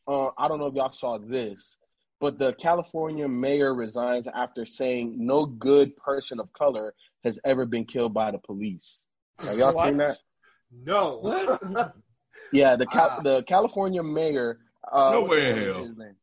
[0.08, 1.78] uh, I don't know if y'all saw this,
[2.22, 6.94] but the California mayor resigns after saying no good person of color
[7.26, 9.02] has ever been killed by the police.
[9.46, 9.88] Have y'all What?
[9.88, 10.18] seen that?
[10.72, 11.92] No.
[12.54, 13.20] Yeah, the Cal- Wow.
[13.24, 14.60] the California mayor.
[14.92, 15.86] Uh, No way in hell is hell.
[15.86, 16.16] his name?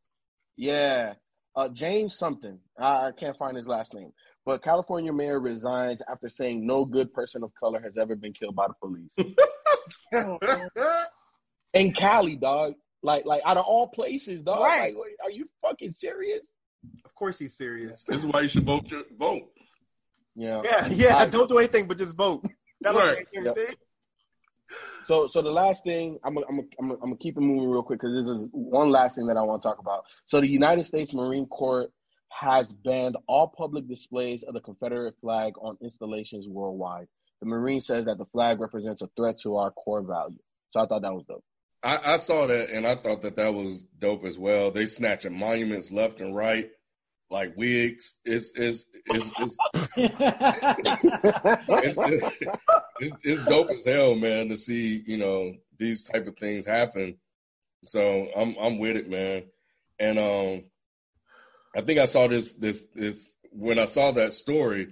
[0.57, 1.13] Yeah,
[1.55, 2.59] uh, James something.
[2.77, 4.11] I, I can't find his last name.
[4.45, 8.55] But California mayor resigns after saying no good person of color has ever been killed
[8.55, 9.15] by the police.
[11.73, 12.73] In Cali, dog.
[13.01, 14.61] Like, like out of all places, dog.
[14.61, 14.93] Right.
[14.95, 16.47] Like, are you fucking serious?
[17.03, 18.05] of course he's serious.
[18.07, 18.89] this is why you should vote.
[18.89, 19.49] Your, vote.
[20.35, 20.61] Yeah.
[20.63, 21.13] Yeah, yeah.
[21.13, 21.31] Alright.
[21.31, 22.45] Don't do anything but just vote.
[22.81, 23.27] That'll Right.
[23.33, 23.75] change everything.
[25.05, 27.41] So, so the last thing I'm, gonna- I'm, gonna- I'm, gonna- I'm gonna keep it
[27.41, 30.03] moving real quick because this is one last thing that I want to talk about.
[30.27, 31.87] So, the United States Marine Corps
[32.31, 37.07] has banned all public displays of the Confederate flag on installations worldwide.
[37.41, 40.37] The Marine says that the flag represents a threat to our core value.
[40.71, 41.43] So, I thought that was dope.
[41.83, 44.71] I, I saw that and I thought that that was dope as well.
[44.71, 46.69] They snatching monuments left and right,
[47.29, 48.15] like wigs.
[48.25, 49.57] It's it's it's it's,
[49.97, 50.15] it's,
[52.99, 57.17] it's, it's dope as hell, man, to see you know these type of things happen.
[57.85, 59.43] So I'm I'm with it, man.
[59.99, 60.63] And um,
[61.75, 64.89] I think I saw this this this when I saw that story.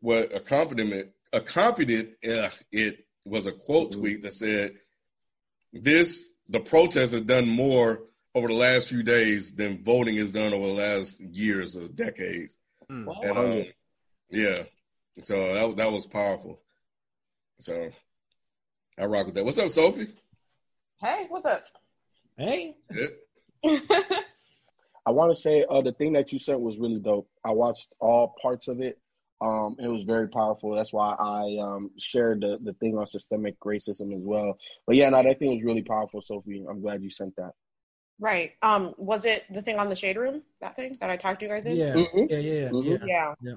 [0.00, 4.72] What accompaniment accompanied uh, it was a quote tweet that said,
[5.72, 8.02] "This the protest has done more
[8.34, 12.58] over the last few days than voting has done over the last years or decades."
[12.88, 13.08] Hmm.
[13.22, 13.64] And um,
[14.30, 14.62] yeah,
[15.22, 16.60] so that that was powerful.
[17.60, 17.90] So
[18.98, 19.44] I rock with that.
[19.44, 20.08] What's up, Sophie?
[21.00, 21.64] Hey, what's up?
[22.36, 23.06] hey, Yeah.
[25.04, 27.28] I want to say uh, the thing that you sent was really dope.
[27.44, 28.98] I watched all parts of it.
[29.42, 30.74] Um, it was very powerful.
[30.74, 34.56] That's why I um, shared the, the thing on systemic racism as well.
[34.86, 36.64] But yeah, no, that thing was really powerful, Sophie.
[36.68, 37.50] I'm glad you sent that.
[38.20, 38.52] Right.
[38.62, 40.42] Um, was it the thing on the shade room?
[40.60, 41.76] That thing that I talked to you guys in?
[41.76, 42.30] yeah, Mhm.
[42.30, 42.98] yeah, yeah, yeah.
[43.04, 43.34] Yeah.
[43.42, 43.54] Yeah.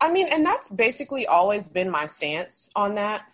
[0.00, 3.26] I mean, and that's basically always been my stance on that.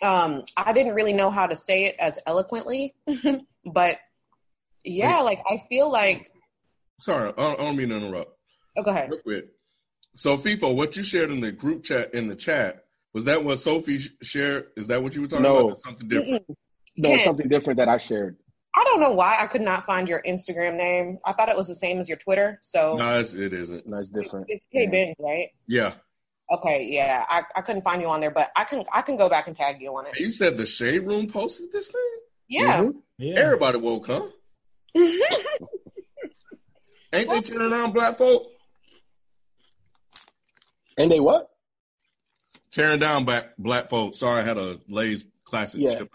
[0.00, 2.94] Um, I didn't really know how to say it as eloquently,
[3.66, 3.98] but
[4.82, 6.32] yeah, like I feel like.
[7.00, 8.38] Sorry, I don't, I don't mean to interrupt.
[8.78, 9.10] Oh, go ahead.
[9.10, 9.48] Real quick.
[10.14, 12.84] So, FIFO, what you shared in the group chat in the chat
[13.14, 14.66] was that what Sophie shared?
[14.76, 15.56] Is that what you were talking No.
[15.56, 15.68] about?
[15.70, 16.46] That's something different.
[16.48, 16.54] Mm-mm.
[16.96, 17.24] No, it's Ken.
[17.24, 18.36] something different that I shared.
[18.74, 21.18] I don't know why I could not find your Instagram name.
[21.24, 22.58] I thought it was the same as your Twitter.
[22.62, 23.86] So No, it's, it isn't.
[23.86, 24.46] No, it's different.
[24.48, 25.48] it's K Benz, right?
[25.66, 25.94] Yeah,
[26.50, 27.24] Okay, yeah.
[27.28, 29.56] I, I couldn't find you on there, but I can I can go back and
[29.56, 30.18] tag you on it.
[30.18, 32.00] you said the shade room posted this thing.
[32.48, 32.82] Yeah.
[32.82, 32.94] Mhm.
[33.16, 33.38] yeah.
[33.40, 34.22] Everybody woke, huh?
[37.14, 38.51] Ain't they turning on black folk?
[40.98, 41.48] And they what?
[42.70, 44.18] Tearing down black black folks.
[44.18, 45.96] Sorry, I had a Lay's classic Yeah.
[45.98, 46.10] chip.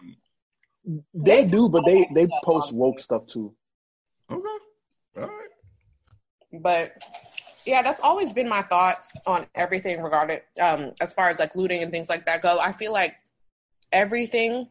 [1.14, 3.54] They do, but they they post woke stuff too.
[4.32, 4.42] Okay,
[5.18, 6.62] all right.
[6.62, 6.94] but
[7.66, 11.84] yeah, that's always been my thoughts on everything regarding um as far as like looting
[11.84, 12.60] and things like that go.
[12.60, 13.16] I feel like
[13.92, 14.70] everything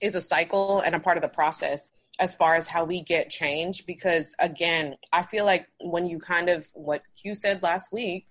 [0.00, 3.28] is a cycle and a part of the process as far as how we get
[3.30, 8.26] change because again, I feel like when you kind of what Q said last week,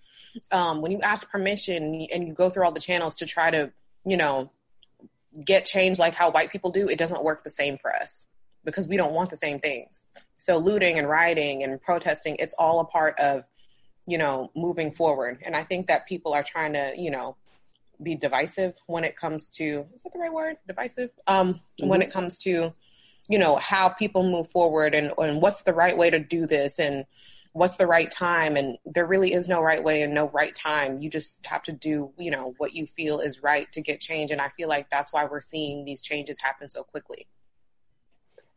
[0.52, 3.72] um, when you ask permission and you go through all the channels to try to,
[4.06, 4.52] you know,
[5.44, 8.26] get change like how white people do, it doesn't work the same for us
[8.64, 10.08] because we don't want the same things.
[10.38, 13.46] So looting and rioting and protesting, it's all a part of
[14.08, 15.42] you know, moving forward.
[15.46, 17.36] And I think that people are trying to, you know,
[18.02, 20.58] be divisive when it comes to is that the right word?
[20.68, 21.12] Divisive?
[21.28, 21.88] Um, mm-hmm.
[21.88, 22.74] when it comes to,
[23.30, 26.78] you know, how people move forward and, and what's the right way to do this
[26.78, 27.06] and
[27.56, 28.58] what's the right time?
[28.58, 31.02] And there really is no right way and no right time.
[31.02, 34.30] You just have to do you know what you feel is right to get change.
[34.32, 37.28] And i feel like that's why we're seeing these changes happen so quickly.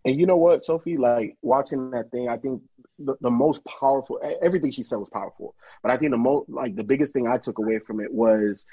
[0.05, 0.97] And you know what sophie?
[0.97, 2.63] Like watching that thing i think
[2.99, 5.55] the, the most powerful everything she said was powerful.
[5.81, 8.65] But i think the most like the biggest thing i took away from it was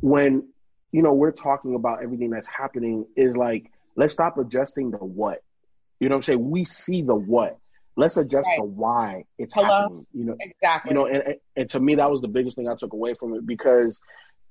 [0.00, 0.46] when
[0.92, 5.42] you know we're talking about everything that's happening is like let's stop adjusting the what.
[6.00, 6.50] You know what i'm saying?
[6.50, 7.59] We see the what
[7.96, 8.58] Let's adjust right.
[8.58, 9.82] the why it's Hello?
[9.82, 10.06] happening.
[10.12, 10.90] You know, exactly.
[10.90, 13.34] You know, and, and to me, that was the biggest thing I took away from
[13.34, 14.00] it because,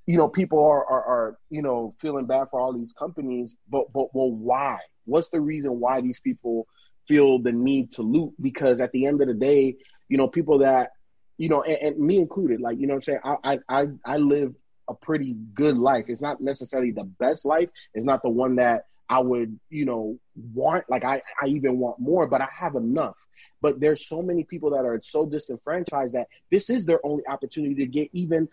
[0.06, 3.92] you know, people are, are, are you know feeling bad for all these companies, but
[3.92, 4.78] but well, why?
[5.04, 6.66] What's the reason why these people
[7.08, 8.34] feel the need to loot?
[8.40, 9.76] Because at the end of the day,
[10.08, 10.90] you know, people that
[11.38, 14.54] you know, and, and me included, like you know, I'm saying, I I I live
[14.90, 16.04] a pretty good life.
[16.08, 17.70] It's not necessarily the best life.
[17.94, 20.84] It's not the one that I would, you know, want.
[20.90, 23.16] Like I, I even want more, but I have enough.
[23.60, 27.74] But there's so many people that are so disenfranchised that this is their only opportunity
[27.76, 28.48] to get even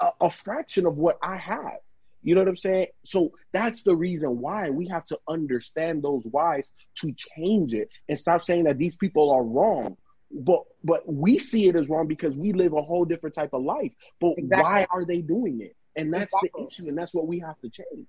[0.00, 1.78] a, a fraction of what I have.
[2.22, 2.88] You know what I'm saying?
[3.04, 8.18] So that's the reason why we have to understand those whys to change it and
[8.18, 9.96] stop saying that these people are wrong.
[10.30, 13.62] But but we see it as wrong because we live a whole different type of
[13.62, 13.92] life.
[14.20, 14.62] But exactly.
[14.62, 15.74] why are they doing it?
[15.96, 16.50] And that's exactly.
[16.54, 18.06] the issue, and that's what we have to change.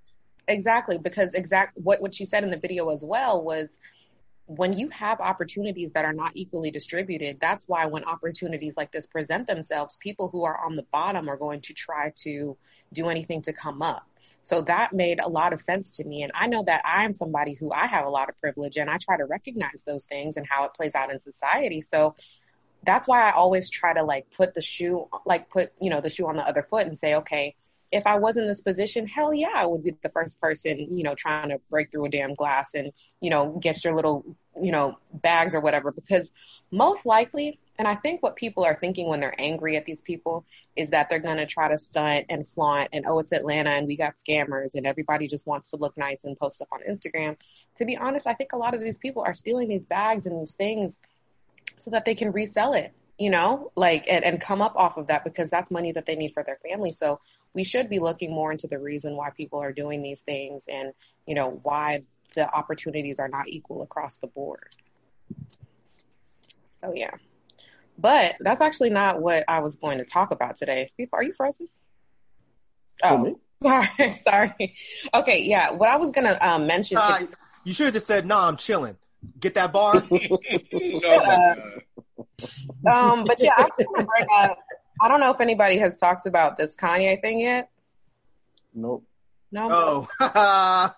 [0.47, 3.77] Exactly, because exact what what she said in the video as well was
[4.49, 9.05] when you have opportunities that are not equally distributed, that's why when opportunities like this
[9.05, 12.57] present themselves, people who are on the bottom are going to try to
[12.91, 14.07] do anything to come up.
[14.41, 16.23] So that made a lot of sense to me.
[16.23, 18.97] And I know that I'm somebody who I have a lot of privilege and I
[18.97, 21.81] try to recognize those things and how it plays out in society.
[21.81, 22.15] So
[22.83, 26.09] that's why I always try to like put the shoe, like put, you know, the
[26.09, 27.55] shoe on the other foot and say, okay,
[27.91, 31.03] if I was in this position, hell yeah, I would be the first person, you
[31.03, 34.23] know, trying to break through a damn glass and, you know, get your little,
[34.61, 35.91] you know, bags or whatever.
[35.91, 36.31] Because
[36.71, 40.45] most likely, and I think what people are thinking when they're angry at these people
[40.75, 43.87] is that they're going to try to stunt and flaunt and, oh, it's Atlanta and
[43.87, 47.37] we got scammers and everybody just wants to look nice and post stuff on Instagram.
[47.77, 50.39] To be honest, I think a lot of these people are stealing these bags and
[50.39, 50.99] these things
[51.79, 55.07] so that they can resell it you know, like and, and come up off of
[55.07, 56.89] that because that's money that they need for their family.
[56.89, 57.19] So
[57.53, 60.93] we should be looking more into the reason why people are doing these things and,
[61.25, 62.03] you know, why
[62.35, 64.75] the opportunities are not equal across the board.
[66.83, 67.11] Oh yeah.
[67.97, 70.91] But that's actually not what I was going to talk about today.
[71.11, 71.67] Are you frozen?
[73.03, 74.17] Oh, sorry.
[74.23, 74.75] sorry.
[75.13, 75.71] Okay, yeah.
[75.71, 76.97] What I was gonna um, mention.
[76.97, 77.25] Uh,
[77.65, 78.95] you should have just said, "No, nah, I'm chilling."
[79.39, 79.95] Get that bar.
[80.07, 81.55] uh,
[82.89, 84.59] um, but yeah, I was gonna bring up.
[85.01, 87.69] I don't know if anybody has talked about this Kanye thing yet.
[88.73, 89.05] Nope.
[89.51, 90.07] No.
[90.19, 90.93] Oh.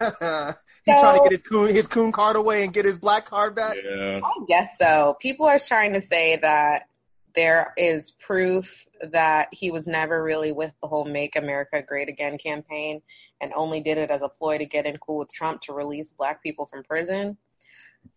[0.84, 3.24] He's so, trying to get his coon his coon card away and get his black
[3.24, 3.76] card back.
[3.82, 4.20] Yeah.
[4.22, 5.16] I guess so.
[5.20, 6.88] People are trying to say that
[7.34, 12.36] there is proof that he was never really with the whole "Make America Great Again"
[12.36, 13.00] campaign
[13.40, 16.10] and only did it as a ploy to get in cool with Trump to release
[16.10, 17.36] black people from prison.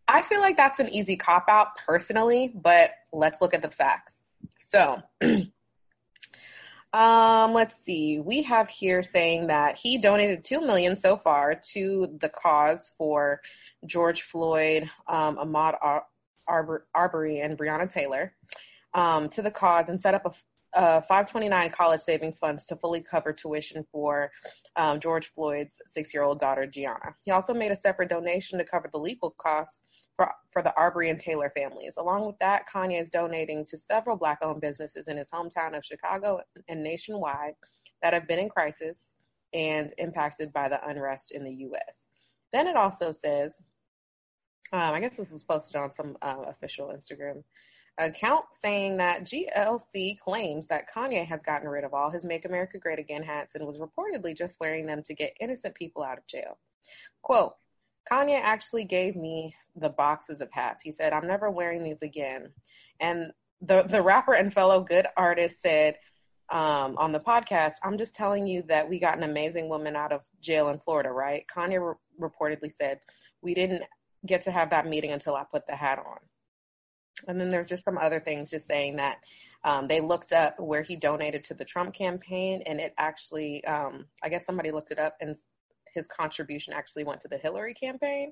[0.08, 4.27] I feel like that's an easy cop out personally, but let's look at the facts.
[4.68, 5.02] So,
[6.92, 8.20] um, let's see.
[8.20, 13.40] We have here saying that he donated two million so far to the cause for
[13.86, 16.06] George Floyd, um, Ahmaud Ar-
[16.50, 18.34] Ar- Arbery, and Breonna Taylor
[18.94, 20.34] um, to the cause and set up a
[20.78, 24.30] uh, 529 college savings funds to fully cover tuition for
[24.76, 27.16] um, George Floyd's six year old daughter, Gianna.
[27.24, 29.86] He also made a separate donation to cover the legal costs
[30.18, 31.94] for, for the Arbery and Taylor families.
[31.98, 35.86] Along with that, Kanye is donating to several Black owned businesses in his hometown of
[35.86, 37.54] Chicago and nationwide
[38.02, 39.16] that have been in crisis
[39.54, 42.08] and impacted by the unrest in the U.S.
[42.52, 43.62] Then it also says,
[44.74, 47.44] um, I guess this was posted on some uh, official Instagram
[48.00, 52.78] account saying that GLC claims that Kanye has gotten rid of all his Make America
[52.78, 56.28] Great Again hats and was reportedly just wearing them to get innocent people out of
[56.28, 56.60] jail.
[57.22, 57.54] Quote,
[58.10, 60.82] Kanye actually gave me the boxes of hats.
[60.84, 62.50] He said, I'm never wearing these again.
[63.00, 63.32] And
[63.62, 65.98] the, the rapper and fellow good artist said
[66.50, 70.12] um, on the podcast, I'm just telling you that we got an amazing woman out
[70.12, 71.46] of jail in Florida, right?
[71.54, 73.00] Kanye re- reportedly said,
[73.42, 73.84] We didn't
[74.26, 76.18] get to have that meeting until I put the hat on.
[77.28, 79.18] And then there's just some other things just saying that
[79.64, 84.06] um, they looked up where he donated to the Trump campaign, and it actually, um,
[84.24, 85.36] I guess somebody looked it up, and
[85.94, 88.32] his contribution actually went to the Hillary campaign.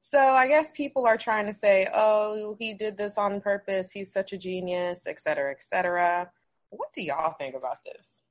[0.00, 3.90] So I guess people are trying to say, "Oh, he did this on purpose.
[3.90, 6.30] He's such a genius, et cetera, et cetera."
[6.70, 8.22] What do y'all think about this?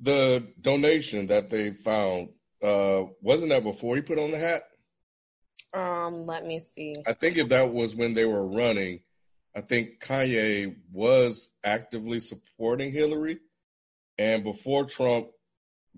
[0.00, 2.30] The donation that they found
[2.62, 4.64] uh, wasn't that before he put on the hat?
[5.74, 7.02] Um, let me see.
[7.06, 9.00] I think if that was when they were running,
[9.54, 13.38] I think Kanye was actively supporting Hillary,
[14.18, 15.28] and before Trump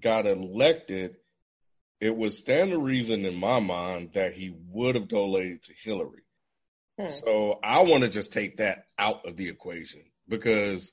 [0.00, 1.16] got elected,
[2.00, 6.22] it would stand to reason in my mind that he would have donated to Hillary.
[6.98, 7.08] Hmm.
[7.08, 10.92] So I want to just take that out of the equation because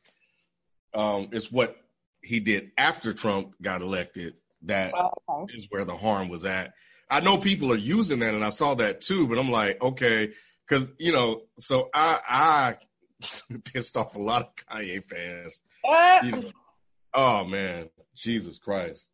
[0.93, 1.75] um, it's what
[2.21, 5.53] he did after Trump got elected that okay.
[5.55, 6.73] is where the harm was at.
[7.09, 9.27] I know people are using that, and I saw that too.
[9.27, 10.31] But I'm like, okay,
[10.67, 15.61] because you know, so I I pissed off a lot of Kanye fans.
[16.23, 16.51] You know,
[17.13, 19.07] oh man, Jesus Christ.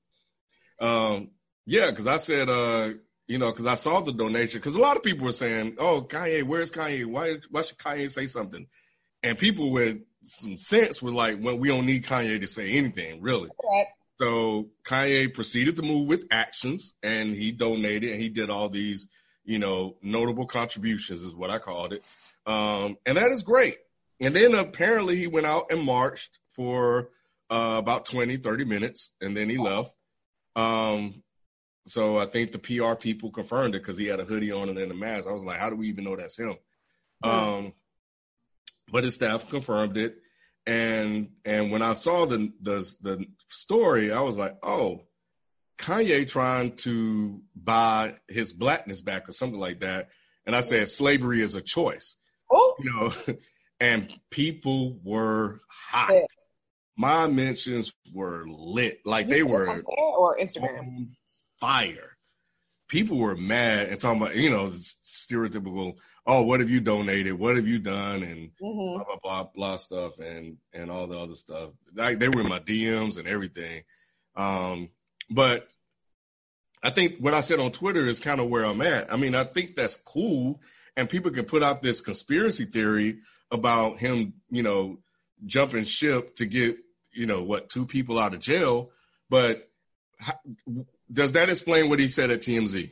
[0.80, 1.32] Um,
[1.70, 2.94] yeah, because I said, uh,
[3.28, 4.60] you know, because I saw the donation.
[4.60, 7.06] Because a lot of people were saying, "Oh, Kanye, where's Kanye?
[7.06, 8.66] Why why should Kanye say something?"
[9.22, 13.22] And people with some sense were like, "Well, we don't need Kanye to say anything,
[13.22, 13.50] really."
[14.20, 19.08] So Kanye proceeded to move with actions and he donated and he did all these,
[19.46, 22.04] you know, notable contributions is what I called it.
[22.46, 23.78] Um, and that is great.
[24.20, 27.12] And then apparently he went out and marched for
[27.50, 29.94] uh, about 20, 30 minutes and then he left.
[30.58, 31.24] Um,
[31.90, 34.78] so I think the PR people confirmed it because he had a hoodie on and
[34.78, 35.28] then a mask.
[35.28, 36.56] I was like, how do we even know that's him?
[37.24, 37.74] Um,
[38.92, 40.16] but his staff confirmed it
[40.70, 45.02] and and when I saw the the the story, I was like, oh,
[45.80, 50.10] Kanye trying to buy his blackness back or something like that.
[50.46, 52.16] And I said, slavery is a choice,
[52.52, 53.14] Oh, you know.
[53.80, 56.14] and people were hot.
[56.14, 56.26] Yeah.
[56.98, 60.80] My mentions were lit, like they were or Instagram.
[60.80, 61.16] on
[61.60, 62.18] fire.
[62.88, 65.96] People were mad and talking about, you know, stereotypical,
[66.26, 67.34] oh, what have you donated?
[67.34, 68.24] What have you done?
[68.24, 71.72] And hmm blah blah blah blah stuff and and all the other stuff.
[71.94, 73.84] Like they were in my DMs and everything.
[74.36, 74.90] Um,
[75.30, 75.68] but
[76.82, 79.12] I think what I said on Twitter is kind of where I'm at.
[79.12, 80.62] I mean, I think that's cool,
[80.96, 83.20] and people can put out this conspiracy theory
[83.52, 85.00] about him, you know,
[85.46, 86.78] jumping ship to get,
[87.12, 88.92] you know, what two people out of jail.
[89.30, 89.70] But
[91.12, 92.92] does that explain what he said at TMZ?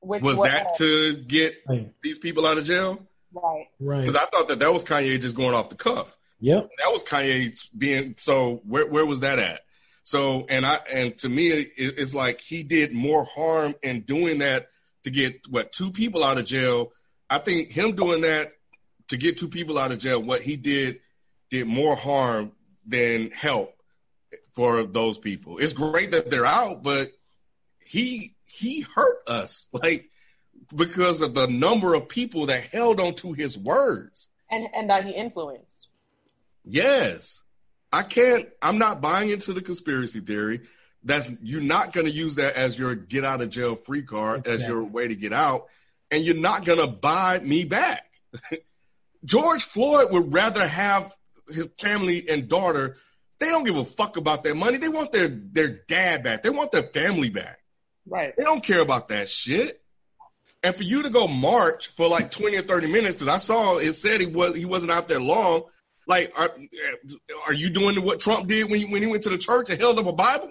[0.00, 1.92] Which Was what- that to get Right.
[2.02, 3.06] these people out of jail?
[3.34, 3.66] right?
[3.80, 4.00] Right.
[4.06, 6.18] Because I thought that that was Kanye just going off the cuff.
[6.40, 6.70] Yep.
[6.78, 9.60] that was Kanye's being so where where was that at?
[10.02, 14.38] So and I and to me it, it's like he did more harm in doing
[14.40, 14.68] that
[15.04, 16.92] to get what two people out of jail.
[17.30, 18.52] I think him doing that
[19.08, 20.98] to get two people out of jail, what he did
[21.50, 22.50] did more harm
[22.84, 23.74] than help
[24.52, 25.58] for those people.
[25.58, 27.12] It's great that they're out, but
[27.84, 30.10] he he hurt us like
[30.74, 34.28] because of the number of people that held on to his words.
[34.50, 35.88] And and that he influenced.
[36.64, 37.42] Yes.
[37.92, 40.62] I can't I'm not buying into the conspiracy theory.
[41.04, 44.46] That's you're not going to use that as your get out of jail free card
[44.46, 45.66] as your way to get out
[46.10, 48.04] and you're not going to buy me back.
[49.24, 51.14] George Floyd would rather have
[51.48, 52.98] his family and daughter
[53.42, 54.78] they don't give a fuck about their money.
[54.78, 56.42] They want their their dad back.
[56.42, 57.58] They want their family back.
[58.06, 58.36] Right.
[58.36, 59.80] They don't care about that shit.
[60.62, 63.78] And for you to go march for like 20 or 30 minutes, because I saw
[63.78, 65.64] it said he was he wasn't out there long.
[66.06, 66.50] Like, are,
[67.46, 69.80] are you doing what Trump did when he, when he went to the church and
[69.80, 70.50] held up a Bible?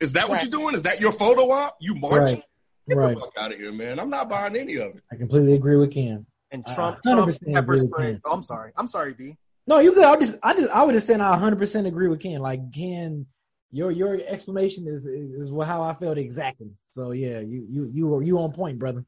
[0.00, 0.74] Is that what you're doing?
[0.74, 1.76] Is that your photo op?
[1.80, 2.36] You marching?
[2.36, 2.44] Right.
[2.88, 3.14] Get Right.
[3.14, 3.98] the fuck out of here, man.
[3.98, 5.02] I'm not buying any of it.
[5.10, 6.26] I completely agree with Ken.
[6.50, 8.20] And Trump, 100% Trump pepper spray.
[8.24, 8.72] Oh, I'm sorry.
[8.76, 9.36] I'm sorry, B.
[9.66, 10.04] No, you good.
[10.04, 12.40] I just, I just, I would have said I 100 percent agree with Ken.
[12.40, 13.26] Like Ken,
[13.70, 16.70] your your explanation is is how I felt exactly.
[16.90, 19.04] So yeah, you you you were you on point, brother.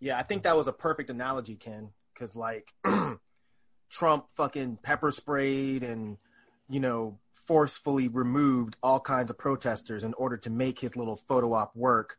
[0.00, 2.72] Yeah, I think that was a perfect analogy, Ken, because like
[3.90, 6.18] Trump fucking pepper sprayed and
[6.68, 11.52] you know forcefully removed all kinds of protesters in order to make his little photo
[11.52, 12.18] op work.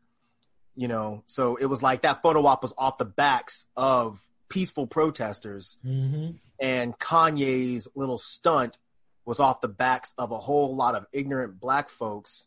[0.74, 4.86] You know, so it was like that photo op was off the backs of peaceful
[4.86, 6.36] protesters, Mm-hmm.
[6.58, 8.78] And Kanye's little stunt
[9.24, 12.46] was off the backs of a whole lot of ignorant black folks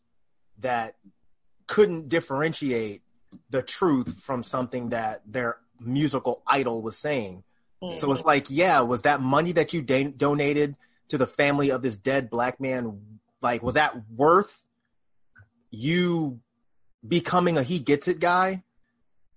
[0.58, 0.96] that
[1.66, 3.02] couldn't differentiate
[3.50, 7.44] the truth from something that their musical idol was saying.
[7.96, 10.76] So it's like, yeah, was that money that you da- donated
[11.08, 13.00] to the family of this dead black man,
[13.40, 14.64] like, was that worth
[15.70, 16.40] you
[17.06, 18.64] becoming a he gets it guy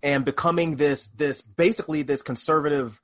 [0.01, 2.99] and becoming this, this basically this conservative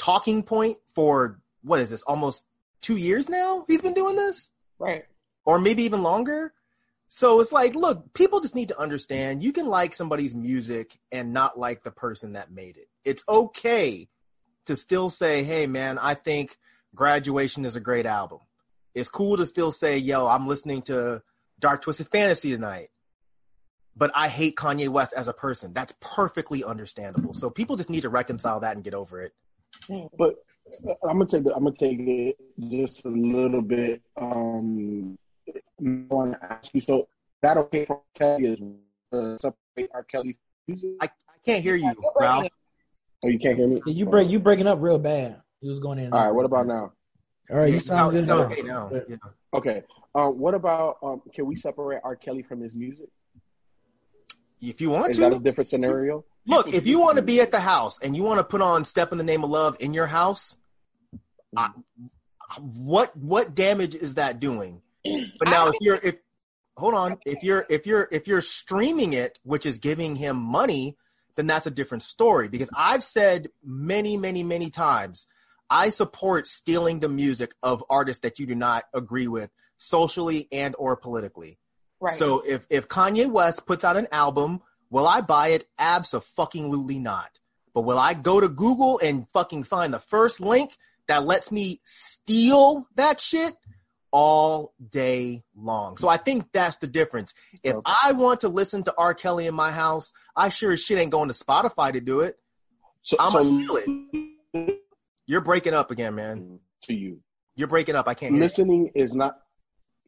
[0.00, 2.44] talking point for what is this, almost
[2.80, 3.66] two years now?
[3.68, 4.48] He's been doing this?
[4.78, 5.04] Right.
[5.44, 6.54] or maybe even longer.
[7.08, 11.32] So it's like, look, people just need to understand you can like somebody's music and
[11.32, 12.88] not like the person that made it.
[13.04, 14.08] It's okay
[14.66, 16.56] to still say, hey, man, I think
[16.94, 18.38] Graduation is a great album.
[18.94, 21.22] It's cool to still say, yo, I'm listening to
[21.58, 22.88] Dark Twisted Fantasy tonight.
[23.96, 25.72] But I hate Kanye West as a person.
[25.72, 27.34] That's perfectly understandable.
[27.34, 29.32] So people just need to reconcile that and get over it.
[30.16, 30.36] But
[31.02, 32.36] I'm gonna take the, I'm gonna take it
[32.70, 34.02] just a little bit.
[34.16, 35.18] Um,
[35.48, 35.60] I
[36.08, 36.80] want to ask you.
[36.80, 37.08] So
[37.42, 38.60] that okay for Kelly is
[39.12, 40.04] uh, separate R.
[40.04, 40.36] Kelly
[40.68, 40.90] music?
[41.00, 41.08] I, I
[41.44, 42.46] can't hear you, Ralph.
[43.22, 43.78] Oh, you can't hear me.
[43.84, 45.42] Yeah, you break you breaking up real bad.
[45.60, 46.12] You was going in.
[46.12, 46.34] All right.
[46.34, 46.92] What about now?
[47.50, 48.44] All right, you sound it's good now.
[48.44, 48.90] okay now.
[49.08, 49.16] Yeah.
[49.52, 49.82] Okay.
[50.14, 51.22] Um, what about um?
[51.34, 52.16] Can we separate R.
[52.16, 53.08] Kelly from his music?
[54.60, 55.10] If you want to.
[55.10, 56.24] Is that a different scenario?
[56.46, 56.72] Look.
[56.72, 59.12] If you want to be at the house and you want to put on "Step
[59.12, 60.56] in the Name of Love" in your house,
[61.56, 61.70] I,
[62.58, 64.82] what what damage is that doing?
[65.04, 66.16] But now, if you're if
[66.76, 70.96] hold on, if you're if you're if you're streaming it, which is giving him money,
[71.36, 72.48] then that's a different story.
[72.48, 75.26] Because I've said many, many, many times,
[75.68, 80.74] I support stealing the music of artists that you do not agree with socially and
[80.78, 81.58] or politically.
[82.00, 82.18] Right.
[82.18, 85.66] So if if Kanye West puts out an album, will I buy it?
[85.78, 87.38] Absolutely not.
[87.74, 90.76] But will I go to Google and fucking find the first link
[91.08, 93.54] that lets me steal that shit
[94.12, 95.96] all day long?
[95.96, 97.32] So I think that's the difference.
[97.62, 97.92] If Okay.
[98.02, 99.14] I want to listen to R.
[99.14, 102.36] Kelly in my house, I sure as shit ain't going to Spotify to do it.
[103.02, 104.76] So, I'ma so steal
[105.26, 106.58] You're breaking up again, man.
[106.82, 107.20] to you,
[107.54, 108.08] You're breaking up.
[108.08, 108.40] I can't hear.
[108.42, 109.36] listening is not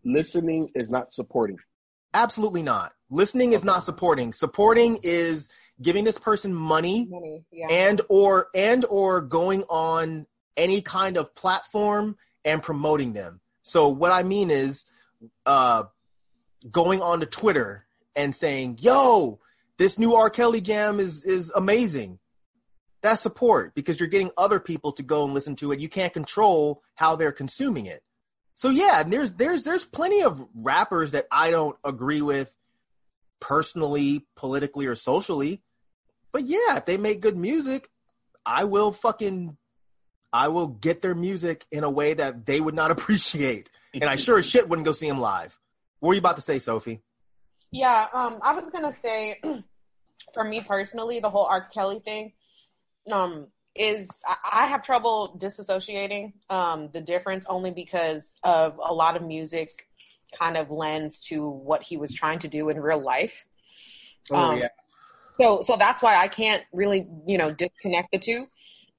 [0.04, 1.58] listening is not supporting.
[2.12, 2.92] Absolutely not.
[3.12, 4.32] Listening is not supporting.
[4.32, 5.50] Supporting is
[5.82, 7.66] giving this person money Money, yeah.
[7.68, 13.40] and or and or going on any kind of platform and promoting them.
[13.62, 14.84] So what I mean is
[15.44, 15.84] uh
[16.70, 17.84] going on to Twitter
[18.16, 19.40] and saying, "Yo,
[19.76, 20.30] this new R.
[20.30, 22.18] Kelly jam is is amazing."
[23.02, 25.80] That's support because you're getting other people to go and listen to it.
[25.80, 28.02] You can't control how they're consuming it.
[28.54, 32.56] So yeah, and there's there's there's plenty of rappers that I don't agree with
[33.42, 35.60] personally, politically, or socially.
[36.32, 37.90] But yeah, if they make good music,
[38.46, 39.58] I will fucking
[40.32, 43.68] I will get their music in a way that they would not appreciate.
[43.92, 45.58] And I sure as shit wouldn't go see them live.
[46.00, 47.02] What were you about to say, Sophie?
[47.70, 49.40] Yeah, um, I was gonna say,
[50.34, 51.68] for me personally, the whole R.
[51.74, 52.32] Kelly thing,
[53.10, 54.08] um, is
[54.52, 59.88] I, have trouble disassociating um the difference only because of a lot of music
[60.38, 63.44] kind of lends to what he was trying to do in real life.
[64.30, 64.62] Oh Um,
[65.40, 68.46] So so that's why I can't really, you know, disconnect the two.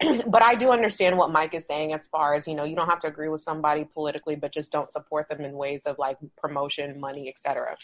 [0.28, 2.90] but I do understand what Mike is saying as far as, you know, you don't
[2.90, 6.18] have to agree with somebody politically, but just don't support them in ways of like
[6.38, 7.78] promotion, money, etc.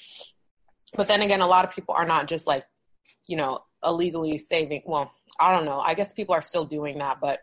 [0.96, 2.66] But then again, a lot of people are not just like,
[3.28, 4.82] you know, illegally saving.
[4.86, 5.80] Well, I don't know.
[5.80, 7.40] I guess people are still doing that, but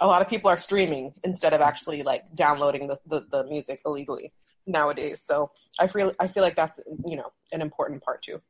[0.00, 3.80] a lot of people are streaming instead of actually like downloading the, the, the music
[3.84, 4.32] illegally
[4.66, 5.22] nowadays.
[5.24, 8.40] So I feel I feel like that's you know an important part too.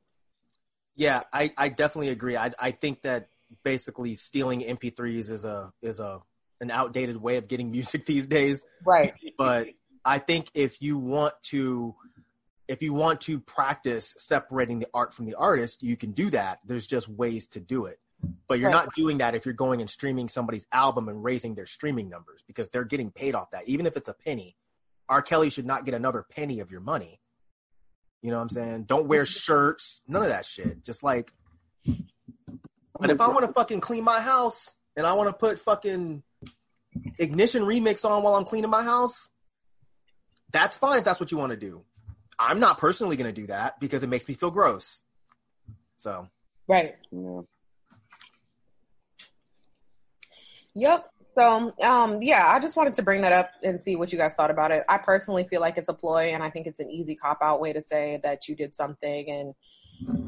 [0.94, 2.36] Yeah, I, I definitely agree.
[2.36, 3.28] I I think that
[3.64, 6.20] basically stealing MP3s is a is a
[6.60, 8.64] an outdated way of getting music these days.
[8.84, 9.14] Right.
[9.36, 9.68] But
[10.04, 11.94] I think if you want to
[12.68, 16.60] if you want to practice separating the art from the artist, you can do that.
[16.64, 17.98] There's just ways to do it.
[18.46, 18.84] But you're Right.
[18.84, 22.42] not doing that if you're going and streaming somebody's album and raising their streaming numbers
[22.46, 23.66] because they're getting paid off that.
[23.68, 24.56] Even if it's a penny,
[25.12, 25.20] R.
[25.20, 27.20] Kelly should not get another penny of your money.
[28.22, 28.84] You know what I'm saying?
[28.84, 30.84] Don't wear shirts, none of that shit.
[30.84, 31.32] Just like,
[32.98, 36.22] but if I want to fucking clean my house and I want to put fucking
[37.18, 39.28] ignition remix on while I'm cleaning my house,
[40.50, 41.84] that's fine if that's what you want to do.
[42.38, 45.02] I'm not personally going to do that because it makes me feel gross.
[45.98, 46.26] So,
[46.66, 46.94] Right.
[47.10, 47.40] Yeah.
[50.74, 51.11] Yep.
[51.35, 54.35] So, um, yeah, I just wanted to bring that up and see what you guys
[54.35, 54.85] thought about it.
[54.89, 57.61] I personally feel like it's a ploy, and I think it's an easy cop out
[57.61, 59.55] way to say that you did something, and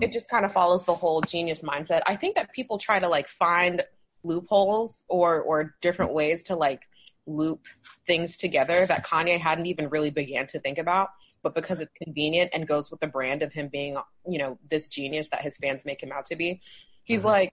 [0.01, 2.03] it just kind of follows the whole genius mindset.
[2.07, 3.85] I think that people try to like find
[4.23, 6.89] loopholes or or different ways to like
[7.27, 7.67] loop
[8.07, 11.11] things together that Kanye hadn't even really began to think about,
[11.43, 13.97] but because it's convenient and goes with the brand of him being,
[14.27, 16.61] you know, this genius that his fans make him out to be,
[17.03, 17.25] he's Mhm.
[17.25, 17.53] like,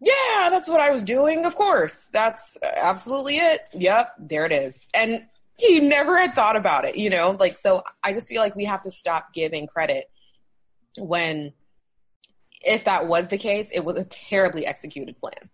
[0.00, 1.44] yeah, that's what I was doing.
[1.44, 2.08] Of course.
[2.12, 3.60] That's absolutely it.
[3.72, 4.86] Yep, there it is.
[4.94, 5.26] And
[5.58, 7.36] he never had thought about it, you know?
[7.38, 10.10] Like, so I just feel like we have to stop giving credit
[10.98, 11.52] when,
[12.64, 15.50] if that was the case, it was a terribly executed plan.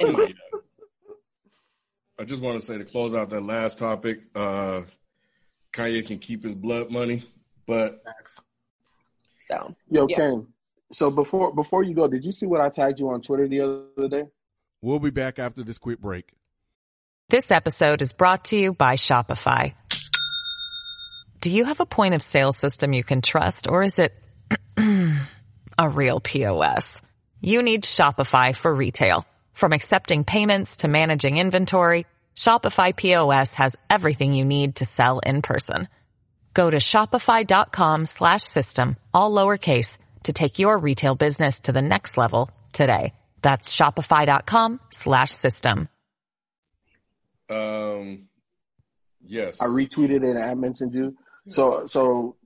[0.00, 0.34] In my,
[2.18, 4.82] I just want to say to close out that last topic, uh,
[5.72, 7.22] Kanye can keep his blood money,
[7.64, 8.02] but
[9.46, 10.16] So Yo, yeah.
[10.16, 10.46] Ken.
[10.92, 13.60] So before before you go, did you see what I tagged you on Twitter the
[13.60, 14.24] other day?
[14.80, 16.32] We'll be back after this quick break.
[17.28, 19.74] This episode is brought to you by Shopify.
[21.40, 24.12] Do you have a point of sale system you can trust or is it
[25.78, 27.02] a real POS?
[27.40, 29.26] You need Shopify for retail.
[29.52, 35.42] From accepting payments to managing inventory, Shopify POS has everything you need to sell in
[35.42, 35.88] person.
[36.54, 42.16] Go to shopify.com slash system, all lowercase, to take your retail business to the next
[42.16, 43.12] level today.
[43.42, 45.88] That's shopify.com slash system.
[47.48, 48.28] Um,
[49.24, 49.60] yes.
[49.60, 51.16] I retweeted it and I mentioned you.
[51.48, 52.36] So so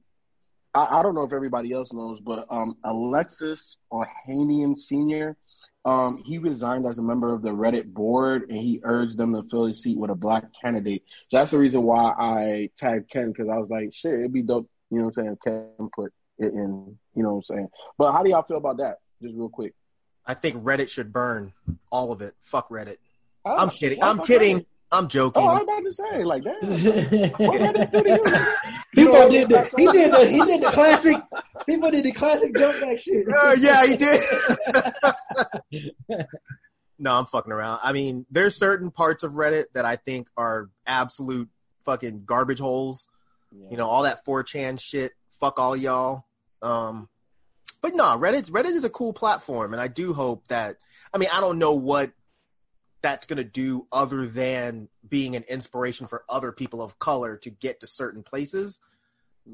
[0.74, 5.36] I, I don't know if everybody else knows, but um, Alexis Ohanian Sr.
[5.84, 9.42] Um, he resigned as a member of the Reddit board, and he urged them to
[9.50, 11.02] fill his seat with a black candidate.
[11.28, 14.42] So that's the reason why I tagged Ken because I was like, shit, it'd be
[14.42, 14.68] dope.
[14.90, 15.68] You know what I'm saying?
[15.78, 16.12] Ken put
[16.42, 16.98] it in.
[17.14, 17.68] You know what I'm saying?
[17.98, 18.98] But how do y'all feel about that?
[19.20, 19.74] Just real quick.
[20.26, 21.52] I think Reddit should burn
[21.90, 22.34] all of it.
[22.42, 22.98] Fuck Reddit.
[23.44, 24.02] Oh, I'm kidding.
[24.02, 24.60] I'm kidding.
[24.60, 24.66] Reddit?
[24.92, 25.42] I'm joking.
[25.42, 26.54] Oh, I was about to say, like, damn.
[27.48, 28.24] What Reddit do to you?
[28.94, 31.16] People You know, did the he did the he did the classic
[31.64, 33.26] people did the classic jump back shit.
[33.26, 34.20] Uh, yeah, he did.
[36.98, 37.80] no, I'm fucking around.
[37.82, 41.48] I mean, there's certain parts of Reddit that I think are absolute
[41.86, 43.08] fucking garbage holes.
[43.70, 45.12] You know, all that 4chan shit.
[45.40, 46.24] Fuck all y'all.
[46.62, 47.08] Um,
[47.80, 50.76] but no, Reddit Reddit is a cool platform, and I do hope that.
[51.12, 52.12] I mean, I don't know what
[53.02, 57.80] that's gonna do other than being an inspiration for other people of color to get
[57.80, 58.80] to certain places.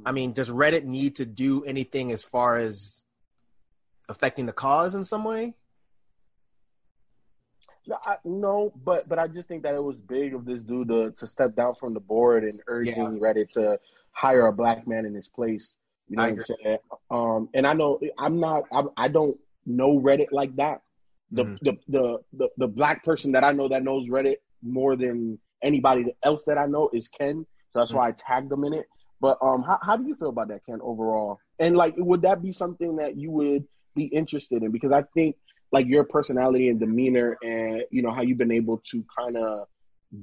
[0.04, 3.04] I mean, does Reddit need to do anything as far as
[4.08, 5.54] affecting the cause in some way?
[7.86, 10.88] No, I, no, but but I just think that it was big of this dude
[10.88, 13.80] to, to step down from the board and urging Reddit to
[14.12, 15.74] hire a black man in his place.
[16.08, 16.78] You know I what I'm saying?
[17.10, 18.64] Um, and I know I'm not.
[18.72, 19.36] I, I don't
[19.66, 20.80] know Reddit like that.
[21.30, 21.58] The, Mhm.
[21.62, 26.06] the the the the black person that I know that knows Reddit more than anybody
[26.22, 27.46] else that I know is Ken.
[27.72, 28.86] So that's why I tagged him in it.
[29.20, 30.78] But um, how how do you feel about that, Ken?
[30.82, 34.70] Overall, and like, would that be something that you would be interested in?
[34.70, 35.36] Because I think
[35.72, 39.66] like your personality and demeanor and you know how you've been able to kind of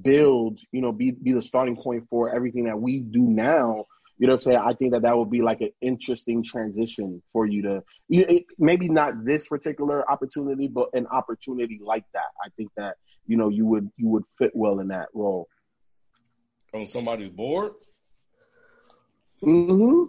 [0.02, 3.86] build you know be be the starting point for everything that we do now
[4.18, 4.59] you know what i'm saying?
[4.59, 8.88] I think that that would be like an interesting transition for you to you, maybe
[8.88, 12.30] not this particular opportunity but an opportunity like that.
[12.43, 12.95] I think that
[13.26, 15.47] you know you would you would fit well in that role.
[16.74, 17.74] On somebody's board?
[19.41, 20.03] hmm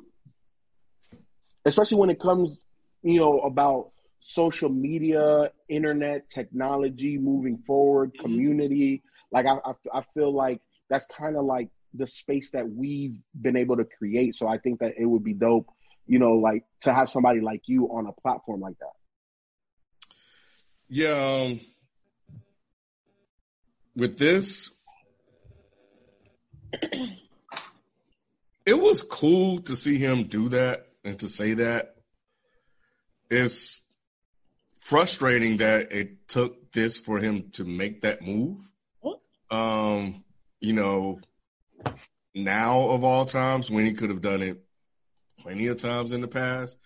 [1.65, 2.61] especially when it comes
[3.03, 3.91] you know about
[4.21, 9.03] social media internet technology moving forward community.
[9.33, 13.57] Like i i, I feel like that's kind of like the space that we've been
[13.57, 15.69] able to create so i think that it would be dope
[16.07, 18.93] you know like to have somebody like you on a platform like that
[20.89, 21.43] Yeah.
[21.43, 21.61] Um,
[23.97, 24.71] with this,
[28.67, 31.97] it was cool to see him do that and to say that.
[33.31, 33.83] It's
[34.79, 38.59] frustrating that it took this for him to make that move.
[39.51, 40.25] Um,
[40.61, 41.21] you know,
[42.35, 44.63] now of all times when he could have done it
[45.39, 46.77] plenty of times in the past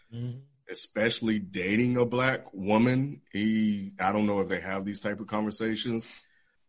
[0.71, 3.21] especially dating a black woman.
[3.33, 6.07] He, I don't know if they have these type of conversations,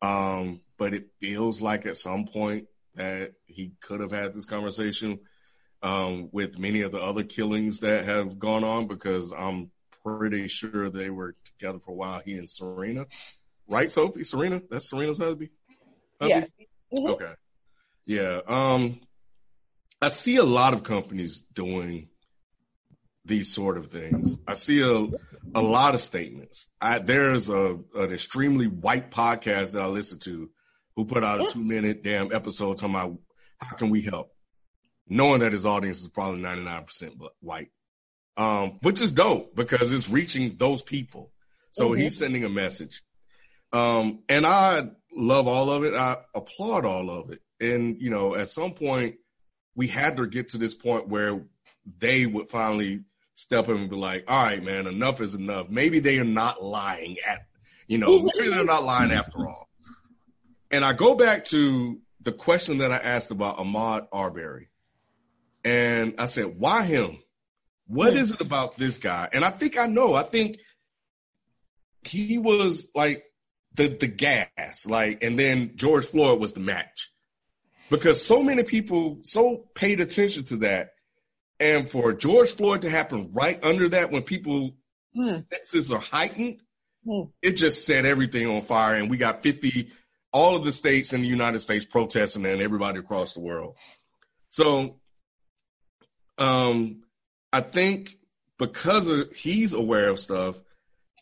[0.01, 5.19] um, but it feels like at some point that he could have had this conversation
[5.83, 9.71] um, with many of the other killings that have gone on because I'm
[10.03, 12.21] pretty sure they were together for a while.
[12.25, 13.05] He and Serena,
[13.67, 14.24] right, Sophie?
[14.24, 15.49] Serena, that's Serena's husband.
[16.20, 16.45] Yeah.
[16.93, 17.09] Mhm.
[17.09, 17.33] Okay.
[18.12, 18.42] Yeah.
[18.46, 19.00] Um,
[20.01, 22.09] I see a lot of companies doing
[23.24, 24.38] these sort of things.
[24.47, 25.08] I see a
[25.54, 26.67] a lot of statements.
[26.82, 30.50] I, there's a an extremely white podcast that I listen to
[30.96, 33.17] who put out a two minute damn episode talking about
[33.59, 34.32] how can we help,
[35.08, 37.70] knowing that his audience is probably 99 percent white,
[38.36, 41.32] um, which is dope because it's reaching those people.
[41.74, 42.00] So Mhm.
[42.01, 43.04] he's sending a message,
[43.71, 45.93] um, and I love all of it.
[45.93, 47.42] I applaud all of it.
[47.59, 49.16] And you know, at some point,
[49.75, 51.42] we had to get to this point where
[52.00, 53.04] they would finally
[53.36, 55.70] step in and be like, all right, man, enough is enough.
[55.70, 57.46] Maybe they are not lying at,
[57.88, 59.67] you know, maybe they're not lying after all.
[60.70, 64.70] And I go back to the question that I asked about Ahmaud Arbery.
[65.63, 67.20] And I said, why him?
[67.88, 68.20] What hmm.
[68.20, 69.29] is it about this guy?
[69.33, 70.13] And I think I know.
[70.13, 70.59] I think
[72.04, 73.24] he was like
[73.75, 77.11] the the gas, like, and then George Floyd was the match.
[77.89, 80.91] Because so many people so paid attention to that
[81.59, 84.75] And for George Floyd to happen right under that when people
[85.13, 85.39] Hmm.
[85.53, 86.63] senses are heightened,
[87.05, 87.23] Hmm.
[87.41, 88.95] it just set everything on fire.
[88.95, 89.91] And we got 50,
[90.31, 93.75] all of the states in the United States protesting and everybody across the world.
[94.49, 94.99] So
[96.37, 97.03] um,
[97.53, 98.17] I think
[98.57, 100.59] because of, he's aware of stuff,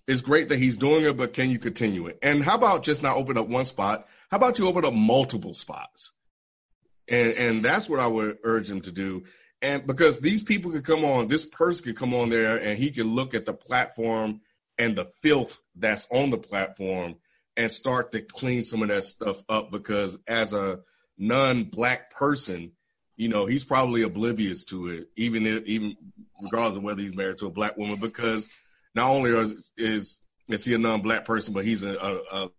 [0.10, 2.18] it's great that he's doing it, but can you continue it?
[2.24, 4.08] And how about just not open up one spot?
[4.32, 6.14] How about you open up multiple spots?
[7.08, 9.24] And and that's what I would urge him to do.
[9.62, 12.90] And because these people could come on, this person could come on there and he
[12.90, 14.42] can look at the platform
[14.80, 17.16] and the filth that's on the platform
[17.56, 20.80] and start to clean some of that stuff up because as a
[21.20, 22.72] non-black person,
[23.16, 25.98] you know, he's probably oblivious to it, even if, even
[26.42, 28.48] regardless of whether he's married to a black woman, because
[29.00, 29.48] not only are,
[29.78, 30.18] is
[30.50, 32.50] is he a non-black person, but he's a, a, a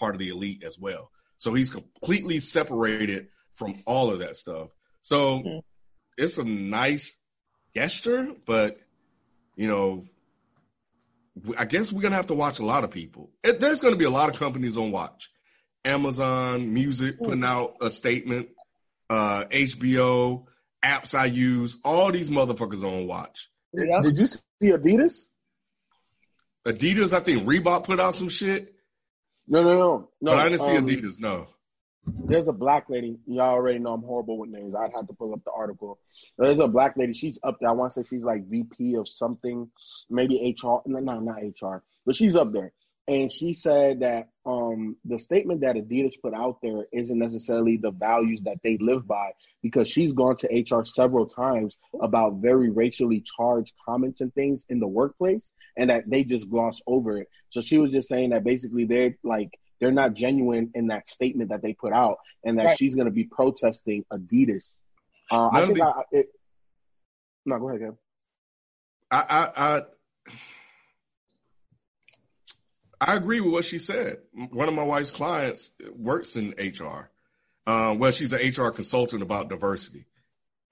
[0.00, 1.10] part of the elite as well.
[1.38, 4.70] So he's completely separated from all of that stuff.
[5.02, 5.62] So Mhm.
[6.16, 7.16] it's a nice
[7.74, 8.78] gesture, but
[9.56, 10.06] you know,
[11.56, 13.30] I guess we're gonna have to watch a lot of people.
[13.44, 15.30] It, there's gonna be a lot of companies on watch.
[15.84, 18.48] Amazon Music putting out a statement,
[19.08, 20.44] uh, HBO,
[20.84, 23.48] apps I use, all these motherfuckers on watch.
[23.72, 24.02] Yep.
[24.02, 25.26] Did you see Adidas?
[26.68, 28.74] Adidas, I think Reebok put out some shit,
[29.46, 30.30] No, no, no, no.
[30.32, 31.18] but I didn't see um, Adidas.
[31.18, 31.48] No.
[32.24, 33.18] There's a black lady.
[33.26, 34.74] Y'all already know I'm horrible with names.
[34.74, 35.98] I'd have to pull up the article.
[36.38, 37.12] There's a black lady.
[37.12, 37.68] She's up there.
[37.68, 39.70] I want to say she's like VP of something,
[40.08, 40.80] maybe HR.
[40.86, 42.72] No, no, not HR, but she's up there.
[43.08, 47.90] And she said that um, the statement that Adidas put out there isn't necessarily the
[47.90, 49.30] values that they live by
[49.62, 54.78] because she's gone to HR several times about very racially charged comments and things in
[54.78, 57.28] the workplace and that they just gloss over it.
[57.48, 61.48] So she was just saying that basically they're like, they're not genuine in that statement
[61.48, 62.78] that they put out, and that Right.
[62.78, 64.76] she's going to be protesting Adidas.
[65.30, 66.26] Uh, I None of think these- I, it,
[67.46, 67.96] no, go ahead, Kev.
[69.10, 69.24] I,
[69.56, 69.82] I I
[73.00, 74.18] I agree with what she said.
[74.32, 77.10] One of my wife's clients works in HR.
[77.66, 80.06] Uh, well, she's an HR consultant about diversity.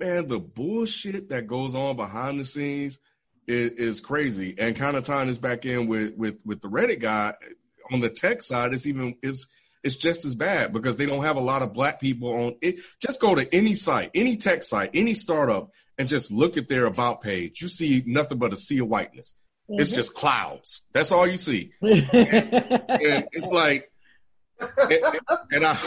[0.01, 2.99] Man, the bullshit that goes on behind the scenes
[3.47, 4.55] is, is crazy.
[4.59, 7.35] And kind of tying this back in with with with the Reddit guy
[7.93, 9.47] on the tech side, it's even it's
[9.85, 12.81] it's just as bad because they don't have a lot of black people on it.
[13.01, 16.87] Just go to any site, any tech site, any startup, and just look at their
[16.87, 17.63] about page.
[17.63, 19.33] You see nothing but a sea of whiteness.
[19.69, 19.97] It's mm-hmm.
[19.97, 20.83] just clouds.
[20.93, 21.73] That's all you see.
[21.83, 23.91] And it's like,
[24.61, 25.21] and,
[25.51, 25.79] and I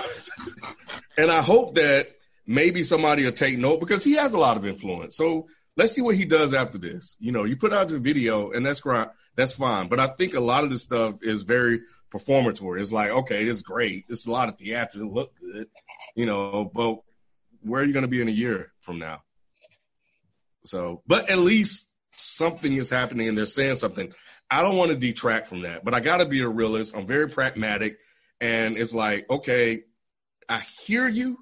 [1.17, 2.09] and I hope that
[2.45, 5.15] maybe somebody will take note because he has a lot of influence.
[5.15, 5.47] So
[5.77, 7.15] let's see what he does after this.
[7.19, 9.07] You know, you put out the video and that's great.
[9.35, 9.87] That's fine.
[9.87, 12.81] But I think a lot of this stuff is very performatory.
[12.81, 14.05] It's like, okay, it's great.
[14.09, 14.99] It's a lot of theater.
[14.99, 15.67] It look good,
[16.15, 16.99] you know, but
[17.61, 19.21] where are you going to be in a year from now?
[20.63, 24.13] So, but at least something is happening and they're saying something.
[24.51, 26.95] I don't want to detract from that, but I got to be a realist.
[26.95, 27.97] I'm very pragmatic.
[28.41, 29.83] And it's like, okay,
[30.47, 31.37] I hear you,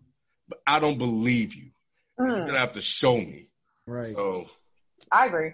[0.49, 1.71] but I don't believe you.
[2.19, 3.49] You're Mm, going to have to show me.
[3.85, 4.07] right.
[4.07, 4.47] So,
[5.11, 5.53] I agree.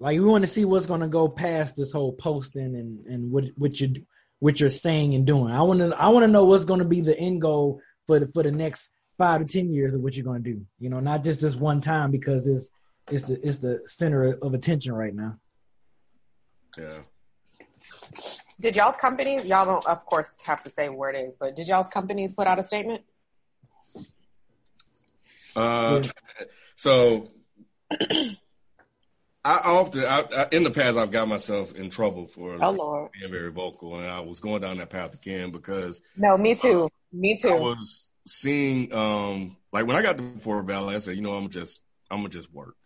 [0.00, 3.30] Like we want to see what's going to go past this whole posting and and
[3.30, 4.06] what what you
[4.38, 5.52] what you're saying and doing.
[5.52, 8.18] I want to I want to know what's going to be the end goal for
[8.18, 10.64] the for the next five to ten years of what you're going to do.
[10.78, 12.70] You know, not just this one time because it's
[13.08, 15.36] it's the it's the center of attention right now.
[16.78, 16.98] yeah.
[18.60, 21.66] Did y'all's companies, y'all don't, of course, have to say where it is, but did
[21.66, 23.02] y'all's companies put out a statement?
[25.56, 26.02] Uh,
[26.76, 27.28] so
[29.42, 33.10] I often, I, I, in the past, I've got myself in trouble for Oh, Lord.
[33.18, 36.90] being very vocal, and I was going down that path again because No, me too.
[37.12, 37.48] Me too.
[37.48, 41.34] I was seeing, um, like when I got to Fort Valley, I said, you know,
[41.34, 42.76] I'm just, I'm gonna just work.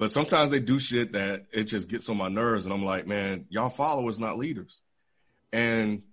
[0.00, 3.06] But sometimes they do shit that it just gets on my nerves, and I'm like,
[3.06, 4.80] man, y'all followers, not leaders.
[5.52, 6.04] And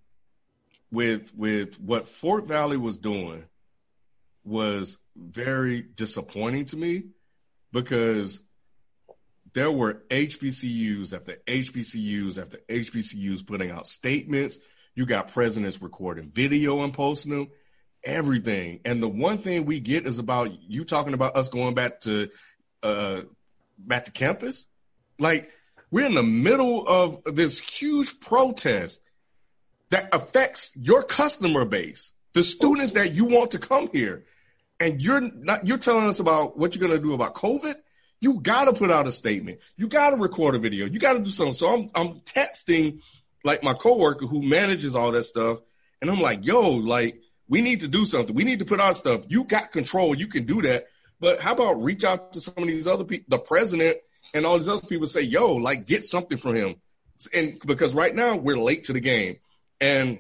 [0.92, 3.46] with with what Fort Valley was doing
[4.44, 7.04] was very disappointing to me
[7.72, 8.42] because
[9.54, 14.58] there were HBCUs after HBCUs after HBCUs putting out statements.
[14.96, 17.48] You got presidents recording video and posting them,
[18.04, 18.82] everything.
[18.84, 22.30] And the one thing we get is about you talking about us going back to
[22.84, 23.22] uh
[23.78, 24.66] back to campus.
[25.20, 25.52] Like
[25.92, 29.02] we're in the middle of this huge protest
[29.90, 34.26] that affects your customer base, the students that you want to come here.
[34.80, 37.76] And you're not you're telling us about what you're gonna do about COVID.
[38.20, 39.60] You gotta put out a statement.
[39.76, 40.86] You gotta record a video.
[40.86, 41.54] You gotta do something.
[41.54, 43.02] So I'm I'm texting
[43.44, 45.60] like my coworker who manages all that stuff,
[46.02, 48.36] and I'm like, yo, like we need to do something.
[48.36, 49.26] We need to put out stuff.
[49.30, 50.16] You got control.
[50.16, 50.88] You can do that.
[51.20, 53.98] But how about reach out to some of these other people, the president
[54.34, 56.76] and all these other people say, yo, like get something from him.
[57.34, 59.38] And because right now we're late to the game
[59.82, 60.20] and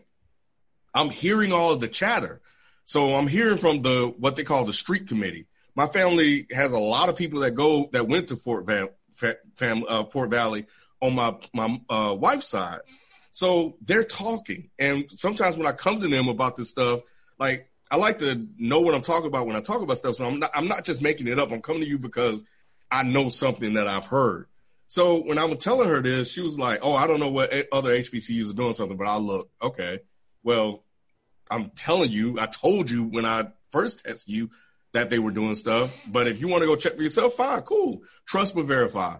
[0.93, 2.41] I'm hearing all of the chatter.
[2.85, 5.45] So I'm hearing from the, what they call the street committee.
[5.75, 8.89] My family has a lot of people that go, that went to Fort, Van,
[9.55, 10.65] fam, uh, Fort Valley
[11.01, 12.79] on my, my uh, wife's side.
[13.31, 14.71] So they're talking.
[14.79, 17.01] And sometimes when I come to them about this stuff,
[17.37, 20.15] like I like to know what I'm talking about when I talk about stuff.
[20.15, 21.51] So I'm not, I'm not just making it up.
[21.51, 22.43] I'm coming to you because
[22.91, 24.47] I know something that I've heard.
[24.87, 27.51] So when I was telling her this, she was like, "Oh, I don't know what
[27.71, 29.99] other HBCUs are doing something," but I look okay.
[30.43, 30.83] Well,
[31.51, 34.49] I'm telling you, I told you when I first tested you
[34.93, 35.93] that they were doing stuff.
[36.07, 38.01] But if you want to go check for yourself, fine, cool.
[38.25, 39.17] Trust but verify.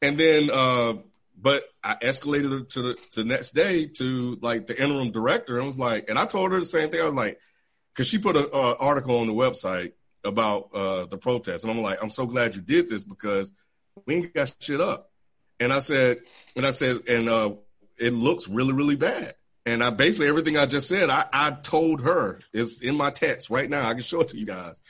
[0.00, 0.94] And then, uh,
[1.36, 5.58] but I escalated it to the to the next day to like the interim director
[5.58, 7.00] and was like, and I told her the same thing.
[7.00, 7.38] I was like,
[7.94, 9.92] because she put an article on the website
[10.24, 13.52] about uh, the protest, and I'm like, I'm so glad you did this because
[14.06, 15.10] we ain't got shit up.
[15.60, 16.18] And I said,
[16.56, 17.54] and I said, and uh,
[17.96, 19.34] it looks really, really bad.
[19.66, 23.48] And I basically everything I just said, I, I told her is in my text
[23.48, 23.88] right now.
[23.88, 24.80] I can show it to you guys.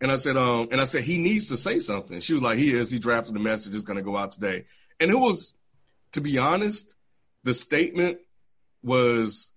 [0.00, 2.20] And I said, um, and I said he needs to say something.
[2.20, 2.90] She was like, he is.
[2.90, 3.74] He drafted the message.
[3.74, 4.64] It's going to go out today.
[4.98, 5.54] And it was,
[6.12, 6.94] to be honest,
[7.44, 8.18] the statement
[8.82, 9.50] was,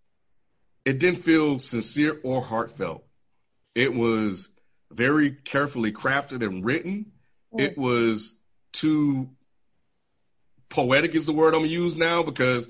[0.87, 3.03] it didn't feel sincere or heartfelt.
[3.75, 4.47] It was
[4.89, 7.11] very carefully crafted and written.
[7.57, 8.37] It was
[8.71, 9.29] too
[10.69, 12.69] poetic is the word I'm gonna use now because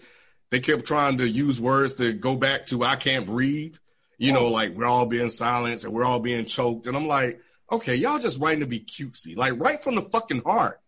[0.49, 3.75] they kept trying to use words to go back to I can't breathe.
[4.17, 6.87] You know, like we're all being silenced and we're all being choked.
[6.87, 7.39] And I'm like,
[7.71, 9.37] okay, y'all just writing to be cutesy.
[9.37, 10.81] Like right from the fucking heart.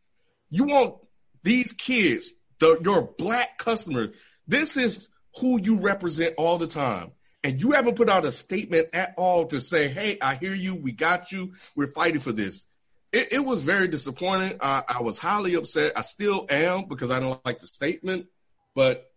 [0.49, 0.95] You want
[1.43, 4.15] these kids, the your black customers,
[4.47, 7.11] this is who you represent all the time.
[7.43, 10.75] And you haven't put out a statement at all to say, hey, I hear you,
[10.75, 12.65] we got you, we're fighting for this
[13.11, 14.57] it, it was very disappointing.
[14.61, 15.93] I, I was highly upset.
[15.95, 18.27] I still am because I don't like the statement,
[18.75, 19.11] but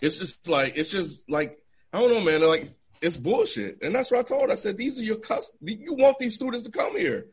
[0.00, 1.58] it's just like it's just like
[1.92, 2.40] I don't know, man.
[2.42, 2.68] Like
[3.00, 4.50] it's bullshit, and that's what I told.
[4.50, 5.50] I said these are your cus.
[5.60, 7.26] You want these students to come here,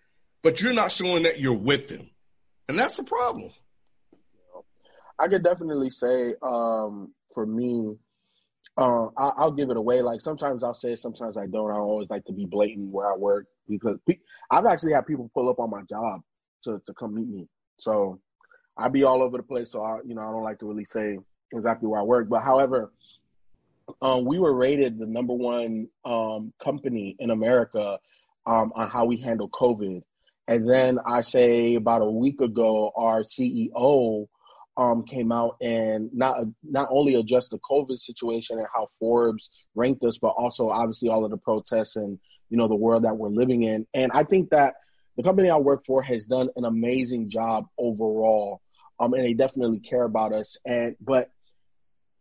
[0.44, 2.10] but you're not showing that you're with them,
[2.68, 3.52] and that's the problem.
[5.18, 7.96] I could definitely say, um, for me,
[8.78, 10.02] uh, I, will give it away.
[10.02, 11.72] Like sometimes I'll say sometimes I don't.
[11.72, 14.20] I always like to be blatant where I work because pe-
[14.52, 16.22] I've actually had people pull up on my job
[16.64, 17.48] to to come meet me.
[17.78, 18.20] So
[18.78, 19.72] I be all over the place.
[19.72, 21.18] So I, you know, I don't like to really say
[21.54, 22.28] exactly where I work.
[22.28, 22.92] But however,
[24.02, 28.00] um, we were rated the number one um, company in America
[28.46, 30.02] um, on how we handle COVID.
[30.48, 34.28] And then I say about a week ago, our CEO
[34.78, 40.04] um, came out and not not only addressed the COVID situation and how Forbes ranked
[40.04, 42.20] us, but also obviously all of the protests and
[42.50, 43.88] you know the world that we're living in.
[43.94, 44.76] And I think that
[45.18, 48.62] the company I work for has done an amazing job overall,
[49.00, 50.58] um, and they definitely care about us.
[50.66, 51.30] And but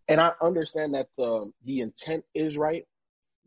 [0.08, 2.84] and I understand that the the intent is right,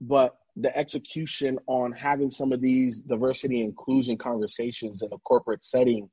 [0.02, 6.10] but the execution on having some of these diversity inclusion conversations in a corporate setting,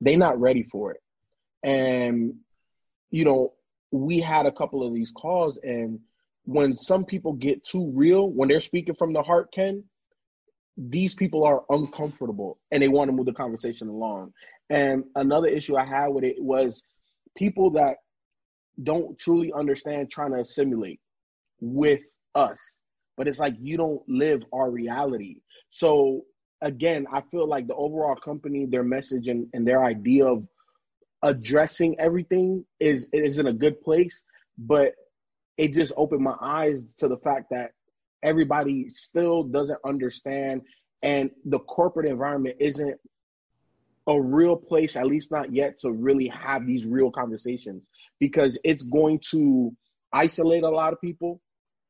[0.00, 1.00] they're not ready for it.
[1.62, 2.34] And,
[3.10, 3.54] you know,
[3.90, 6.00] we had a couple of these calls, and
[6.44, 9.84] when some people get too real, when they're speaking from the heart, Ken,
[10.76, 14.32] these people are uncomfortable and they want to move the conversation along.
[14.70, 16.82] And another issue I had with it was
[17.36, 17.96] people that
[18.82, 21.00] don't truly understand trying to assimilate
[21.60, 22.00] with
[22.34, 22.58] us.
[23.16, 25.40] But it's like you don't live our reality.
[25.68, 26.22] So
[26.62, 30.46] again, I feel like the overall company, their message and, and their idea of
[31.22, 34.22] addressing everything is is in a good place,
[34.58, 34.92] but
[35.56, 37.72] it just opened my eyes to the fact that
[38.22, 40.62] everybody still doesn't understand
[41.02, 42.98] and the corporate environment isn't
[44.06, 47.88] a real place at least not yet to really have these real conversations
[48.18, 49.74] because it's going to
[50.12, 51.40] isolate a lot of people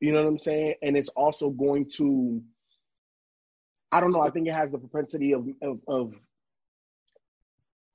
[0.01, 0.75] you know what i'm saying?
[0.81, 2.41] And it's also going to
[3.91, 6.13] i don't know i think it has the propensity of of, of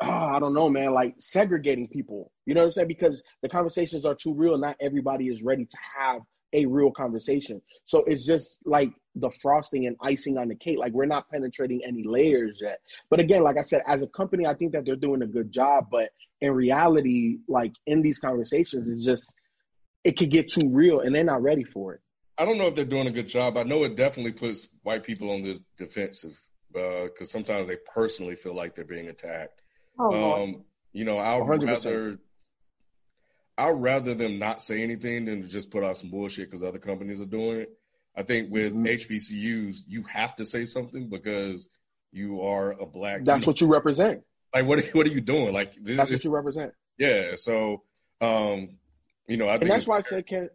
[0.01, 2.32] oh, I don't know, man, like segregating people.
[2.44, 2.89] You know what I'm saying?
[2.89, 4.59] Because the conversations are too real.
[4.59, 7.60] Not everybody is ready to have a real conversation.
[7.85, 10.78] So it's just like the frosting and icing on the cake.
[10.78, 12.81] Like we're not penetrating any layers yet.
[13.10, 15.51] But again, like I said, as a company, I think that they're doing a good
[15.52, 15.86] job.
[15.90, 16.10] But
[16.40, 19.35] in reality, like in these conversations, it's just
[20.05, 22.01] it could get too real and they're not ready for it.
[22.39, 23.56] I don't know if they're doing a good job.
[23.56, 26.40] I know it definitely puts white people on the defensive
[26.73, 29.62] because uh, sometimes they personally feel like they're being attacked.
[29.98, 31.66] Oh, um, you know, I'd 100%.
[31.66, 32.18] rather
[33.59, 36.78] I'd rather them not say anything than to just put out some bullshit because other
[36.78, 37.70] companies are doing it.
[38.14, 38.85] I think with mm-hmm.
[38.86, 41.68] HBCUs, you have to say something because
[42.12, 43.24] you are a black.
[43.24, 44.23] That's you know, what you represent.
[44.55, 44.85] Like what?
[44.93, 45.52] What are you doing?
[45.52, 46.73] Like this, That's what you represent.
[46.98, 47.32] yeah.
[47.36, 47.82] So,
[48.20, 48.78] um,
[49.27, 50.48] you know, I think and that's why I said Ken,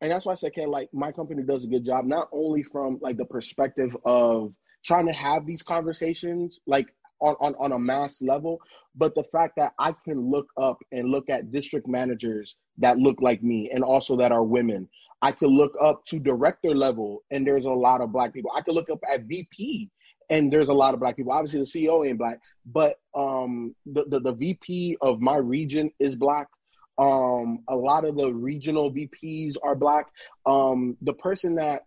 [0.00, 2.62] and that's why I said Ken, like my company does a good job, not only
[2.62, 4.52] from like the perspective of
[4.84, 6.88] trying to have these conversations, like
[7.24, 8.60] on, on, on a mass level,
[8.94, 13.20] but the fact that I can look up and look at district managers that look
[13.20, 14.88] like me and also that are women.
[15.22, 18.50] I can look up to director level and there's a lot of black people.
[18.54, 19.90] I can look up at VP
[20.28, 21.32] and there's a lot of black people.
[21.32, 26.14] Obviously the CEO ain't black, but um the, the, the VP of my region is
[26.14, 26.48] black.
[26.96, 30.06] Um, a lot of the regional VPs are black.
[30.46, 31.86] Um, the person that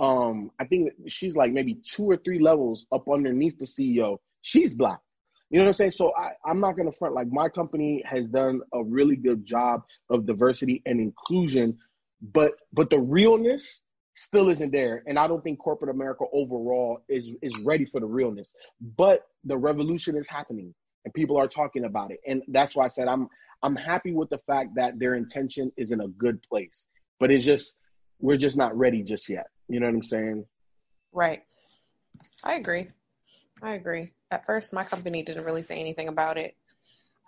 [0.00, 4.72] um, I think she's like maybe two or three levels up underneath the CEO, she's
[4.72, 4.98] black.
[5.50, 5.90] You know what I'm saying?
[5.90, 7.14] So I, I'm not gonna front.
[7.14, 11.78] Like my company has done a really good job of diversity and inclusion,
[12.22, 13.82] but but the realness
[14.14, 15.02] still isn't there.
[15.06, 18.54] And I don't think corporate America overall is is ready for the realness.
[18.96, 20.74] But the revolution is happening
[21.04, 22.20] and people are talking about it.
[22.26, 23.28] And that's why I said I'm
[23.62, 26.86] I'm happy with the fact that their intention is in a good place.
[27.18, 27.76] But it's just
[28.18, 29.46] we're just not ready just yet.
[29.70, 30.44] You know what I'm saying?
[31.12, 31.42] Right.
[32.42, 32.88] I agree.
[33.62, 34.10] I agree.
[34.32, 36.56] At first, my company didn't really say anything about it.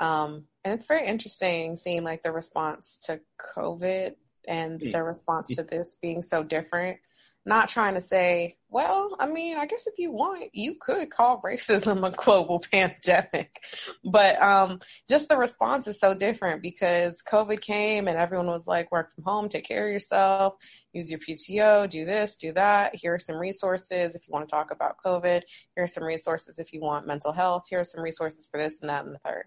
[0.01, 3.21] Um, and it's very interesting seeing like the response to
[3.57, 4.15] COVID
[4.49, 6.99] and the response to this being so different.
[7.45, 11.43] Not trying to say, well, I mean, I guess if you want, you could call
[11.43, 13.61] racism a global pandemic.
[14.05, 18.93] But um, just the response is so different because COVID came and everyone was like,
[18.93, 20.55] work from home, take care of yourself,
[20.93, 22.95] use your PTO, do this, do that.
[22.95, 25.43] Here are some resources if you want to talk about COVID.
[25.75, 27.65] Here are some resources if you want mental health.
[27.69, 29.47] Here are some resources for this and that and the third.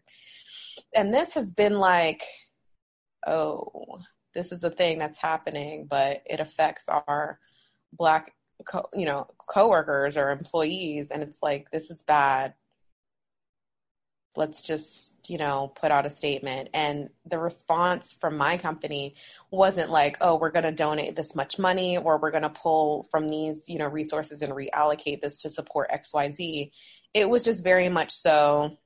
[0.94, 2.24] And this has been like,
[3.26, 4.00] oh,
[4.34, 7.40] this is a thing that's happening, but it affects our
[7.96, 8.34] black,
[8.66, 12.54] co- you know, coworkers or employees, and it's like this is bad.
[14.38, 16.70] Let's just, you know, put out a statement.
[16.74, 19.16] And the response from my company
[19.50, 23.08] wasn't like, oh, we're going to donate this much money or we're going to pull
[23.10, 26.70] from these, you know, resources and reallocate this to support XYZ.
[27.14, 28.78] It was just very much so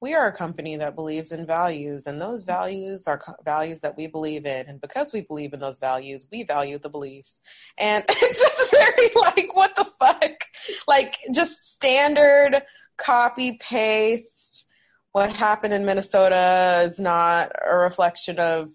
[0.00, 3.96] we are a company that believes in values and those values are co- values that
[3.96, 4.66] we believe in.
[4.66, 7.42] And because we believe in those values we value the beliefs.
[7.76, 10.44] And it's just very like what the fuck?
[10.86, 12.62] Like just standard
[12.96, 14.64] copy paste
[15.12, 18.68] what happened in minnesota is not a reflection of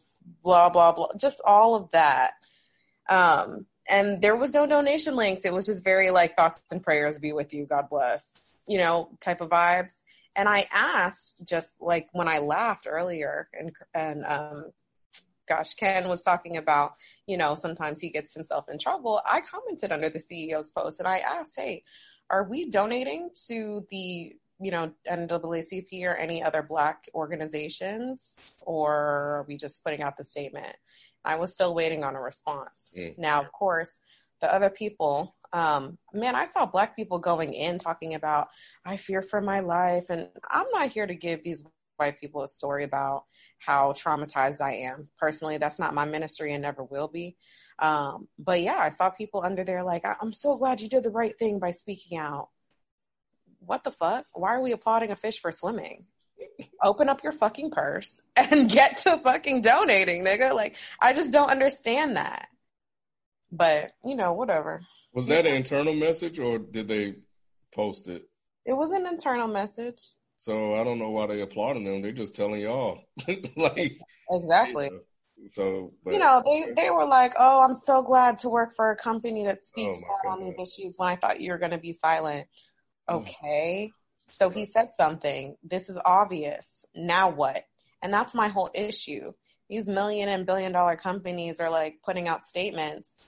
[0.43, 1.09] blah blah blah.
[1.17, 2.31] Just all of that.
[3.07, 5.43] Um and there was no donation links.
[5.45, 7.65] It was just very like thoughts and prayers be with you.
[7.65, 8.49] God bless.
[8.67, 10.01] You know type of vibes
[10.35, 14.71] and I asked just like when I laughed earlier and and um
[15.47, 16.93] gosh Ken was talking about
[17.27, 19.21] you know sometimes he gets himself in trouble.
[19.25, 21.83] I commented under the CEO's post and I asked hey
[22.29, 29.45] are we donating to the you know NAACP or any other black organizations or are
[29.47, 30.75] we just putting out the statement?
[31.25, 32.93] I was still waiting on a response.
[32.97, 33.17] Mm.
[33.17, 33.99] now of course
[34.41, 38.47] the other people um, man, I saw black people going in talking about,
[38.85, 40.09] I fear for my life.
[40.09, 41.63] And I'm not here to give these
[41.97, 43.25] white people a story about
[43.59, 45.05] how traumatized I am.
[45.17, 47.37] Personally, that's not my ministry and never will be.
[47.77, 51.11] Um, but yeah, I saw people under there like, I'm so glad you did the
[51.11, 52.49] right thing by speaking out.
[53.59, 54.25] What the fuck?
[54.33, 56.05] Why are we applauding a fish for swimming?
[56.81, 60.53] Open up your fucking purse and get to fucking donating, nigga.
[60.55, 62.49] Like, I just don't understand that.
[63.55, 64.81] But, you know, whatever.
[65.13, 67.15] was that an internal message or did they
[67.73, 68.23] post it?
[68.65, 70.01] It was an internal message.
[70.37, 72.01] So I don't know why they applauding them.
[72.01, 73.01] They're just telling y'all,
[73.55, 73.97] like
[74.31, 74.89] Exactly.
[75.47, 78.91] So, but, You know, they, they were like, oh, I'm so glad to work for
[78.91, 81.71] a company that speaks Oh, out on these issues when I thought you were going
[81.71, 82.47] to be silent.
[83.09, 83.15] Mm.
[83.21, 83.91] Okay.
[84.31, 85.55] So he said something.
[85.63, 86.85] This is obvious.
[86.95, 87.63] Now what?
[88.01, 89.33] And that's my whole issue.
[89.69, 93.25] These million and billion dollar companies are like putting out statements.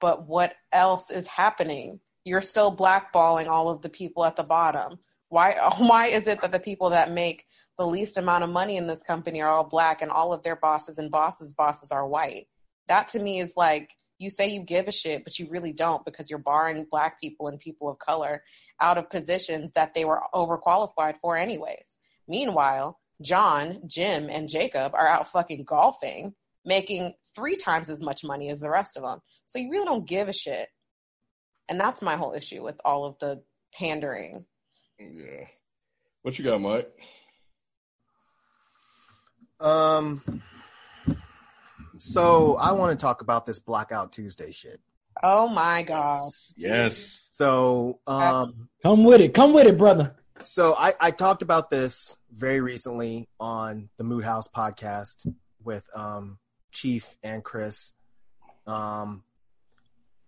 [0.00, 2.00] But what else is happening?
[2.24, 4.98] You're still blackballing all of the people at the bottom.
[5.28, 7.44] Why why is it that the people that make
[7.76, 10.56] the least amount of money in this company are all black and all of their
[10.56, 12.48] bosses and bosses bosses are white?
[12.88, 16.04] That to me is like you say you give a shit, but you really don't
[16.04, 18.42] because you're barring black people and people of color
[18.80, 21.98] out of positions that they were overqualified for anyways.
[22.26, 26.34] Meanwhile, John, Jim, and Jacob are out fucking golfing,
[26.64, 29.20] making three times as much money as the rest of them.
[29.46, 30.68] So you really don't give a shit.
[31.68, 33.42] And that's my whole issue with all of the
[33.74, 34.44] pandering.
[34.98, 35.44] yeah.
[36.22, 36.90] What you got, Mike?
[39.60, 40.42] Um,
[41.98, 44.80] so I want to talk about this Blackout Tuesday shit.
[45.22, 46.30] Oh my god.
[46.56, 47.28] Yes.
[47.32, 49.34] So, um, Come with it.
[49.34, 50.14] Come with it, brother.
[50.42, 55.26] so I, I talked about this very recently on the Mood House podcast
[55.62, 56.38] with um,
[56.72, 57.92] Chief and Chris.
[58.66, 59.22] Um,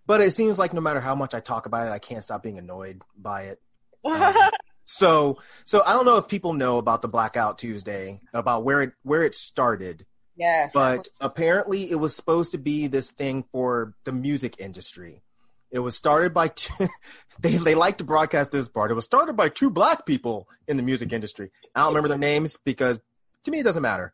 [0.07, 2.43] but it seems like no matter how much I talk about it, I can't stop
[2.43, 3.61] being annoyed by it.
[4.05, 4.35] Um,
[4.85, 8.93] so, so I don't know if people know about the Blackout Tuesday, about where it
[9.03, 10.07] where it started,
[10.37, 10.73] yes.
[10.75, 15.23] but apparently it was supposed to be this thing for the music industry.
[15.71, 16.89] It was started by two,
[17.39, 18.91] they they like to broadcast this part.
[18.91, 21.53] It was started by two black people in the music industry.
[21.75, 22.99] I don't remember their names because
[23.45, 24.13] to me it doesn't matter.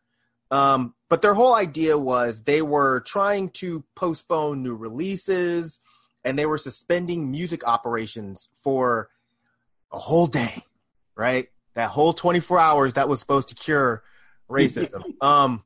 [0.51, 5.81] Um, but their whole idea was they were trying to postpone new releases
[6.25, 9.09] and they were suspending music operations for
[9.93, 10.65] a whole day,
[11.17, 11.49] right?
[11.75, 14.03] That whole 24 hours that was supposed to cure
[14.51, 15.03] racism.
[15.21, 15.65] um,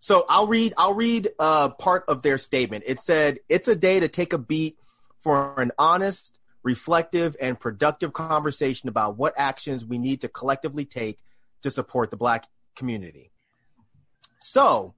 [0.00, 2.84] so I'll read, I'll read, uh, part of their statement.
[2.86, 4.76] It said, it's a day to take a beat
[5.22, 11.18] for an honest, reflective, and productive conversation about what actions we need to collectively take
[11.62, 13.30] to support the black community.
[14.42, 14.94] So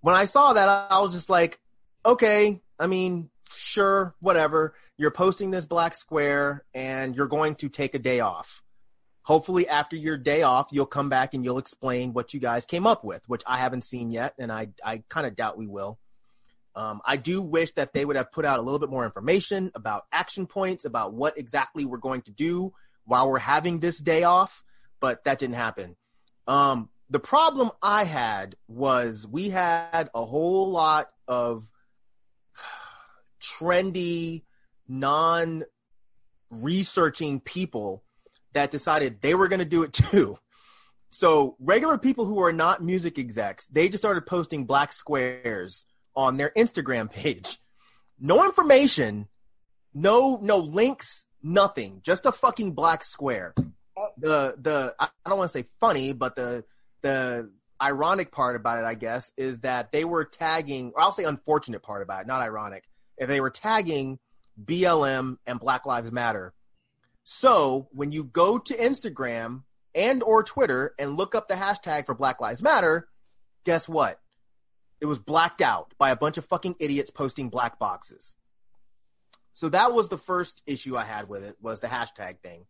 [0.00, 1.60] when I saw that, I was just like,
[2.04, 4.74] okay, I mean, sure, whatever.
[4.96, 8.62] You're posting this black square and you're going to take a day off.
[9.22, 12.86] Hopefully, after your day off, you'll come back and you'll explain what you guys came
[12.86, 15.98] up with, which I haven't seen yet, and I, I kind of doubt we will.
[16.76, 19.70] Um, I do wish that they would have put out a little bit more information
[19.74, 22.74] about action points, about what exactly we're going to do
[23.06, 24.62] while we're having this day off,
[25.00, 25.96] but that didn't happen.
[26.46, 31.68] Um, the problem I had was we had a whole lot of
[33.40, 34.44] trendy,
[34.88, 35.64] non
[36.50, 38.02] researching people
[38.52, 40.38] that decided they were going to do it too.
[41.10, 45.84] So regular people who are not music execs, they just started posting black squares
[46.16, 47.58] on their Instagram page.
[48.18, 49.28] No information,
[49.92, 52.00] no no links, nothing.
[52.02, 53.54] Just a fucking black square.
[54.18, 56.64] The the I don't want to say funny, but the
[57.04, 57.50] the
[57.80, 61.82] ironic part about it, I guess, is that they were tagging, or I'll say unfortunate
[61.82, 62.84] part about it, not ironic.
[63.18, 64.18] If they were tagging
[64.62, 66.54] BLM and Black Lives Matter.
[67.24, 69.64] So when you go to Instagram
[69.94, 73.08] and or Twitter and look up the hashtag for Black Lives Matter,
[73.64, 74.18] guess what?
[75.00, 78.36] It was blacked out by a bunch of fucking idiots posting black boxes.
[79.52, 82.64] So that was the first issue I had with it was the hashtag thing.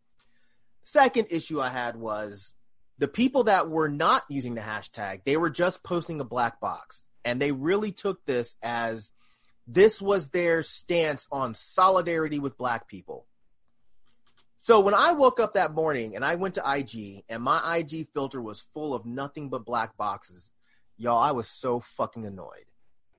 [0.82, 2.52] Second issue I had was
[2.98, 7.02] the people that were not using the hashtag, they were just posting a black box.
[7.24, 9.12] And they really took this as
[9.66, 13.26] this was their stance on solidarity with black people.
[14.58, 18.08] So when I woke up that morning and I went to IG and my IG
[18.14, 20.52] filter was full of nothing but black boxes,
[20.96, 22.64] y'all, I was so fucking annoyed.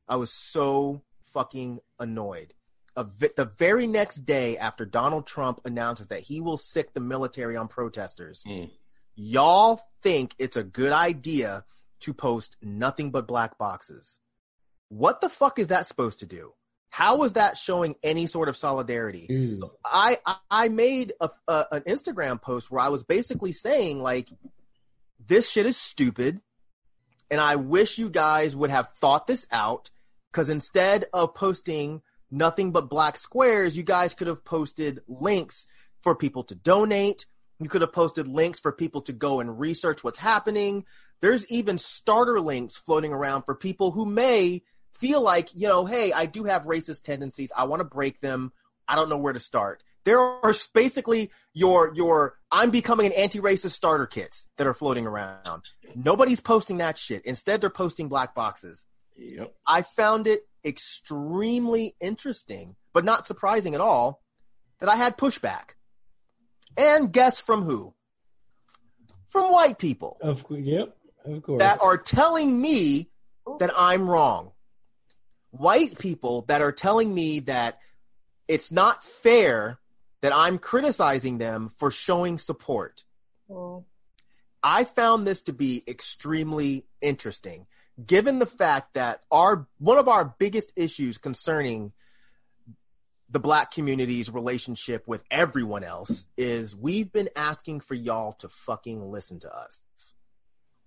[0.08, 1.02] I was so
[1.34, 2.54] fucking annoyed.
[2.96, 7.68] The very next day after Donald Trump announces that he will sic the military on
[7.68, 8.72] protesters, Mm.
[9.16, 11.66] Y'all think it's a good idea
[12.02, 14.20] to post nothing but black boxes.
[14.90, 16.54] What the fuck is that supposed to do?
[16.90, 19.28] How is that showing any sort of solidarity?
[19.30, 19.58] Mm.
[19.60, 19.72] Ew.
[19.84, 24.30] I I- I made a, a an Instagram post where I was basically saying like
[25.26, 26.40] this shit is stupid
[27.32, 29.90] and I wish you guys would have thought this out
[30.32, 32.02] cuz instead of posting
[32.32, 35.68] nothing but black squares you guys could have posted links
[36.02, 37.26] for people to donate
[37.60, 40.86] you could have posted links for people to go and research what's happening
[41.22, 44.62] there's even starter links floating around for people who may
[44.94, 47.52] feel like, you know, hey, I do have racist tendencies.
[47.56, 48.52] I want to break them.
[48.88, 49.84] I don't know where to start.
[50.04, 55.64] There are basically your your I'm becoming an anti-racist starter kits that are floating around.
[55.96, 57.26] Nobody's posting that shit.
[57.26, 58.86] Instead, they're posting black boxes.
[59.18, 59.56] Yep.
[59.66, 64.22] I found it extremely interesting, but not surprising at all,
[64.80, 65.72] that I had pushback.
[66.78, 67.94] And guess from who?
[69.30, 70.62] From white people Of course.
[70.64, 70.96] Yep.
[71.26, 71.60] Of course.
[71.60, 73.10] that are telling me
[73.60, 74.52] that I'm wrong.
[75.52, 77.80] White people that are telling me that
[78.48, 79.80] it's not fair
[80.22, 83.04] that I'm criticizing them for showing support.
[83.50, 83.86] Oh.
[84.64, 87.68] I found this to be extremely interesting,
[88.04, 91.94] given the fact that our one of our biggest issues concerning
[93.30, 99.10] the black community's relationship with everyone else is we've been asking for y'all to fucking
[99.10, 99.82] listen to us.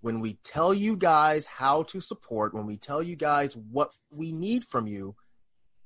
[0.00, 4.30] When we tell you guys how to support, when we tell you guys what we
[4.32, 5.16] need from you,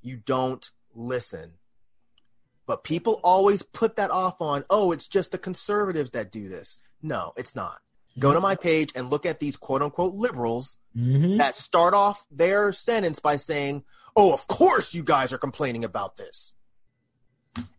[0.03, 1.53] you don't listen.
[2.67, 6.79] But people always put that off on, oh, it's just the conservatives that do this.
[7.01, 7.79] No, it's not.
[8.19, 11.39] Go to my page and look at these quote unquote liberals Mhm.
[11.39, 16.17] that start off their sentence by saying, "Oh, of course you guys are complaining about
[16.17, 16.55] this."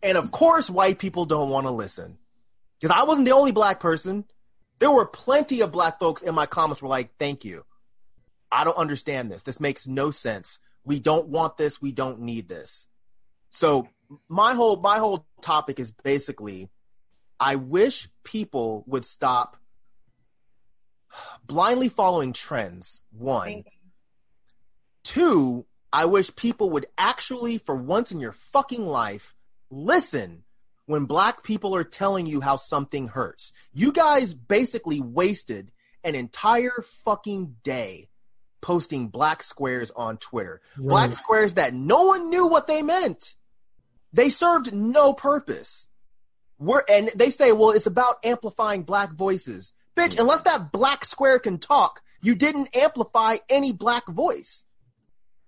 [0.01, 2.17] And of course, white people don't want to listen.
[2.79, 4.25] Because I wasn't the only black person.
[4.79, 7.65] There were plenty of black folks in my comments were like, thank you.
[8.51, 9.43] I don't understand this.
[9.43, 10.59] This makes no sense.
[10.83, 11.81] We don't want this.
[11.81, 12.87] We don't need this.
[13.51, 13.87] So
[14.27, 16.69] my whole my whole topic is basically
[17.39, 19.57] I wish people would stop
[21.45, 23.01] blindly following trends.
[23.11, 23.63] One.
[25.03, 29.35] Two, I wish people would actually, for once in your fucking life,
[29.69, 30.43] listen
[30.87, 33.53] when black people are telling you how something hurts.
[33.73, 35.71] You guys basically wasted
[36.03, 38.09] an entire fucking day
[38.59, 40.61] posting black squares on Twitter.
[40.77, 40.89] Right.
[40.89, 43.35] Black squares that no one knew what they meant.
[44.13, 45.87] They served no purpose.
[46.57, 49.73] We're, and they say, well, it's about amplifying black voices.
[49.95, 54.63] Bitch, unless that black square can talk, you didn't amplify any black voice.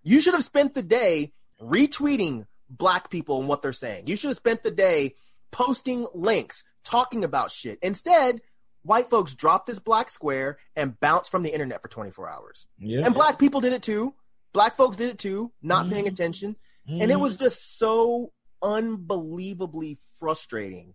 [0.06, 4.08] You should have spent the day retweeting black people and what they're saying.
[4.08, 5.16] You should have spent the day
[5.52, 7.80] posting links, talking about shit.
[7.82, 8.42] Instead,
[8.84, 12.68] white folks dropped this black square and bounced from the internet for 24 hours.
[12.80, 13.02] Yeah.
[13.04, 14.14] And black people did it too.
[14.54, 15.92] Black folks did it too, not Mhm.
[15.92, 16.56] paying attention.
[16.88, 20.94] And it was just so unbelievably frustrating.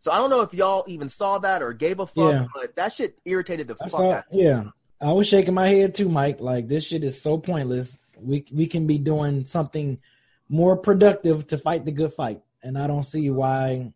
[0.00, 2.46] So I don't know if y'all even saw that or gave a fuck, Yeah.
[2.54, 4.44] but that shit irritated the I fuck saw, out of me.
[4.44, 4.64] yeah,
[5.00, 6.40] I was shaking my head too, Mike.
[6.40, 7.98] Like this shit is so pointless.
[8.18, 9.98] We we can be doing something
[10.48, 13.92] more productive to fight the good fight, and I don't see why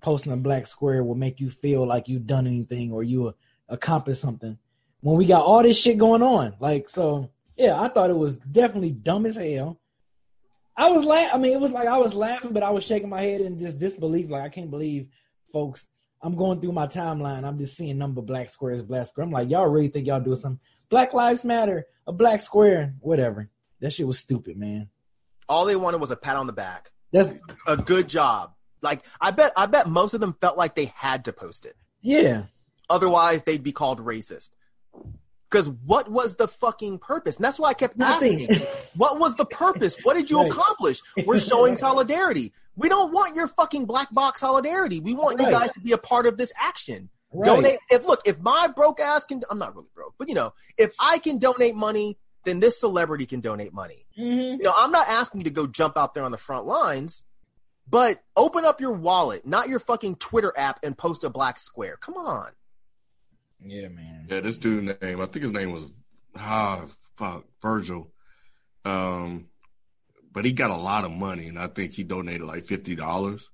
[0.00, 3.34] posting a black square will make you feel like you've done anything or you
[3.68, 4.58] accomplished something
[5.00, 6.54] when we got all this shit going on.
[6.60, 9.78] Like so, yeah, I thought it was definitely dumb as hell.
[10.76, 13.08] I was la- I mean, it was like I was laughing, but I was shaking
[13.08, 14.30] my head in just disbelief.
[14.30, 15.08] Like I can't believe,
[15.52, 15.86] folks.
[16.24, 17.44] I'm going through my timeline.
[17.44, 19.26] I'm just seeing number black squares, black square.
[19.26, 20.60] I'm like, y'all really think y'all doing something?
[20.88, 23.48] Black Lives Matter, a black square, whatever.
[23.82, 24.88] That shit was stupid, man.
[25.48, 26.92] All they wanted was a pat on the back.
[27.12, 27.28] That's
[27.66, 28.54] A good job.
[28.80, 31.76] Like I bet I bet most of them felt like they had to post it.
[32.00, 32.44] yeah,
[32.88, 34.50] Otherwise they'd be called racist.
[35.50, 37.36] Cause what was the fucking purpose?
[37.36, 38.48] And that's why I kept asking.
[38.96, 39.96] what was the purpose?
[40.02, 40.50] What did you Right.
[40.50, 41.02] accomplish?
[41.26, 42.54] We're showing solidarity.
[42.74, 45.00] We don't want your fucking black box solidarity.
[45.00, 47.10] We want you guys to be a part of this action.
[47.34, 47.44] right.
[47.46, 47.78] Donate.
[47.90, 50.92] If look, if my broke ass can, I'm not really broke, but you know, if
[50.98, 54.06] I can donate money, then this celebrity can donate money.
[54.18, 54.58] Mhm.
[54.58, 57.24] You know, I'm not asking you to go jump out there on the front lines,
[57.88, 61.96] but open up your wallet, not your fucking Twitter app, and post a black square.
[61.96, 62.50] Come on.
[63.64, 64.26] Yeah, man.
[64.28, 65.84] Yeah, this dude name, I think his name was
[66.36, 66.84] ah
[67.16, 68.10] fuck Virgil.
[68.84, 69.48] Um,
[70.32, 73.50] but he got a lot of money, and I think he donated like fifty dollars,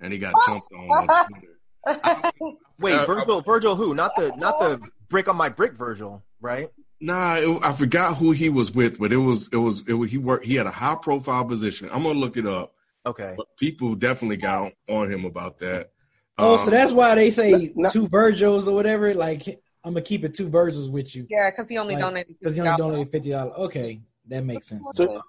[0.00, 0.90] and he got jumped on.
[0.90, 1.52] on Twitter.
[2.80, 3.94] Wait, Uh, Virgil, Virgil, who?
[3.94, 6.68] Not the, not the brick on my brick, Virgil, right?
[7.00, 10.10] Nah, it, I forgot who he was with, but it was it was it was,
[10.10, 10.46] he worked.
[10.46, 11.90] He had a high profile position.
[11.92, 12.72] I'm gonna look it up,
[13.04, 13.34] Okay.
[13.36, 15.90] but people definitely got on him about that.
[16.38, 19.12] Oh, so Um, that's why they say no- two Virgils or whatever.
[19.14, 19.46] Like
[19.84, 22.36] I'm gonna keep it two Virgils with you Yeah, because he only Like, donated.
[22.38, 22.78] because you only $50.
[22.78, 23.52] donated fifty dollars.
[23.58, 24.82] Okay, that makes sense.
[24.94, 25.20] So,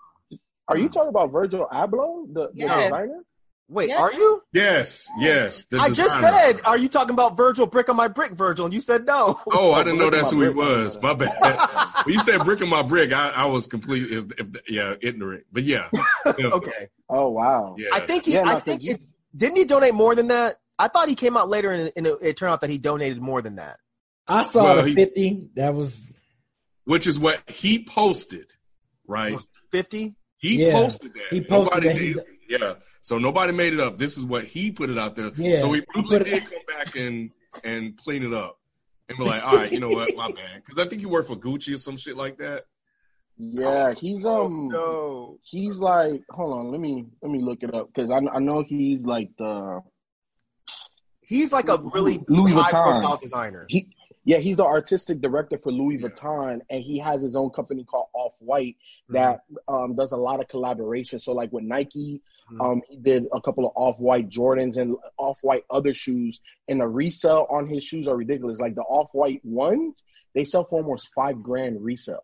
[0.69, 2.83] are you talking about Virgil Abloh, the, the Yes.
[2.85, 3.23] designer?
[3.69, 3.99] Wait, Yeah.
[4.01, 4.41] are you?
[4.53, 5.65] yes, yes.
[5.65, 8.63] the I just said, are you talking about Virgil brick on my brick, Virgil?
[8.65, 9.39] And you said no.
[9.51, 10.97] Oh, I didn't know that's who he was.
[11.01, 11.35] My bad.
[12.05, 15.45] when you said brick on my brick, I, I was completely, if, if, yeah, ignorant.
[15.51, 15.89] But yeah,
[16.37, 16.53] him.
[16.53, 16.87] okay.
[17.09, 17.75] Oh wow.
[17.77, 17.89] yeah.
[17.91, 19.01] I think he, Yeah, no, I 'cause think you- it,
[19.35, 20.55] didn't he donate more than that?
[20.79, 23.21] I thought he came out later and, and it, it turned out that he donated
[23.21, 23.77] more than that.
[24.27, 25.49] I saw Well, the he- fifty.
[25.55, 26.09] That was
[26.85, 28.53] which is what he posted,
[29.07, 29.37] right?
[29.71, 30.15] 50?
[30.37, 31.21] He Yeah, posted that.
[31.29, 32.23] he posted nobody that he- did.
[32.61, 32.73] Yeah.
[33.01, 33.97] So nobody made it up.
[33.97, 35.31] This is what he put it out there.
[35.35, 37.29] Yeah, so he he probably put it- did come back and
[37.63, 38.59] and clean it up
[39.09, 41.27] and be like, all right, you know what, my bad, because I think he worked
[41.29, 42.65] for Gucci or some shit like that.
[43.37, 45.37] Yeah, he's um no.
[45.43, 48.63] he's like hold on, let me let me look it up because I I know
[48.63, 49.81] he's like the
[51.21, 53.01] He's like a really Louis high Vuitton.
[53.01, 53.65] profile designer.
[53.69, 53.89] he
[54.31, 58.09] yeah he's the artistic director for Louis Vuitton and he has his own company called
[58.13, 58.75] Off White
[59.17, 59.35] that
[59.67, 61.17] um does a lot of collaboration.
[61.25, 62.21] So like with Nike,
[62.51, 62.61] Mhm.
[62.65, 66.33] um he did a couple of Off White Jordans and Off White other shoes,
[66.69, 68.59] and the resale on his shoes are ridiculous.
[68.65, 70.03] Like the Off White ones,
[70.35, 72.23] they sell for almost five grand resale.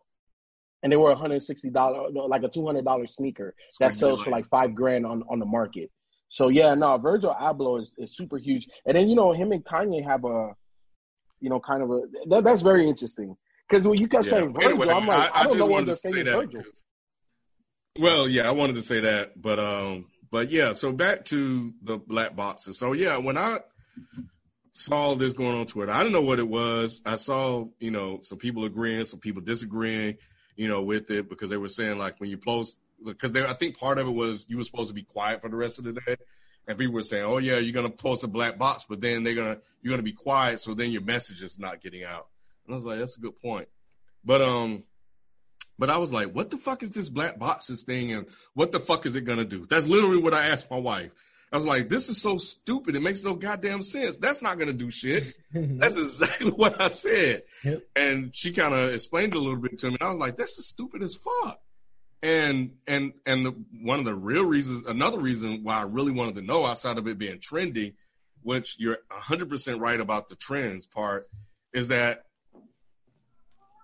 [0.82, 3.50] And they were one hundred sixty dollars, like a two hundred dollar sneaker
[3.80, 5.90] that sells for like five grand on, on the market.
[6.30, 8.68] So yeah, no, Virgil Abloh is, is super huge.
[8.86, 10.56] And then you know him and Kanye have a,
[11.44, 13.36] you know, kind of a that, that's very interesting
[13.70, 14.32] because when you kept Yeah.
[14.32, 16.66] saying Virgil, Anyway, I'm like, I, don't know what wanted the to say that.
[18.00, 20.72] Well, yeah, I wanted to say that, but um, but yeah.
[20.72, 22.80] So back to the black boxes.
[22.80, 23.60] So yeah, when I
[24.72, 27.02] saw this going on Twitter, I didn't know what it was.
[27.06, 30.16] I saw you know some people agreeing, some people disagreeing,
[30.56, 33.78] you know, with it because they were saying like when you post because I think
[33.78, 35.92] part of it was you were supposed to be quiet for the rest of the
[35.92, 36.16] day,
[36.68, 39.36] and people were saying, "Oh yeah, you're gonna post a black box, but then they're
[39.36, 42.28] gonna you're gonna be quiet, so then your message is not getting out."
[42.66, 43.68] And I was like, "That's a good point,"
[44.24, 44.84] but um,
[45.80, 48.80] but I was like, "What the fuck is this black boxes thing, and what the
[48.80, 51.12] fuck is it gonna do?" That's literally what I asked my wife.
[51.52, 52.96] I was like, "This is so stupid.
[52.96, 54.18] It makes no goddamn sense.
[54.18, 57.84] That's not gonna do shit." That's exactly what I said, Yep.
[57.96, 59.98] and she kind of explained a little bit to me.
[60.00, 61.60] And I was like, "This is stupid as fuck."
[62.24, 63.52] And and and the
[63.82, 67.08] one of the real reasons, another reason why I really wanted to know, outside of
[67.08, 67.96] it being trendy,
[68.42, 71.28] which you're 100 percent right about the trends part,
[71.74, 72.24] is that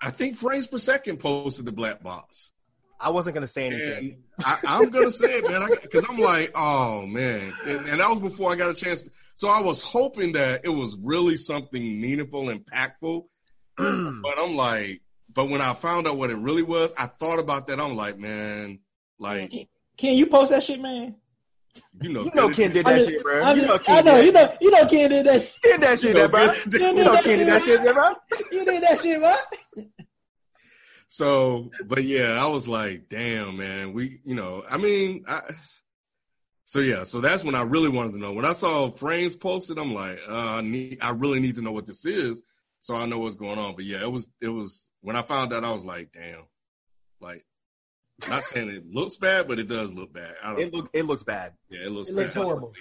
[0.01, 2.51] I think frames per second posted the black box.
[2.99, 4.23] I wasn't gonna say anything.
[4.37, 8.09] And I, I'm gonna say it, man, because I'm like, oh man, and, and that
[8.09, 9.01] was before I got a chance.
[9.03, 13.25] To, so I was hoping that it was really something meaningful, impactful.
[13.77, 15.01] but I'm like,
[15.33, 17.79] but when I found out what it really was, I thought about that.
[17.79, 18.79] I'm like, man,
[19.19, 19.51] like
[19.97, 21.15] can you post that shit, man.
[22.01, 23.41] you know, You know Ken did that I shit, bro.
[23.43, 25.41] I, You know I Ken know, did you that know, you know, Ken did that.
[25.43, 25.61] shit.
[25.63, 26.47] Ken that shit, You know, bro.
[26.47, 28.09] Ken- Ken You did know that Ken did that shit, bro.
[28.51, 29.35] You did that shit, bro.
[31.07, 35.41] So, but yeah, I was like, damn, man, we, you know, I mean, I,
[36.65, 38.31] so yeah, so that's when I really wanted to know.
[38.31, 41.71] When I saw frames posted, I'm like, uh, I need, I really need to know
[41.71, 42.43] what this is,
[42.79, 43.75] so I know what's going on.
[43.75, 46.43] But yeah, it was, it was when I found out, I was like, damn,
[47.19, 47.45] like,
[48.27, 50.35] not saying it looks bad, but it does look bad.
[50.43, 51.53] I don't, It look it looks bad.
[51.69, 52.73] yeah, it looks, It looks horrible.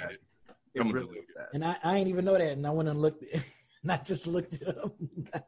[0.74, 1.46] It I'm really looks bad.
[1.54, 3.22] And I, I ain't even know that, and I went and looked,
[3.82, 4.94] and I just looked it up.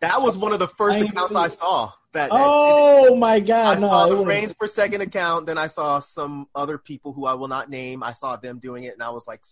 [0.00, 1.92] That was one of the first I accounts I saw.
[2.12, 3.88] That, that Oh my I god, no!
[3.88, 5.46] saw it the frames per second account.
[5.46, 8.02] Then I saw some other people who I will not name.
[8.02, 9.44] I saw them doing it, and I was like,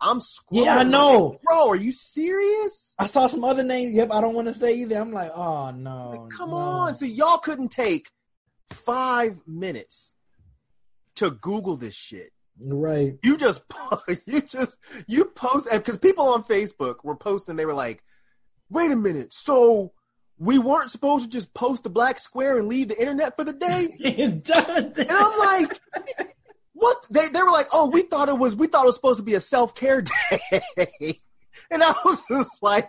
[0.00, 1.26] "I'm scrolling." Yeah, I know.
[1.26, 2.94] Like, Bro, are you serious?
[2.98, 3.94] I saw some other names.
[3.94, 4.96] Yep, I don't want to say either.
[4.98, 6.56] I'm like, oh no, Like, come no.
[6.56, 8.10] on, so y'all couldn't take
[8.72, 10.14] five minutes
[11.16, 12.30] to Google this shit.
[12.60, 13.14] right?
[13.22, 13.62] You just
[14.26, 17.56] you just you post because people on Facebook were posting.
[17.56, 18.02] They were like,
[18.70, 19.92] "Wait a minute, so."
[20.40, 23.52] We weren't supposed to just post the black square and leave the internet for the
[23.52, 23.88] day.
[24.04, 25.80] And I'm like,
[26.78, 27.06] what?
[27.10, 29.24] They they were like, oh, we thought it was we thought it was supposed to
[29.24, 30.60] be a self care day,
[31.70, 32.88] and I was just like,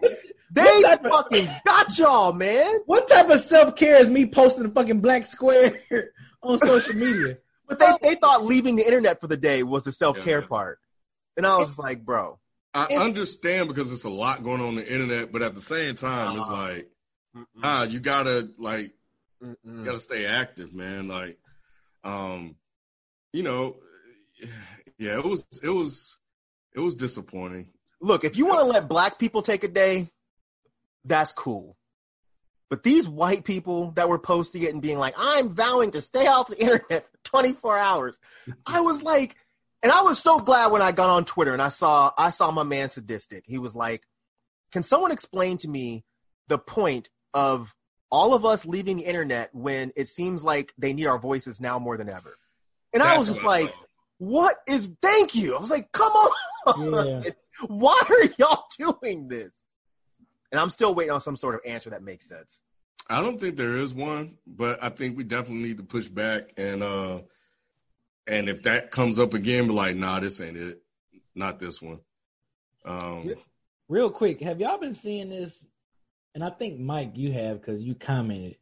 [0.52, 2.80] they What type of- fucking got y'all, man.
[2.86, 5.82] What type of self care is me posting a fucking black square
[6.44, 7.38] on social media?
[7.68, 10.48] But they they thought leaving the internet for the day was the self care Yeah.
[10.48, 10.80] part,
[11.38, 12.40] and I was just like, bro,
[12.74, 15.95] I understand because it's a lot going on, on the internet, but at the same
[15.95, 16.53] time, it's Uh-huh.
[16.74, 16.90] like,
[17.64, 18.94] ah, you gotta like
[19.41, 19.86] you Mm-mm.
[19.86, 21.07] gotta stay active, man.
[21.07, 21.38] Like,
[22.03, 22.56] um,
[23.34, 23.77] you know,
[24.97, 26.18] yeah, it was it was
[26.73, 27.69] it was disappointing.
[28.01, 30.10] look, if you want to let black people take a day,
[31.06, 31.77] that's cool.
[32.69, 36.27] But these white people that were posting it and being like, I'm vowing to stay
[36.27, 38.19] off the internet for 24 hours.
[38.65, 39.35] I was like,
[39.81, 42.51] and I was so glad when I got on Twitter and I saw I saw
[42.51, 43.43] my man sadistic.
[43.45, 44.03] He was like,
[44.72, 46.03] Can someone explain to me
[46.47, 47.73] the point of
[48.11, 51.80] all of us leaving the internet when it seems like they need our voices now
[51.80, 52.35] more than ever?
[52.94, 53.74] And I was just what like,
[54.18, 55.56] what is thank you?
[55.56, 56.94] I was like, come on.
[56.94, 57.32] Yeah.
[57.68, 59.52] Why are y'all doing this?
[60.52, 62.64] And I'm still waiting on some sort of answer that makes sense.
[63.10, 66.53] I don't think there is one, but I think we definitely need to push back
[66.57, 67.20] and uh
[68.28, 70.82] and if that comes up again, be like, nah, this ain't it.
[71.34, 71.99] Not this one.
[72.86, 73.34] Um
[73.88, 75.66] Real quick, have y'all been seeing this?
[76.36, 78.57] And I think Mike, you have because you commented.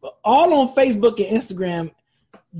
[0.00, 1.90] But all on Facebook and Instagram,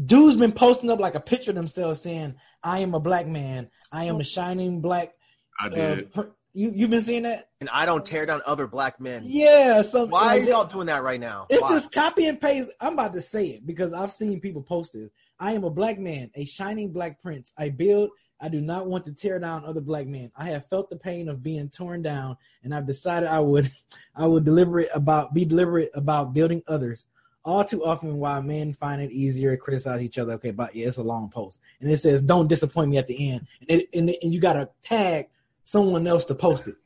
[0.07, 3.69] dudes been posting up like a picture of themselves saying, "I am a black man.
[3.93, 5.13] I am a shining black."
[5.61, 6.13] I Uh, did.
[6.13, 7.49] per- you you been seeing that?
[7.61, 9.25] And I don't tear down other black men.
[9.27, 9.83] Yeah.
[9.83, 11.47] So Why are like, y'all doing that right now?
[11.51, 11.75] It's Why?
[11.75, 12.71] this copy and paste.
[12.81, 15.11] I'm about to say it because I've seen people post it.
[15.39, 17.53] I am a black man, a shining black prince.
[17.59, 18.11] I build.
[18.41, 20.31] I do not want to tear down other black men.
[20.37, 23.71] I have felt the pain of being torn down, and I've decided I would,
[24.15, 27.07] I would deliberate about be deliberate about building others.
[27.45, 30.33] All too often, why men find it easier to criticize each other.
[30.35, 33.31] Okay, but yeah, it's a long post, and it says, "Don't disappoint me at the
[33.33, 35.29] end," and it, and, and you got to tag
[35.65, 36.77] someone else to post it.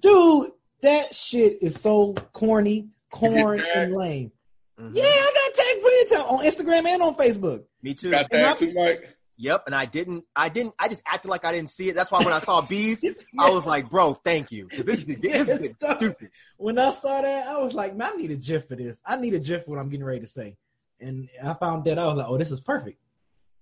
[0.00, 0.50] Dude,
[0.82, 4.32] that shit is so corny, corn, and lame.
[4.80, 4.94] Mhm.
[4.94, 7.64] Yeah, I got tagged plenty of time on Instagram and on Facebook.
[7.82, 8.10] Me too.
[8.10, 9.14] Got that too, Mike?
[9.40, 9.62] Yep.
[9.66, 10.24] And I didn't.
[10.34, 10.74] I didn't.
[10.78, 11.94] I just acted like I didn't see it.
[11.94, 13.02] That's why when I saw bees,
[13.38, 16.30] I was like, "Bro, thank you." 'Cause this is this is stupid.
[16.56, 19.00] When I saw that, I was like, man, I need a GIF for this.
[19.06, 20.56] I need a GIF for what I'm getting ready to say.
[21.00, 22.98] And I found that I was like, oh, this is perfect.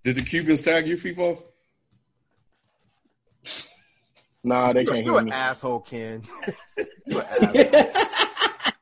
[0.03, 1.43] Did the Cubans tag you, FIFO?
[4.45, 5.33] Nah, they You're, can't you're hear an me.
[5.33, 6.23] asshole, Ken.
[7.07, 8.73] you're an asshole.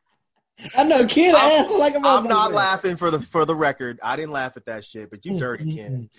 [0.77, 3.99] I know, kid, I'm- ass like a I'm not laughing for the for the record.
[4.03, 5.77] I didn't laugh at that shit, but you dirty, mm-hmm.
[5.77, 6.11] Ken.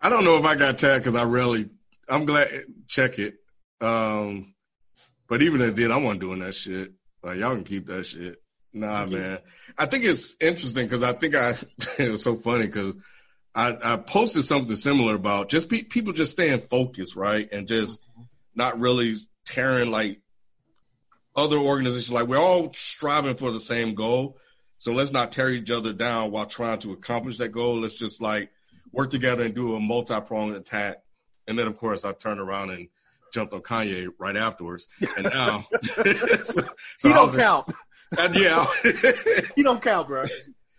[0.00, 1.70] I don't know if I got tagged because I rarely
[2.08, 2.48] I'm glad.
[2.88, 3.36] Check it.
[3.80, 4.54] Um,
[5.28, 6.92] but even if it did, I wasn't doing that shit.
[7.22, 8.40] Like y'all can keep that shit.
[8.72, 9.38] Nah, man.
[9.78, 11.54] I think it's interesting because I think I
[11.98, 12.94] it was so funny because
[13.54, 17.98] I, I posted something similar about just pe- people just staying focused, right, and just
[18.54, 19.14] not really
[19.46, 20.20] tearing like
[21.34, 22.12] other organizations.
[22.12, 24.36] Like we're all striving for the same goal,
[24.78, 27.80] so let's not tear each other down while trying to accomplish that goal.
[27.80, 28.50] Let's just like
[28.96, 31.02] work together and do a multi-pronged attack.
[31.46, 32.88] And then, of course, I turned around and
[33.32, 34.88] jumped on Kanye right afterwards.
[35.16, 36.62] And now, so,
[36.96, 37.72] so you I don't was- count.
[38.18, 38.66] and yeah.
[39.54, 40.24] he don't count, bro.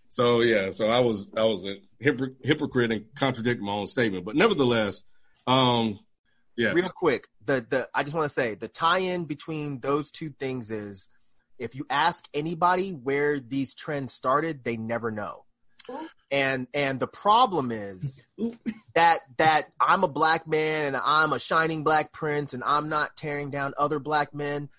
[0.10, 4.26] so yeah, so I was I was a hypocr- hypocrite and contradicting my own statement,
[4.26, 5.04] but nevertheless,
[5.46, 6.00] um,
[6.56, 10.30] yeah, Real quick, the the I just want to say the tie-in between those two
[10.40, 11.08] things is
[11.60, 15.44] if you ask anybody where these trends started, they never know.
[16.30, 18.22] And and the problem is
[18.96, 23.16] that that I'm a black man and I'm a shining black prince and I'm not
[23.16, 24.70] tearing down other black men.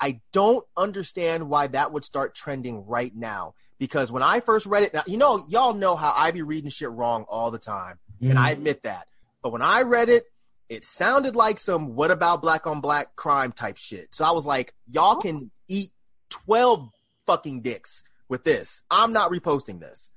[0.00, 3.54] I don't understand why that would start trending right now.
[3.78, 6.70] Because when I first read it, now you know, y'all know how I be reading
[6.70, 7.98] shit wrong all the time.
[8.20, 8.58] And I mm-hmm.
[8.58, 9.06] admit that.
[9.42, 10.24] But when I read it,
[10.68, 14.14] it sounded like some what about black on black crime type shit.
[14.14, 15.92] So I was like, y'all can eat
[16.30, 16.90] 12
[17.26, 18.82] fucking dicks with this.
[18.90, 20.10] I'm not reposting this.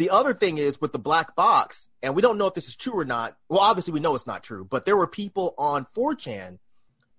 [0.00, 2.74] The other thing is with the black box, and we don't know if this is
[2.74, 3.36] true or not.
[3.50, 6.56] Well, obviously we know it's not true, but there were people on 4chan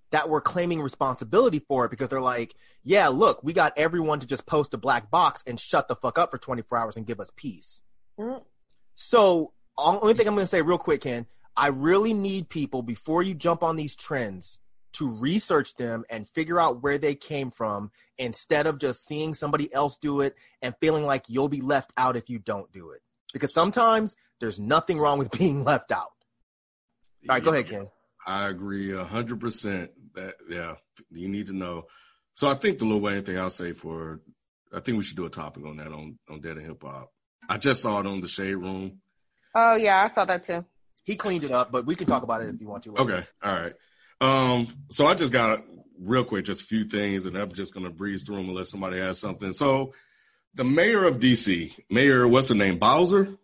[0.10, 4.26] that were claiming responsibility for it because they're like, yeah, look, we got everyone to
[4.26, 7.20] just post a black box and shut the fuck up for 24 hours and give
[7.20, 7.84] us peace.
[8.20, 8.42] Mm.
[8.96, 13.22] So, only thing I'm going to say real quick, Ken, I really need people before
[13.22, 14.58] you jump on these trends
[14.94, 19.74] to research them and figure out where they came from instead of just seeing somebody
[19.74, 23.02] else do it and feeling like you'll be left out if you don't do it.
[23.34, 26.12] Because sometimes there's nothing wrong with being left out.
[27.30, 27.88] All right, go ahead, Ken.
[28.26, 29.92] I agree a hundred percent.
[30.16, 30.76] That yeah,
[31.10, 31.86] you need to know.
[32.34, 34.22] So I think the Lil Wayne thing I'll say for,
[34.74, 37.12] I think we should do a topic on that on on Dead and Hip Hop.
[37.48, 39.02] I just saw it on the Shade Room.
[39.56, 40.66] Oh yeah, I saw that too.
[41.04, 42.92] He cleaned it up, but we can talk about it if you want to.
[42.92, 43.04] later.
[43.04, 43.74] Okay, all right.
[44.22, 45.64] Um, so I just got
[46.00, 49.00] real quick, just a few things, and I'm just gonna breeze through them unless somebody
[49.00, 49.52] has something.
[49.52, 49.94] So,
[50.54, 52.78] the mayor of DC, Mayor, what's her name?
[52.78, 53.38] Bowser.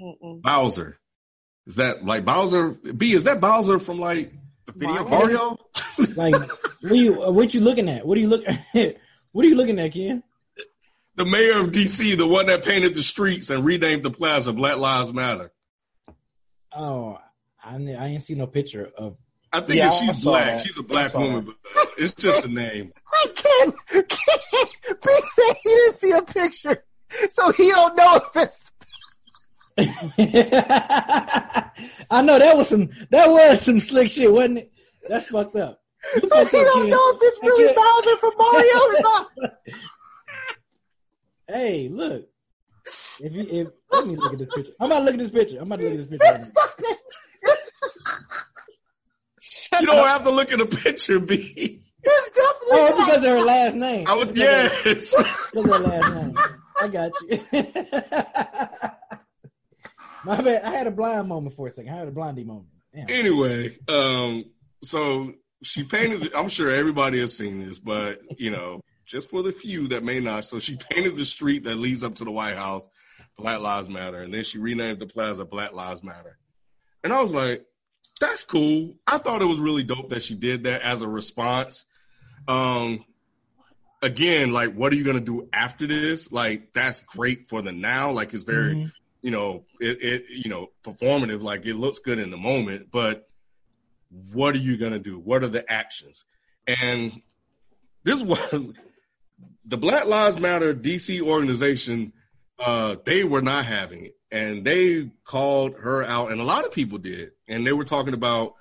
[0.00, 0.40] Mm-mm.
[0.40, 0.98] Bowser.
[1.66, 2.70] Is that like Bowser?
[2.70, 4.32] B is that Bowser from like
[4.66, 5.04] the Video?
[5.06, 5.58] Mario?
[6.16, 6.34] Like,
[6.80, 8.06] what you what you looking at?
[8.06, 8.44] What are you look?
[9.32, 10.22] what are you looking at, Ken?
[11.16, 14.78] The mayor of DC, the one that painted the streets and renamed the plaza Black
[14.78, 15.52] Lives Matter.
[16.74, 17.18] Oh,
[17.62, 19.16] I I ain't see no picture of.
[19.52, 20.46] I think Yeah, that I she's black.
[20.58, 20.60] that.
[20.66, 22.92] She's a black saw woman, but uh, it's just a name.
[23.26, 24.00] Wait, can't B
[25.34, 26.84] said he didn't see a picture,
[27.30, 28.70] so he don't know if it's.
[32.10, 34.72] I know that was some that was some slick shit, wasn't it?
[35.08, 35.80] That's fucked up.
[36.14, 36.90] You So he don't Ken.
[36.90, 39.30] know if it's really Bowser from Mario or not.
[41.48, 42.28] Hey, look.
[43.18, 44.72] If you if let me look at this picture.
[44.78, 45.56] I'm about to look at this picture.
[45.58, 46.52] I'm about to look at this picture.
[49.72, 49.92] Right now.
[49.92, 51.80] You don't have to look at the picture, B.
[52.02, 54.06] It's definitely Oh, because of her last name.
[54.08, 54.82] I would, yes.
[54.84, 56.38] Because of her last name.
[56.80, 57.40] I got you.
[60.24, 60.62] My bad.
[60.64, 61.92] I had a blind moment for a second.
[61.94, 62.66] I had a blindy moment.
[62.94, 63.06] Damn.
[63.08, 64.44] anyway, um,
[64.82, 65.32] so
[65.62, 66.34] she painted.
[66.34, 70.20] I'm sure everybody has seen this, but you know, just for the few that may
[70.20, 70.44] not.
[70.44, 72.86] So she painted the street that leads up to the White House,
[73.38, 76.38] Black Lives Matter, and then she renamed the plaza Black Lives Matter.
[77.04, 77.64] And I was like,
[78.20, 78.94] that's cool.
[79.06, 81.84] I thought it was really dope that she did that as a response.
[82.46, 83.04] Um,
[84.02, 86.30] again, like, what are you gonna do after this?
[86.30, 88.12] Like, that's great for the now.
[88.12, 88.92] Like, it's very, Mhm.
[89.22, 91.42] you know, it, it, you know, performative.
[91.42, 93.28] Like, it looks good in the moment, but
[94.32, 95.18] what are you gonna do?
[95.18, 96.24] What are the actions?
[96.66, 97.22] And
[98.04, 98.74] this was
[99.64, 102.12] the Black Lives Matter DC organization.
[102.58, 106.72] Uh, they were not having it, and they called her out, and a lot of
[106.72, 108.54] people did, and they were talking about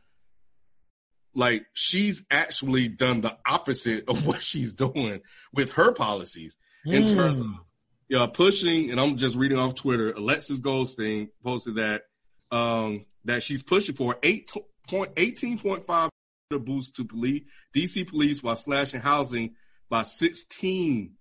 [1.35, 5.21] like she's actually done the opposite of what she's doing
[5.53, 7.59] with her policies in terms of Mm.
[8.07, 10.11] yeah, pushing, and I'm just reading off Twitter.
[10.11, 12.03] Alexis Goldstein posted that
[12.51, 14.51] um, that she's pushing for eight
[14.87, 16.09] point eighteen point five
[16.49, 17.43] boost to police
[17.75, 19.53] DC police while slashing housing
[19.89, 21.13] by sixteen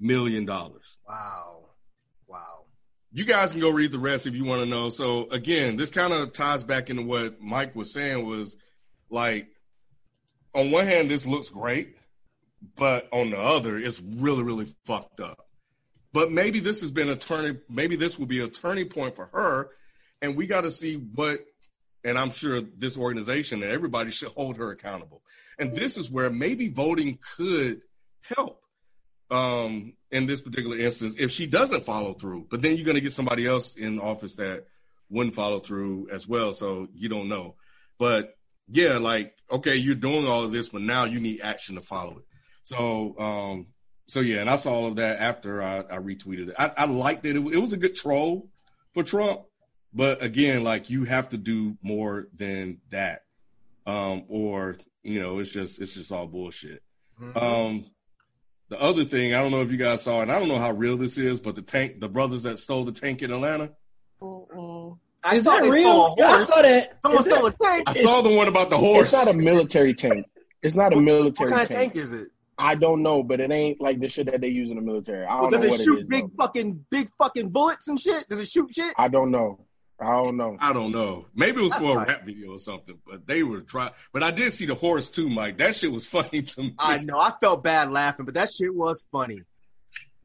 [0.00, 0.96] million dollars.
[1.06, 1.66] Wow,
[2.26, 2.63] wow.
[3.16, 4.90] You guys can go read the rest if you want to know.
[4.90, 8.56] So again, this kind of ties back into what Mike was saying was
[9.08, 9.46] like
[10.52, 11.96] on one hand this looks great,
[12.74, 15.46] but on the other it's really really fucked up.
[16.12, 19.26] But maybe this has been a turning maybe this will be a turning point for
[19.26, 19.70] her
[20.20, 21.38] and we got to see what
[22.02, 25.22] and I'm sure this organization and everybody should hold her accountable.
[25.56, 27.82] And this is where maybe voting could
[28.22, 28.63] help
[29.34, 32.46] um, in this particular instance if she doesn't follow through.
[32.50, 34.66] But then you're going to get somebody else in office that
[35.10, 36.52] wouldn't follow through as well.
[36.52, 37.56] So you don't know.
[37.98, 38.36] But
[38.68, 42.18] yeah, like okay, you're doing all of this, but now you need action to follow
[42.18, 42.24] it.
[42.62, 43.66] So um,
[44.06, 46.54] so yeah, and I saw all of that after I, I retweeted it.
[46.58, 47.36] I, I liked it.
[47.36, 47.46] it.
[47.52, 48.48] It was a good troll
[48.92, 49.42] for Trump,
[49.92, 53.22] but again, like you have to do more than that,
[53.84, 56.82] um, or you know, it's just it's just all bullshit.
[57.20, 57.38] Mm-hmm.
[57.38, 57.86] Um,
[58.74, 60.72] the other thing, I don't know if you guys saw, and I don't know how
[60.72, 63.72] real this is, but the tank, the brothers that stole the tank in Atlanta.
[64.20, 64.98] Mm-mm.
[65.22, 66.16] I is saw that real?
[66.18, 66.98] Yeah, I saw that.
[67.02, 67.84] Someone stole a tank.
[67.86, 69.06] I saw the one about the horse.
[69.06, 70.26] It's not a military tank.
[70.60, 71.94] It's not a military what kind tank.
[71.94, 72.28] of tank is it?
[72.58, 75.24] I don't know, but it ain't like the shit that they use in the military.
[75.24, 76.08] I don't does know it what shoot it is.
[76.08, 76.44] big though.
[76.44, 78.28] fucking big fucking bullets and shit?
[78.28, 78.92] Does it shoot shit?
[78.98, 79.60] I don't know.
[80.00, 80.56] I don't know.
[80.60, 81.26] I don't know.
[81.34, 83.92] Maybe it was for a rap video or something, but they were trying.
[84.12, 85.58] But I did see the horse too, Mike.
[85.58, 86.74] That shit was funny to me.
[86.78, 87.18] I know.
[87.18, 89.42] I felt bad laughing, but that shit was funny.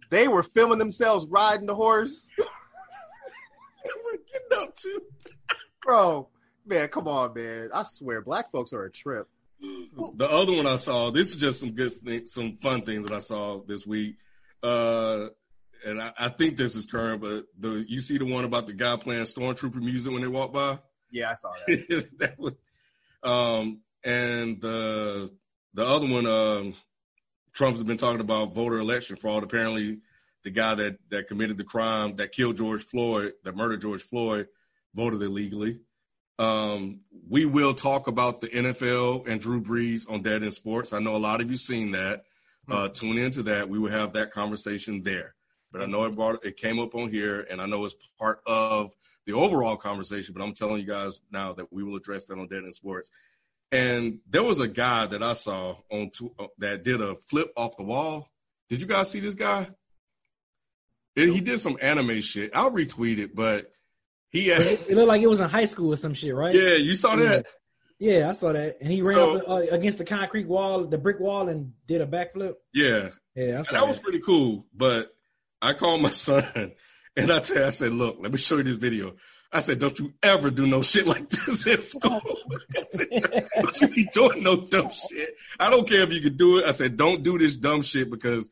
[0.09, 5.01] They were filming themselves riding the horse, They were getting up too.
[5.81, 6.27] bro.
[6.65, 7.69] Man, come on, man.
[7.73, 9.27] I swear, black folks are a trip.
[9.61, 13.19] The other one I saw, this is just some good, some fun things that I
[13.19, 14.17] saw this week.
[14.61, 15.27] Uh,
[15.85, 18.73] and I, I think this is current, but the you see the one about the
[18.73, 20.79] guy playing stormtrooper music when they walk by.
[21.11, 22.09] Yeah, I saw that.
[22.19, 22.53] that was,
[23.23, 25.31] um, and the
[25.73, 26.75] the other one, um,
[27.53, 29.43] Trump's been talking about voter election fraud.
[29.43, 29.99] Apparently,
[30.43, 34.47] the guy that that committed the crime that killed George Floyd, that murdered George Floyd,
[34.93, 35.79] voted illegally.
[36.37, 40.93] Um, we will talk about the NFL and Drew Brees on Dead in Sports.
[40.93, 42.23] I know a lot of you seen that.
[42.69, 43.67] Uh, tune into that.
[43.67, 45.35] We will have that conversation there.
[45.71, 48.41] But I know it brought it came up on here, and I know it's part
[48.47, 50.33] of the overall conversation.
[50.35, 53.11] But I'm telling you guys now that we will address that on Dead in Sports.
[53.71, 57.51] And there was a guy that I saw on tw- uh, that did a flip
[57.55, 58.31] off the wall.
[58.67, 59.67] Did you guys see this guy?
[61.15, 62.51] It- he did some anime shit.
[62.55, 63.71] I'll retweet it, but
[64.31, 66.53] he had, It looked like it was in high school or some shit, right?
[66.55, 67.45] yeah, you saw that.
[67.99, 68.77] Yeah, I saw that.
[68.81, 72.01] And he ran So- up uh, against the concrete wall, the brick wall, and did
[72.01, 72.55] a backflip.
[72.73, 74.65] Yeah, Yeah, I saw that was pretty cool.
[74.73, 75.13] But
[75.61, 76.73] I called my son
[77.15, 79.15] and I tell I said, look, let me show you this video.
[79.51, 82.21] I said, don't you ever do no shit like this in school.
[82.91, 83.09] Said,
[83.61, 85.35] don't you be doing no dumb shit.
[85.59, 86.65] I don't care if you can do it.
[86.65, 88.47] I said, don't do this dumb shit because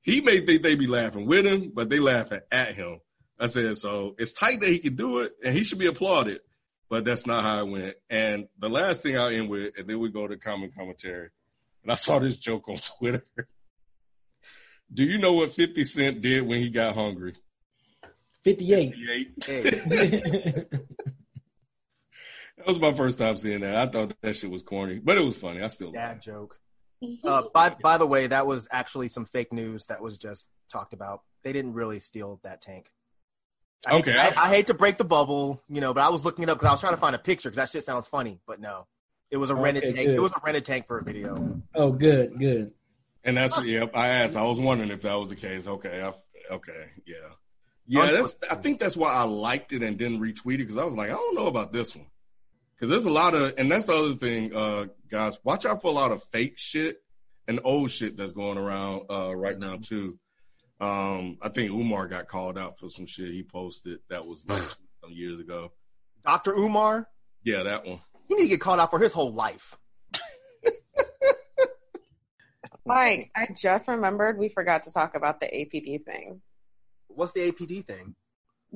[0.00, 3.00] he may think they be laughing with him, but they laughing at him.
[3.38, 6.40] I said, so it's tight that he can do it and he should be applauded,
[6.88, 7.94] but that's not how it went.
[8.08, 11.30] And the last thing I'll end with, and then we go to common commentary.
[11.82, 13.24] And I saw this joke on Twitter.
[14.92, 17.34] Do you know what 50 Cent did when he got hungry?
[18.44, 18.94] 58.
[18.94, 19.44] He ate.
[19.44, 20.64] Hey,
[22.58, 23.74] That was my first time seeing that.
[23.74, 25.62] I thought that shit was corny, but it was funny.
[25.62, 26.58] I still dad joke.
[27.24, 30.92] Uh, by by the way, that was actually some fake news that was just talked
[30.92, 31.22] about.
[31.42, 32.92] They didn't really steal that tank.
[33.86, 34.16] I hate, Okay.
[34.16, 36.58] I, I hate to break the bubble, you know, but I was looking it up
[36.58, 38.40] because I was trying to find a picture because that shit sounds funny.
[38.46, 38.86] But no,
[39.32, 40.06] it was a rented Okay, tank.
[40.08, 40.16] good.
[40.18, 41.60] It was a rented tank for a video.
[41.74, 42.70] oh, good, good.
[43.24, 43.92] And that's what, yep.
[43.94, 44.36] I asked.
[44.36, 45.66] I was wondering if that was the case.
[45.66, 46.02] Okay.
[46.02, 46.90] I, okay.
[47.06, 47.16] Yeah.
[47.86, 48.10] Yeah.
[48.10, 48.36] That's.
[48.50, 51.10] I think that's why I liked it and didn't retweet it because I was like,
[51.10, 52.06] I don't know about this one
[52.74, 55.38] because there's a lot of, and that's the other thing, uh, guys.
[55.44, 56.96] Watch out for a lot of fake shit
[57.46, 60.18] and old shit that's going around uh, right now too.
[60.80, 65.12] Um, I think Umar got called out for some shit he posted that was some
[65.12, 65.70] years ago.
[66.24, 66.54] Dr.
[66.54, 67.08] Umar,
[67.44, 68.00] Yeah, that one.
[68.26, 69.78] he need to get called out for his whole life.
[72.86, 76.42] Mike, I just remembered we forgot to talk about the APD thing
[77.08, 78.14] What's the APD thing?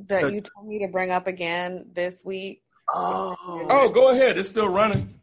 [0.09, 2.62] that The- you told me to bring up again this week.
[2.95, 3.35] Oh,
[3.70, 4.39] Oh, go ahead.
[4.39, 5.20] It's still running.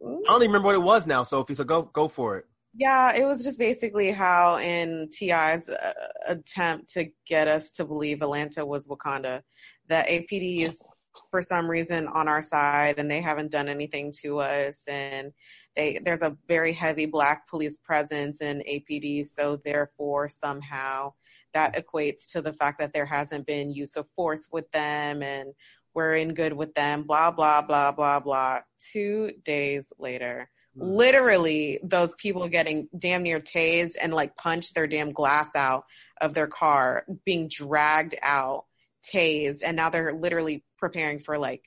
[0.00, 1.54] I don't even remember what it was now, Sophie.
[1.54, 2.46] So go go for it.
[2.74, 5.92] Yeah, it was just basically how in T.I.'s uh,
[6.26, 9.42] attempt to get us to believe Atlanta was Wakanda,
[9.88, 10.80] that APD is
[11.30, 14.84] for some reason on our side and they haven't done anything to us.
[14.88, 15.32] And
[15.76, 21.12] they there's a very heavy black police presence in APD so therefore somehow
[21.54, 25.52] that equates to the fact that there hasn't been use of force with them and
[25.94, 28.60] we're in good with them blah blah blah blah blah.
[28.92, 30.82] 2 days later hmm.
[30.82, 35.84] literally those people getting damn near tased and like punched their damn glass out
[36.20, 38.64] of their car being dragged out
[39.06, 41.62] tased and now they're literally preparing for like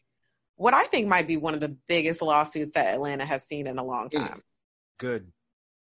[0.58, 3.78] what i think might be one of the biggest lawsuits that atlanta has seen in
[3.78, 4.44] a long time
[4.98, 5.32] Good.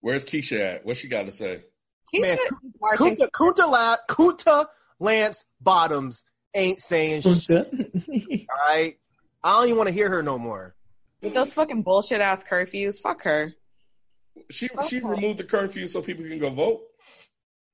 [0.01, 0.85] Where's Keisha at?
[0.85, 1.63] What she got to say?
[2.11, 4.67] He Man, should be marching- Kunta, Kunta, La, Kunta
[4.99, 7.69] Lance Bottoms ain't saying shit.
[7.73, 7.81] All
[8.13, 8.95] All right.
[9.45, 10.75] I don't even want to hear her no more.
[11.23, 13.55] With those fucking bullshit ass curfews, fuck her.
[14.51, 16.83] She she removed the curfew so people can go vote.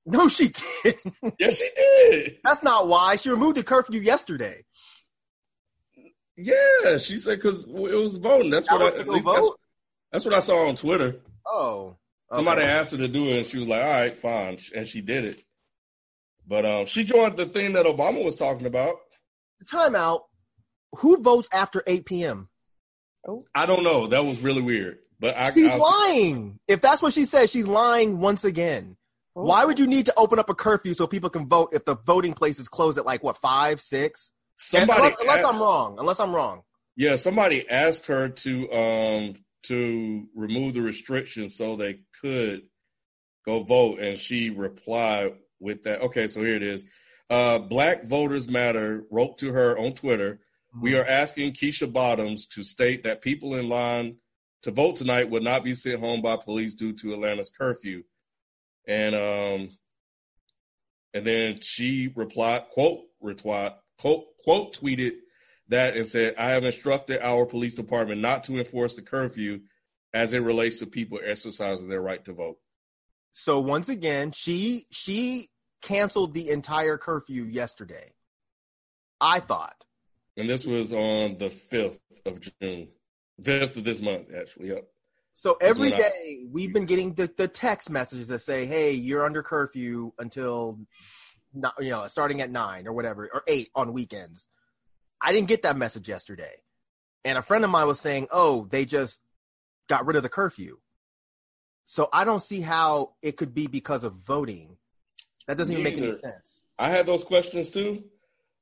[0.05, 0.53] No, she
[0.85, 0.97] did.
[1.39, 2.39] Yes, she did.
[2.45, 3.17] That's not why.
[3.17, 4.65] She removed the curfew yesterday.
[6.43, 8.51] Yeah, she said because it was voting.
[8.51, 9.49] That's That what was I, to go least that's,
[10.13, 11.17] that's what I saw on Twitter.
[11.47, 11.97] Oh.
[12.33, 15.01] Somebody asked her to do it, and she was like, "All right, fine," and she
[15.01, 15.43] did it.
[16.47, 18.97] But um, she joined the thing that Obama was talking about.
[19.59, 20.23] The timeout.
[20.97, 22.49] Who votes after 8 p.m.?
[23.55, 24.09] I don't know.
[24.09, 24.99] That was really weird.
[25.21, 26.59] But I, She's I lying.
[26.67, 28.97] If that's what she said, she's lying once again.
[29.35, 31.95] Why would you need to open up a curfew so people can vote if the
[31.95, 34.33] voting places close at like what five, six?
[34.61, 35.97] Somebody unless, unless asked- I'm wrong.
[35.99, 36.63] Unless I'm wrong.
[36.97, 39.35] Yeah, somebody asked her to um
[39.65, 42.63] to remove the restrictions so they could
[43.47, 46.03] go vote, and she replied with that.
[46.03, 46.85] Okay, so here it is.
[47.29, 50.41] Uh, Black Voters Matter wrote to her on Twitter.
[50.81, 54.17] We are asking Keisha Bottoms to state that people in line
[54.63, 58.03] to vote tonight would not be sent home by police due to Atlanta's curfew.
[58.87, 59.71] And um,
[61.15, 65.13] and then she replied, quote, retweet, quote, quote, tweeted
[65.69, 69.61] that and said, I have instructed our police department not to enforce the curfew
[70.15, 72.57] as it relates to people exercising their right to vote.
[73.33, 75.51] So once again, she she
[75.83, 78.13] canceled the entire curfew yesterday.
[79.21, 79.85] I thought.
[80.37, 82.89] And this was on the 5th of June,
[83.43, 84.69] 5th of this month, actually.
[84.69, 84.89] Yep.
[85.35, 89.25] So every day I- we've been getting the, the text messages that say, "Hey, you're
[89.25, 90.81] under curfew until,
[91.53, 94.49] no- you know, starting at nine or whatever, or eight on weekends."
[95.21, 96.63] I didn't get that message yesterday,
[97.25, 99.21] and a friend of mine was saying, "Oh, they just
[99.89, 100.79] got rid of the curfew."
[101.85, 104.77] So I don't see how it could be because of voting.
[105.49, 106.65] That doesn't even make any sense.
[106.79, 108.05] I had those questions too.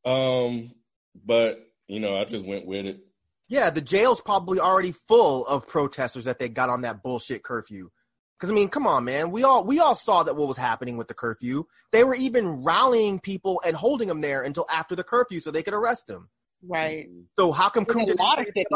[0.04, 0.72] Um,
[1.26, 3.00] but, you know, I just went with it.
[3.48, 7.90] Yeah, the jail's probably already full of protesters that they got on that bullshit curfew.
[8.38, 9.32] Because I mean, come on, man.
[9.32, 11.64] We all we all saw that what was happening with the curfew.
[11.90, 15.64] They were even rallying people and holding them there until after the curfew so they
[15.64, 16.28] could arrest them.
[16.62, 17.08] Right.
[17.38, 18.66] So how come In a lot of cities?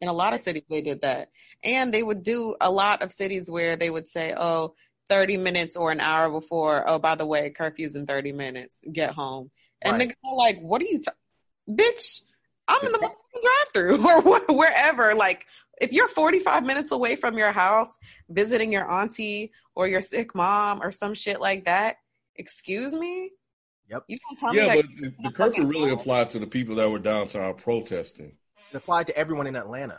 [0.00, 1.30] In a lot of cities, they did that,
[1.62, 4.74] and they would do a lot of cities where they would say, "Oh,
[5.08, 6.88] 30 minutes or an hour before.
[6.88, 8.82] Oh, by the way, curfew's in 30 minutes.
[8.90, 9.50] Get home."
[9.80, 10.08] And Right.
[10.08, 11.10] niggas are like, "What are you, t-
[11.70, 12.22] bitch?
[12.66, 14.06] I'm in the drive-through
[14.48, 15.46] or wherever." Like,
[15.80, 17.88] if you're 45 minutes away from your house,
[18.28, 21.96] visiting your auntie or your sick mom or some shit like that,
[22.36, 23.30] excuse me.
[23.90, 24.04] Yep.
[24.08, 24.76] You don't tell me Yeah, that.
[24.76, 28.32] but the, the curfew really applied to the people that were downtown protesting.
[28.72, 29.98] It applied to everyone in Atlanta.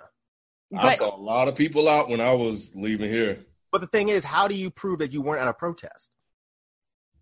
[0.76, 3.40] I saw a lot of people out when I was leaving here.
[3.72, 6.10] But the thing is, how do you prove that you weren't at a protest?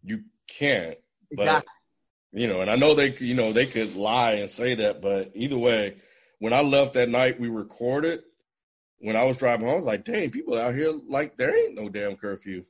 [0.03, 0.97] You can't.
[1.35, 1.69] But, Exactly.
[2.35, 5.31] You know, and I know they, you know, they could lie and say that, but
[5.35, 5.97] either way,
[6.39, 8.23] when I left that night, we recorded.
[9.03, 11.75] When I was driving home, I was like, "Dang, people out here like there ain't
[11.75, 12.63] no damn curfew."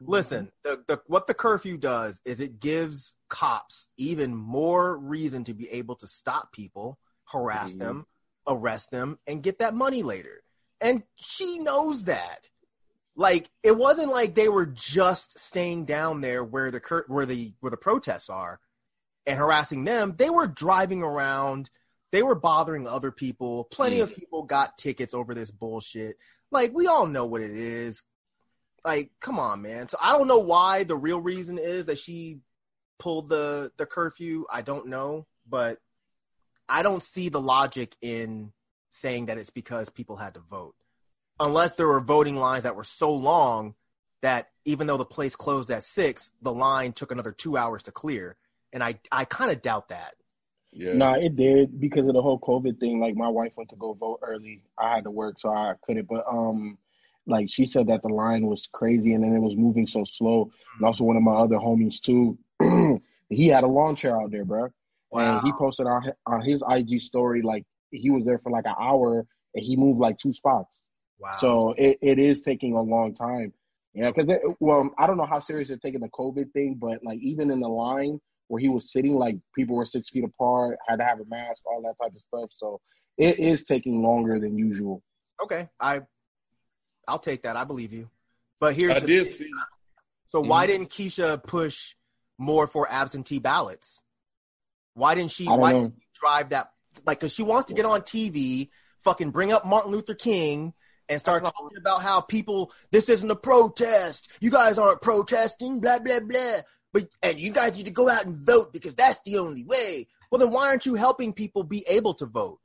[0.00, 5.52] Listen, the, the what the curfew does is it gives cops even more reason to
[5.52, 7.78] be able to stop people, harass Mhm.
[7.78, 8.06] them,
[8.46, 10.42] arrest them, and get that money later.
[10.80, 12.48] And she knows that.
[13.14, 17.52] Like it wasn't like they were just staying down there where the cur- where the
[17.60, 18.58] where the protests are
[19.26, 20.16] and harassing them.
[20.16, 21.68] They were driving around.
[22.14, 23.64] They were bothering other people.
[23.72, 24.14] Plenty of mm.
[24.14, 26.16] people got tickets over this bullshit.
[26.52, 28.04] Like we all know what it is.
[28.84, 29.88] Like, come on, man.
[29.88, 32.38] So I don't know why the real reason is that she
[33.00, 34.44] pulled the the curfew.
[34.48, 35.78] I don't know, but
[36.68, 38.52] I don't see the logic in
[38.90, 40.76] saying that it's because people had to vote.
[41.40, 43.74] Unless there were voting lines that were so long
[44.22, 47.90] that even though the place closed at six, the line took another two hours to
[47.90, 48.36] clear.
[48.72, 50.14] And I I kind of doubt that.
[50.74, 50.94] Yeah.
[50.94, 52.98] Nah, it did because of the whole COVID thing.
[52.98, 54.60] Like my wife went to go vote early.
[54.76, 56.08] I had to work, so I couldn't.
[56.08, 56.78] But um,
[57.26, 60.50] like she said that the line was crazy and then it was moving so slow.
[60.76, 62.38] And also one of my other homies too,
[63.28, 64.68] he had a lawn chair out there, bro.
[65.10, 65.38] Wow.
[65.38, 68.74] And he posted on on his IG story like he was there for like an
[68.78, 69.24] hour
[69.54, 70.78] and he moved like two spots.
[71.20, 71.36] Wow.
[71.38, 73.52] So it, it is taking a long time.
[73.94, 74.28] Yeah, because
[74.58, 77.60] well, I don't know how serious they're taking the COVID thing, but like even in
[77.60, 78.20] the line
[78.54, 81.60] where he was sitting, like people were six feet apart, had to have a mask,
[81.66, 82.50] all that type of stuff.
[82.56, 82.80] So
[83.18, 85.02] it is taking longer than usual.
[85.42, 86.02] okay, I
[87.08, 87.56] I'll take that.
[87.56, 88.08] I believe you.
[88.60, 89.36] But here's I the did thing.
[89.36, 89.50] see.
[90.30, 90.68] So why Mhm.
[90.68, 91.96] didn't Keisha push
[92.38, 94.02] more for absentee ballots?
[94.94, 95.46] Why didn't she?
[95.46, 95.82] I don't Why know.
[95.82, 96.72] didn't she drive that?
[97.04, 98.70] Like, because she wants to get on TV,
[99.02, 100.72] fucking bring up Martin Luther King,
[101.08, 104.28] and start talking about how people this isn't a protest.
[104.40, 105.80] You guys aren't protesting.
[105.80, 106.60] Blah blah blah.
[106.94, 110.06] But and you guys need to go out and vote because that's the only way.
[110.30, 112.60] Well, then why aren't you helping people be able to vote?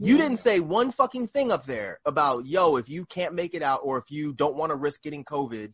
[0.00, 3.62] You didn't say one fucking thing up there about, yo, if you can't make it
[3.62, 5.72] out or if you don't want to risk getting COVID,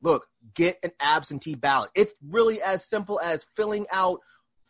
[0.00, 1.90] look, get an absentee ballot.
[1.94, 4.20] It's really as simple as filling out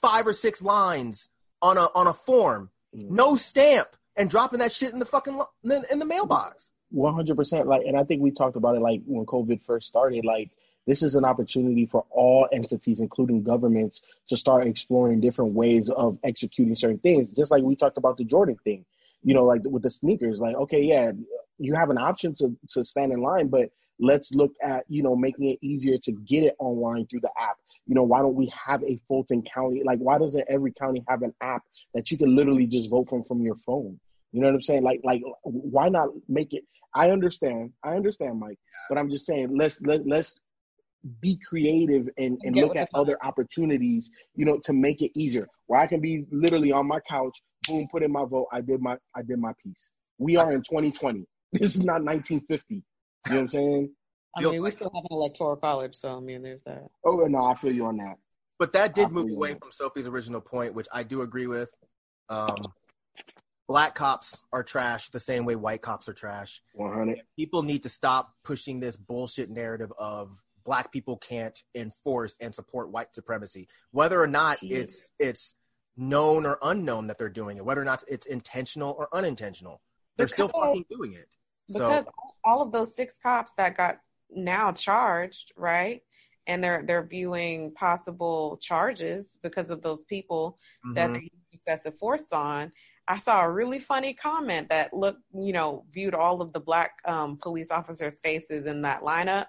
[0.02, 1.28] five or six lines
[1.60, 3.10] on a on a form, Mm.
[3.10, 5.34] no stamp, and dropping that shit in the fucking
[5.64, 6.70] in the, in the mailbox.
[6.90, 7.66] One hundred percent.
[7.66, 10.24] Like, and I think we talked about it like when COVID first started.
[10.24, 10.50] Like,
[10.86, 16.18] this is an opportunity for all entities, including governments, to start exploring different ways of
[16.22, 17.30] executing certain things.
[17.30, 18.84] Just like we talked about the Jordan thing,
[19.22, 20.38] you know, like with the sneakers.
[20.38, 21.12] Like, okay, yeah,
[21.58, 25.16] you have an option to to stand in line, but let's look at you know
[25.16, 27.56] making it easier to get it online through the app.
[27.86, 29.82] You know, why don't we have a Fulton County?
[29.84, 31.62] Like, why doesn't every county have an app
[31.94, 33.98] that you can literally just vote from from your phone?
[34.32, 34.82] You know what I'm saying?
[34.82, 36.64] Like, like, why not make it?
[36.94, 38.58] I understand, I understand, Mike,
[38.88, 40.40] but I'm just saying, let's let let's
[41.20, 45.46] be creative and, and look at the other opportunities, you know, to make it easier.
[45.66, 48.46] Where I can be literally on my couch, boom, put in my vote.
[48.52, 49.90] I did my I did my piece.
[50.18, 51.24] We are in 2020.
[51.52, 52.74] This is not 1950.
[52.74, 52.82] You
[53.28, 53.90] know what I'm saying?
[54.36, 56.84] I mean, we still have an electoral college, so I mean, there's that.
[57.04, 58.16] Oh no, I feel you on that.
[58.58, 59.34] But that did move Absolutely.
[59.34, 61.70] away from Sophie's original point, which I do agree with.
[62.28, 62.72] Um,
[63.68, 66.62] black cops are trash the same way white cops are trash.
[66.74, 67.22] 100.
[67.36, 70.36] People need to stop pushing this bullshit narrative of
[70.66, 75.54] black people can't enforce and support white supremacy, whether or not it's it's
[75.96, 79.80] known or unknown that they're doing it, whether or not it's intentional or unintentional.
[80.16, 81.28] They're still fucking doing it.
[81.68, 82.12] because So
[82.44, 83.96] all of those six cops that got
[84.30, 86.02] now charged, right?
[86.46, 90.58] And they're they're viewing possible charges because of those people
[90.94, 91.14] that mhm.
[91.14, 92.72] they used excessive force on.
[93.08, 96.98] I saw a really funny comment that looked, you know, viewed all of the black
[97.04, 99.46] um, police officers' faces in that lineup,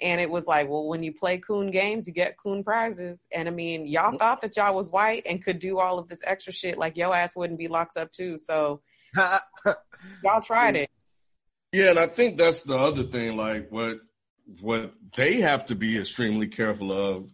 [0.00, 3.26] and it was like, well, when you play coon games, you get coon prizes.
[3.32, 6.20] And I mean, y'all thought that y'all was white and could do all of this
[6.24, 8.38] extra shit, like your ass wouldn't be locked up too.
[8.38, 8.82] So
[9.16, 10.90] y'all tried it.
[11.72, 13.36] Yeah, and I think that's the other thing.
[13.36, 13.98] Like what
[14.60, 17.28] what they have to be extremely careful of,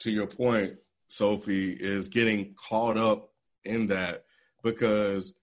[0.00, 0.74] to your point,
[1.08, 3.30] Sophie, is getting caught up
[3.64, 4.24] in that
[4.62, 5.34] because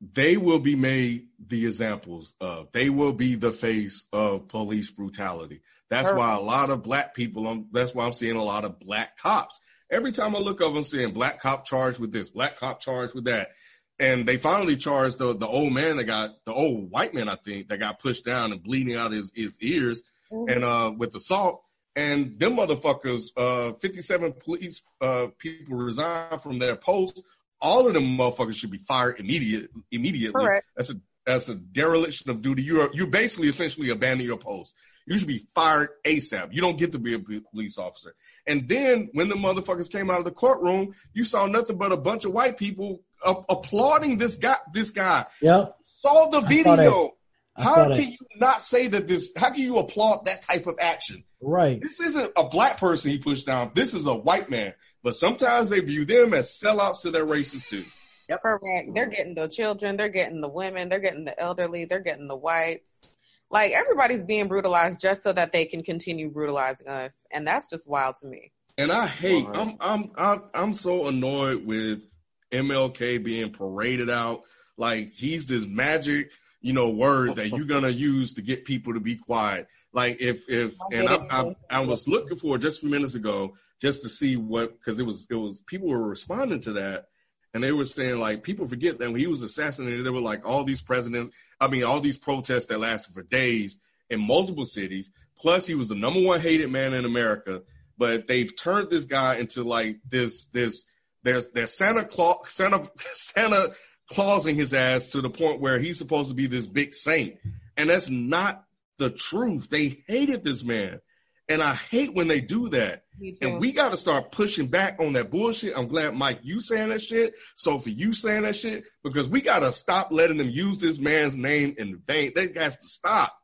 [0.00, 2.70] they will be made the examples of.
[2.72, 5.62] They will be the face of police brutality.
[5.88, 7.46] That's why a lot of black people.
[7.48, 9.58] um, That's why I'm seeing a lot of black cops.
[9.90, 13.14] Every time I look up, I'm seeing black cop charged with this, black cop charged
[13.14, 13.50] with that
[13.98, 17.36] and they finally charged the the old man that got the old white man I
[17.36, 20.02] think that got pushed down and bleeding out his his ears
[20.50, 21.62] and uh with assault
[21.94, 27.22] and them motherfuckers uh 57 police uh people resigned from their posts
[27.60, 30.66] all of them motherfuckers should be fired immediate immediately Correct.
[30.76, 34.74] that's a that's a dereliction of duty you're you basically essentially abandon your post
[35.08, 36.48] you should be fired ASAP.
[36.52, 38.12] You don't get to be a police officer.
[38.44, 41.96] And then when the motherfuckers came out of the courtroom, you saw nothing but a
[41.96, 44.56] bunch of white people a- applauding this guy.
[44.74, 45.76] This guy Yep.
[45.82, 47.12] saw the video.
[47.54, 48.02] I How can that.
[48.02, 49.30] you not say that this?
[49.36, 51.22] How can you applaud that type of action?
[51.40, 51.80] Right.
[51.80, 53.70] This isn't a black person he pushed down.
[53.76, 54.74] This is a white man.
[55.06, 57.84] But sometimes they view them as sellouts to their races too.
[58.28, 58.42] Yep.
[58.42, 58.92] Correct.
[58.92, 62.34] They're getting the children, they're getting the women, they're getting the elderly, they're getting the
[62.34, 63.20] whites.
[63.48, 67.88] Like everybody's being brutalized just so that they can continue brutalizing us, and that's just
[67.88, 68.50] wild to me.
[68.78, 69.46] And I hate.
[69.54, 72.02] I'm I'm I'm I'm so annoyed with
[72.50, 74.42] MLK being paraded out
[74.76, 79.00] like he's this magic, you know, word that you're gonna use to get people to
[79.00, 79.68] be quiet.
[79.92, 83.54] Like if if and I I, I was looking for just a few minutes ago
[83.80, 87.06] just to see what because it was it was people were responding to that
[87.54, 90.46] and they were saying like people forget that when he was assassinated there were like
[90.46, 93.76] all these presidents I mean all these protests that lasted for days
[94.08, 95.10] in multiple cities.
[95.38, 97.62] Plus he was the number one hated man in America
[97.98, 100.84] but they've turned this guy into like this this
[101.22, 103.70] there's there's Santa Claus Santa Santa
[104.08, 107.38] clausing his ass to the point where he's supposed to be this big saint.
[107.76, 108.64] And that's not
[108.98, 109.68] the truth.
[109.68, 111.00] They hated this man.
[111.48, 113.04] And I hate when they do that.
[113.40, 115.76] And we got to start pushing back on that bullshit.
[115.76, 117.34] I'm glad Mike, you saying that shit.
[117.54, 121.36] Sophie, you saying that shit because we got to stop letting them use this man's
[121.36, 122.32] name in vain.
[122.34, 123.36] That has to stop.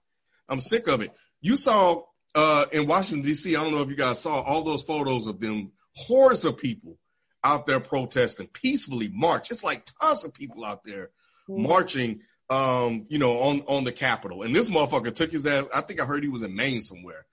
[0.49, 1.13] I'm sick of it.
[1.41, 2.03] You saw
[2.35, 3.57] uh, in Washington D.C.
[3.57, 6.99] I don't know if you guys saw all those photos of them hordes of people
[7.45, 9.51] out there protesting peacefully march.
[9.51, 11.11] It's like tons of people out there
[11.49, 12.21] marching.
[12.51, 15.65] Um, you know, on on the Capitol, and this motherfucker took his ass.
[15.75, 17.25] I think I heard he was in Maine somewhere,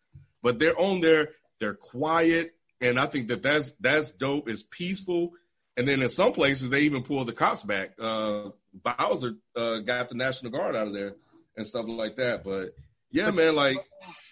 [0.41, 1.29] but they're on there.
[1.59, 4.49] They're quiet, and I think that that's that's dope.
[4.49, 5.31] It's peaceful,
[5.77, 7.91] and then in some places they even pulled the cops back.
[7.99, 11.15] Uh, Bowser uh, got the National Guard out of there
[11.57, 12.43] and stuff like that.
[12.43, 12.75] But
[13.11, 13.77] yeah, man, like,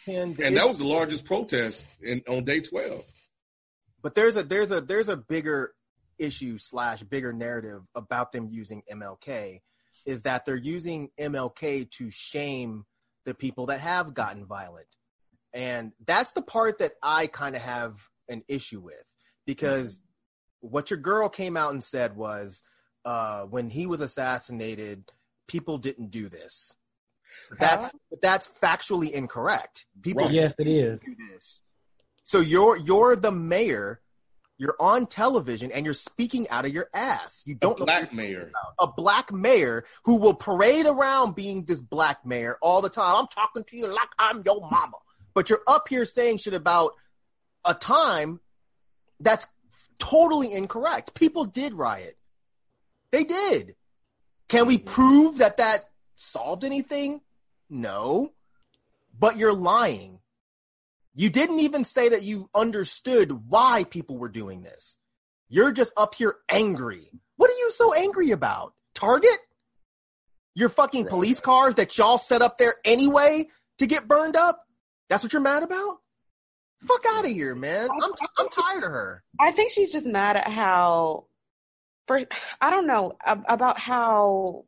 [0.08, 3.04] And, and that was the largest protest in on day twelve.
[4.02, 5.74] but there's a there's a there's a bigger
[6.18, 9.60] issue slash bigger narrative about them using MLK
[10.06, 12.86] is that they're using MLK to shame
[13.26, 14.88] the people that have gotten violent.
[15.54, 19.04] And that's the part that I kind of have an issue with
[19.46, 20.04] because
[20.60, 22.64] what your girl came out and said was
[23.06, 25.06] uh, when he was assassinated,
[25.48, 26.74] people didn't do this.
[27.60, 27.90] That's
[28.22, 29.86] that's factually incorrect.
[30.02, 31.02] People Yes, it is.
[31.02, 31.62] do this.
[32.24, 34.02] So you're you're the mayor.
[34.60, 37.44] You're on television and you're speaking out of your ass.
[37.46, 38.50] You don't know what black you're mayor.
[38.50, 38.90] about.
[38.90, 43.16] a black mayor who will parade around being this black mayor all the time.
[43.16, 44.98] I'm talking to you like I'm your mama,
[45.38, 46.94] but you're up here saying shit about
[47.64, 48.40] a time
[49.20, 49.46] that's
[50.00, 51.14] totally incorrect.
[51.14, 52.16] People did riot.
[53.12, 53.76] They did.
[54.48, 57.22] Can we prove that that solved anything?
[57.70, 58.32] No.
[59.16, 60.22] But you're lying.
[61.14, 64.98] You didn't even say that you understood why people were doing this.
[65.50, 67.12] You're just up here angry.
[67.36, 68.74] What are you so angry about?
[68.96, 69.38] Target?
[70.56, 74.64] Your fucking police cars that y'all set up there anyway to get burned up?
[75.10, 75.98] That's what you're mad about?
[76.82, 77.90] Fuck out of here, man.
[77.90, 79.24] I'm, I'm tired of her.
[79.40, 81.26] I think she's just mad at how,
[82.08, 82.22] for
[82.62, 84.66] I don't know about how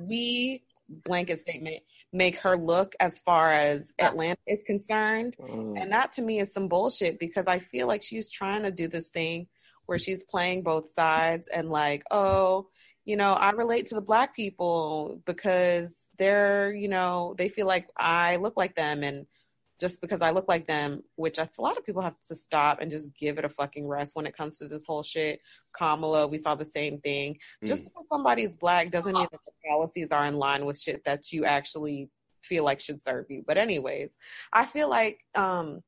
[0.00, 1.82] we blanket statement
[2.12, 5.80] make her look as far as Atlanta is concerned, mm.
[5.80, 8.88] and that to me is some bullshit because I feel like she's trying to do
[8.88, 9.46] this thing
[9.86, 12.68] where she's playing both sides and like, oh,
[13.04, 17.88] you know, I relate to the black people because they're, you know, they feel like
[17.96, 19.26] I look like them and
[19.80, 22.80] just because I look like them, which I, a lot of people have to stop
[22.80, 25.40] and just give it a fucking rest when it comes to this whole shit.
[25.72, 27.38] Kamala, we saw the same thing.
[27.64, 31.30] Just because somebody's black doesn't mean that the policies are in line with shit that
[31.32, 32.10] you actually
[32.42, 33.44] feel like should serve you.
[33.46, 34.16] But anyways,
[34.52, 35.82] I feel like um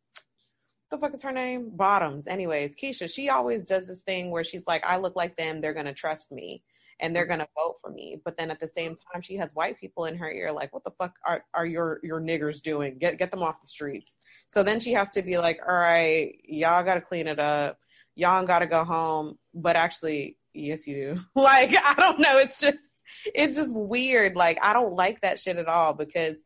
[0.90, 1.70] the fuck is her name?
[1.76, 2.26] Bottoms.
[2.26, 5.74] Anyways, Keisha, she always does this thing where she's like, I look like them, they're
[5.74, 6.62] gonna trust me
[7.00, 8.20] and they're gonna vote for me.
[8.24, 10.84] But then at the same time, she has white people in her ear, like, what
[10.84, 12.98] the fuck are, are your your niggers doing?
[12.98, 14.16] Get get them off the streets.
[14.46, 17.78] So then she has to be like, all right, y'all gotta clean it up.
[18.14, 19.38] Y'all gotta go home.
[19.54, 21.20] But actually, yes, you do.
[21.40, 22.38] like, I don't know.
[22.38, 22.78] It's just
[23.34, 24.36] it's just weird.
[24.36, 26.38] Like, I don't like that shit at all because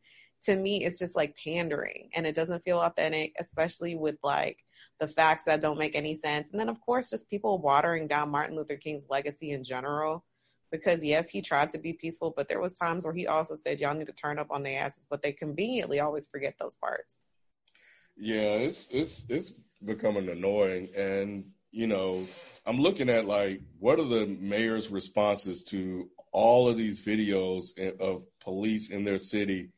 [0.44, 4.58] to me, it's just like pandering and it doesn't feel authentic, especially with like
[5.00, 6.50] the facts that don't make any sense.
[6.50, 10.24] And then, of course, just people watering down Martin Luther King's legacy in general.
[10.74, 13.78] Because yes, he tried to be peaceful, but there was times where he also said
[13.78, 17.20] y'all need to turn up on their asses, but they conveniently always forget those parts.
[18.16, 22.26] Yeah, it's it's it's becoming annoying, and you know,
[22.66, 28.24] I'm looking at like what are the mayor's responses to all of these videos of
[28.40, 29.68] police in their city,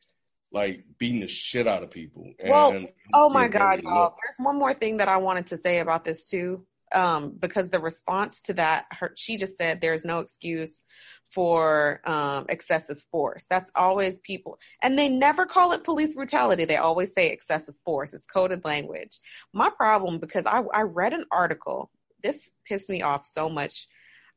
[0.51, 2.33] like beating the shit out of people.
[2.39, 2.73] And Well,
[3.13, 4.15] oh my God, y'all.
[4.23, 6.65] There's one more thing that I wanted to say about this too.
[6.93, 10.83] Um, because the response to that, her, she just said there's no excuse
[11.29, 13.45] for um, excessive force.
[13.49, 16.63] That's always people, and they never call it police brutality.
[16.65, 18.13] They always say excessive force.
[18.13, 19.19] It's coded language.
[19.53, 21.91] My problem, because I, I read an article,
[22.23, 23.87] this pissed me off so much.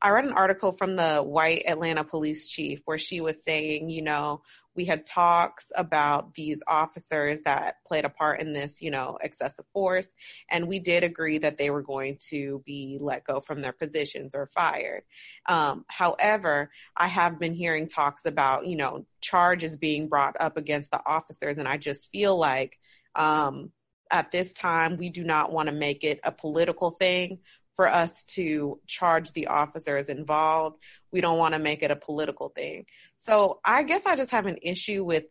[0.01, 4.01] I read an article from the white Atlanta police chief where she was saying, you
[4.01, 4.41] know,
[4.75, 9.65] we had talks about these officers that played a part in this, you know, excessive
[9.73, 10.07] force.
[10.49, 14.33] And we did agree that they were going to be let go from their positions
[14.33, 15.03] or fired.
[15.47, 20.91] Um, however, I have been hearing talks about, you know, charges being brought up against
[20.91, 21.57] the officers.
[21.57, 22.79] And I just feel like,
[23.15, 23.71] um,
[24.11, 27.39] at this time, we do not want to make it a political thing
[27.81, 30.77] for us to charge the officers involved.
[31.11, 32.85] We don't want to make it a political thing.
[33.17, 35.23] So I guess I just have an issue with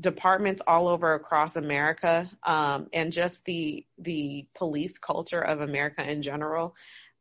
[0.00, 6.22] departments all over across America um, and just the the police culture of America in
[6.22, 6.74] general.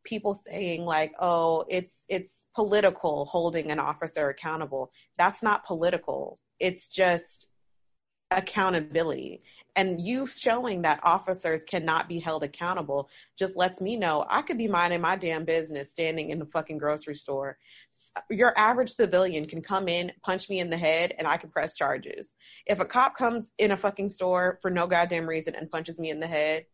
[0.06, 6.40] People saying like, "Oh, it's it's political holding an officer accountable." That's not political.
[6.62, 7.48] It's just
[8.32, 9.42] accountability.
[9.76, 14.58] And you showing that officers cannot be held accountable just lets me know I could
[14.58, 17.58] be minding my damn business standing in the fucking grocery store.
[18.30, 21.76] Your average civilian can come in, punch me in the head, and I can press
[21.76, 22.34] charges.
[22.66, 26.10] If a cop comes in a fucking store for no goddamn reason and punches me
[26.10, 26.66] in the head,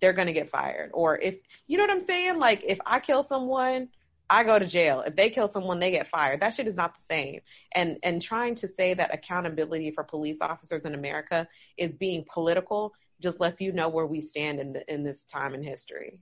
[0.00, 0.90] they're gonna get fired.
[0.94, 2.38] Or if you know what I'm saying?
[2.38, 3.88] Like if I kill someone,
[4.30, 5.00] I go to jail.
[5.00, 6.40] If they kill someone, they get fired.
[6.40, 7.40] That shit is not the same.
[7.74, 11.46] And and trying to say that accountability for police officers in America
[11.76, 15.54] is being political just lets you know where we stand in the in this time
[15.54, 16.18] in history.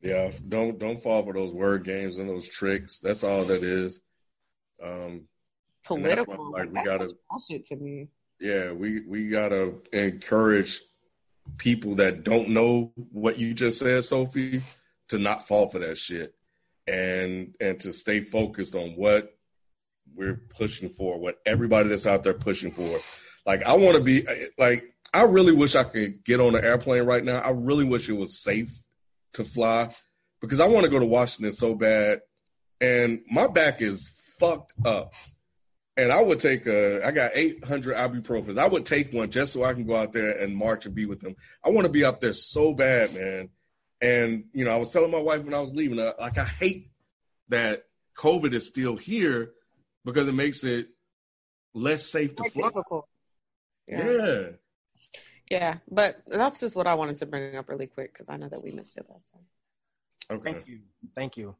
[0.00, 2.98] Yeah, don't don't fall for those word games and those tricks.
[3.00, 4.00] That's all that is.
[4.82, 5.26] Um,
[5.82, 8.08] that's why, Political, like we gotta, bullshit to me.
[8.40, 10.80] yeah, we we gotta encourage
[11.56, 14.62] people that don't know what you just said, Sophie,
[15.08, 16.34] to not fall for that shit
[16.88, 19.34] and and to stay focused on what
[20.14, 22.98] we're pushing for, what everybody that's out there pushing for.
[23.46, 27.04] Like I want to be like I really wish I could get on an airplane
[27.04, 27.38] right now.
[27.38, 28.72] I really wish it was safe
[29.34, 29.94] to fly
[30.40, 32.20] because I want to go to Washington so bad
[32.80, 35.12] and my back is fucked up.
[35.96, 38.56] And I would take a, I got 800 ibuprofens.
[38.56, 41.06] I would take one just so I can go out there and march and be
[41.06, 41.34] with them.
[41.64, 43.50] I want to be out there so bad, man.
[44.00, 46.44] And, you know, I was telling my wife when I was leaving, uh, like, I
[46.44, 46.90] hate
[47.48, 47.84] that
[48.16, 49.52] COVID is still here
[50.04, 50.88] because it makes it
[51.74, 52.70] less safe to fly.
[53.86, 54.10] Yeah.
[54.10, 54.48] Yeah.
[55.50, 58.48] Yeah, but that's just what I wanted to bring up really quick because I know
[58.48, 60.36] that we missed it last time.
[60.36, 60.52] Okay.
[60.52, 60.80] Thank you.
[61.16, 61.56] Thank you.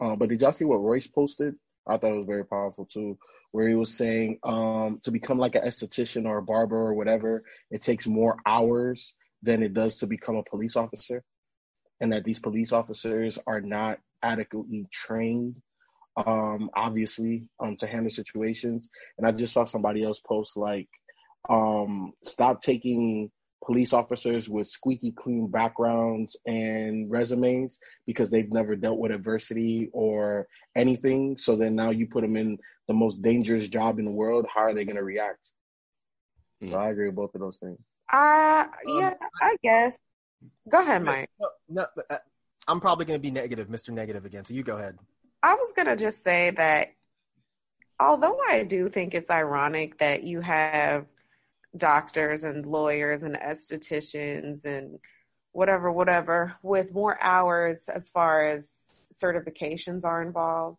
[0.00, 1.56] Uh, but did y'all see what Royce posted?
[1.88, 3.18] I thought it was very powerful too,
[3.50, 7.42] where he was saying um, to become like an esthetician or a barber or whatever,
[7.70, 11.22] it takes more hours than it does to become a police officer,
[12.00, 15.56] and that these police officers are not adequately trained,
[16.16, 18.90] um, obviously, um, to handle situations.
[19.16, 20.88] And I just saw somebody else post like,
[21.48, 23.30] um, stop taking
[23.64, 30.46] police officers with squeaky clean backgrounds and resumes because they've never dealt with adversity or
[30.74, 31.36] anything.
[31.36, 34.46] So then now you put them in the most dangerous job in the world.
[34.52, 35.50] How are they going to react?
[36.62, 36.70] Mm.
[36.70, 37.78] So I agree with both of those things.
[38.10, 39.98] Uh, yeah, I guess.
[40.68, 41.30] Go ahead, Mike.
[41.40, 42.16] No, no, uh,
[42.66, 43.90] I'm probably going to be negative, Mr.
[43.90, 44.44] Negative again.
[44.44, 44.98] So you go ahead.
[45.42, 46.88] I was gonna just say that
[48.00, 51.06] although I do think it's ironic that you have
[51.76, 54.98] doctors and lawyers and estheticians and
[55.52, 60.78] whatever, whatever, with more hours as far as certifications are involved,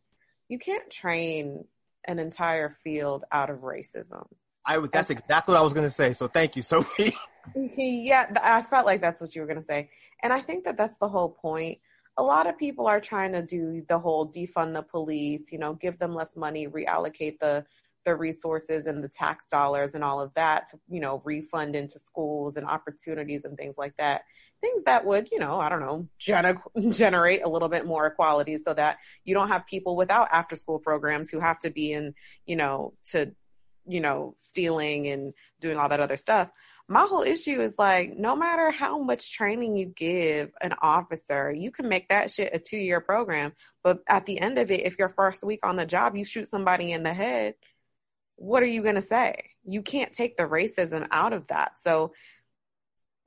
[0.49, 1.65] you can't train
[2.05, 4.27] an entire field out of racism.
[4.69, 4.91] I would.
[4.91, 6.13] That's exactly what I was going to say.
[6.13, 7.15] So thank you, Sophie.
[7.55, 9.89] yeah, I felt like that's what you were going to say.
[10.21, 11.79] And I think that that's the whole point.
[12.17, 15.73] A lot of people are trying to do the whole defund the police, you know,
[15.73, 17.65] give them less money, reallocate the
[18.05, 21.99] the resources and the tax dollars and all of that to, you know, refund into
[21.99, 24.23] schools and opportunities and things like that.
[24.61, 26.61] Things that would, you know, I don't know, gener-
[26.95, 30.79] generate a little bit more equality so that you don't have people without after school
[30.79, 32.13] programs who have to be in,
[32.45, 33.33] you know, to,
[33.89, 36.49] you know, stealing and doing all that other stuff.
[36.87, 41.69] My whole issue is like no matter how much training you give an officer you
[41.71, 43.53] can make that shit a two year program.
[43.83, 46.47] But at the end of it if your first week on the job you shoot
[46.47, 47.55] somebody in the head
[48.39, 49.51] what are you going to say?
[49.65, 51.77] You can't take the racism out of that.
[51.77, 52.13] So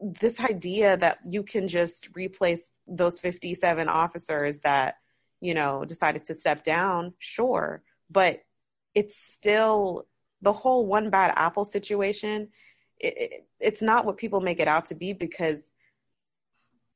[0.01, 4.97] this idea that you can just replace those 57 officers that
[5.41, 7.83] you know decided to step down sure.
[8.11, 8.41] But
[8.95, 10.07] it's still
[10.43, 12.49] the whole one bad apple situation
[12.99, 15.73] it, it, it's not what people make it out to be because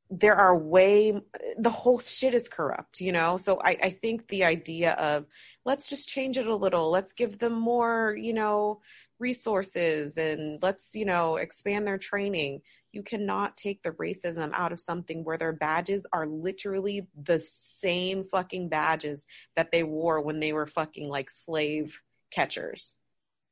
[0.08, 1.20] there are way
[1.58, 3.36] the whole shit is corrupt you know?
[3.36, 5.26] So I, I think the idea of
[5.64, 8.80] let's just change it a little let's give them more you know
[9.18, 12.62] resources and let's you know expand their training.
[12.92, 18.24] You cannot take the racism out of something where their badges are literally the same
[18.24, 22.00] fucking badges that they wore when they were fucking like slave
[22.30, 22.94] catchers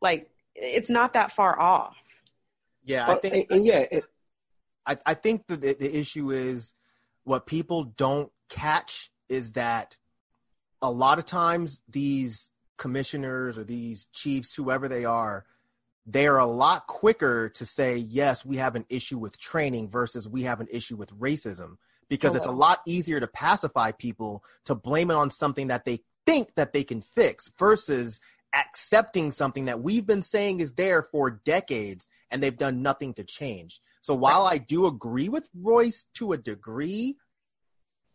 [0.01, 1.97] like it's not that far off
[2.85, 3.35] Yeah, I think.
[3.35, 4.05] and, and yeah, it,
[4.87, 6.75] I, I think the, the the issue is
[7.25, 9.97] what people don't catch is that
[10.83, 15.47] a lot of times these commissioners or these chiefs, whoever they are,
[16.07, 20.29] they are a lot quicker to say yes, we have an issue with training versus
[20.29, 21.77] we have an issue with racism
[22.09, 26.01] because it's a lot easier to pacify people to blame it on something that they
[26.27, 28.21] think that they can fix versus
[28.55, 33.25] accepting something that we've been saying is there for decades and they've done nothing to
[33.25, 33.81] change.
[34.03, 37.17] So while I do agree with Royce to a degree,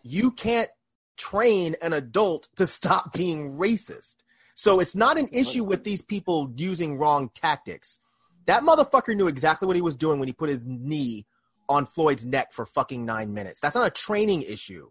[0.03, 0.69] you can't
[1.17, 4.15] train an adult to stop being racist.
[4.55, 7.99] So it's not an issue with these people using wrong tactics.
[8.45, 11.25] That motherfucker knew exactly what he was doing when he put his knee
[11.69, 13.59] on Floyd's neck for fucking nine minutes.
[13.59, 14.89] That's not a training issue.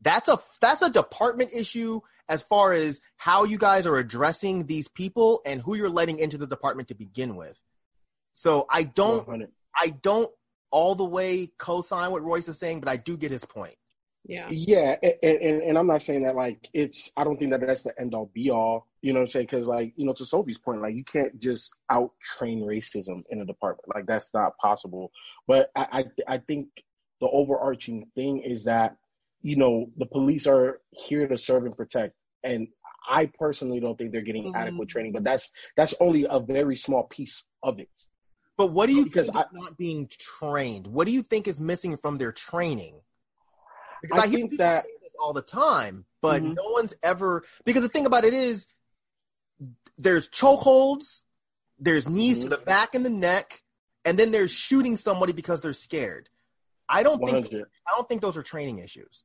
[0.00, 4.88] That's a that's a department issue as far as how you guys are addressing these
[4.88, 7.60] people and who you're letting into the department to begin with.
[8.34, 9.50] So I don't 100.
[9.74, 10.30] I don't
[10.70, 13.74] all the way co-sign what Royce is saying, but I do get his point.
[14.24, 17.10] yeah Yeah, and, and and I'm not saying that like it's.
[17.16, 18.86] I don't think that that's the end all be all.
[19.00, 19.46] You know what I'm saying?
[19.46, 23.40] Because like you know, to Sophie's point, like you can't just out train racism in
[23.40, 23.88] a department.
[23.94, 25.10] Like that's not possible.
[25.46, 26.68] But I I, I think
[27.20, 28.96] the overarching thing is that
[29.42, 32.68] you know the police are here to serve and protect, and
[33.08, 34.54] I personally don't think they're getting Mhm.
[34.56, 35.12] adequate training.
[35.12, 37.90] But that's that's only a very small piece of it.
[38.56, 40.86] But what do you Because think I- is not being trained?
[40.88, 43.00] What do you think is missing from their training?
[44.02, 46.54] Because I, I hear think people that say this all the time, but Mhm.
[46.56, 48.66] no one's ever because the thing about it is
[49.96, 51.22] there's chokeholds,
[51.78, 52.50] there's knees to Mhm.
[52.50, 53.62] the back and the neck,
[54.04, 56.28] and then there's shooting somebody because they're scared.
[56.88, 57.52] I don't think
[57.86, 59.24] I don't think those are training issues.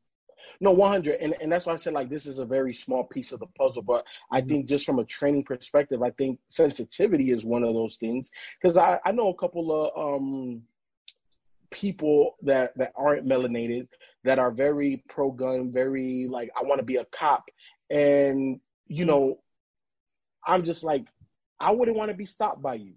[0.59, 1.19] No, 100.
[1.19, 3.47] And, and that's why I said, like, this is a very small piece of the
[3.57, 3.81] puzzle.
[3.81, 7.97] But I think just from a training perspective, I think sensitivity is one of those
[7.97, 8.31] things.
[8.61, 10.61] Because I, I know a couple of um,
[11.71, 13.87] people that, that aren't melanated
[14.23, 17.45] that are very pro gun, very like, I want to be a cop.
[17.89, 19.39] And, you know,
[20.45, 21.05] I'm just like,
[21.59, 22.93] I wouldn't want to be stopped by you.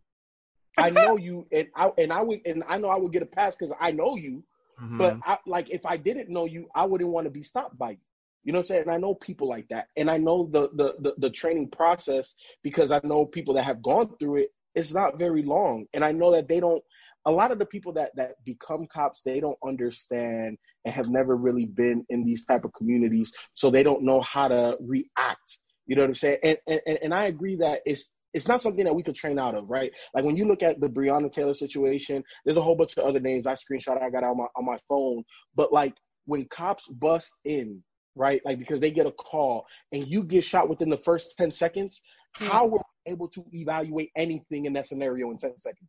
[0.76, 3.26] I know you, and I and I would, and I know I would get a
[3.26, 4.42] pass because I know you.
[4.81, 4.98] Mm-hmm.
[4.98, 7.90] But I, like, if I didn't know you, I wouldn't want to be stopped by
[7.93, 7.98] you.
[8.44, 8.82] You know what I'm saying?
[8.82, 12.36] And I know people like that, and I know the, the the the training process
[12.62, 14.51] because I know people that have gone through it.
[14.73, 16.82] It's not very long, and I know that they don't.
[17.24, 21.35] A lot of the people that that become cops, they don't understand and have never
[21.35, 25.59] really been in these type of communities, so they don't know how to react.
[25.86, 26.39] You know what I'm saying?
[26.44, 29.54] And and and I agree that it's it's not something that we could train out
[29.54, 29.90] of, right?
[30.14, 33.18] Like when you look at the Breonna Taylor situation, there's a whole bunch of other
[33.18, 35.24] names I screenshot I got on my on my phone.
[35.54, 35.94] But like
[36.26, 37.82] when cops bust in,
[38.14, 38.42] right?
[38.44, 42.02] Like because they get a call and you get shot within the first 10 seconds,
[42.36, 42.46] hmm.
[42.46, 45.88] how were we able to evaluate anything in that scenario in 10 seconds?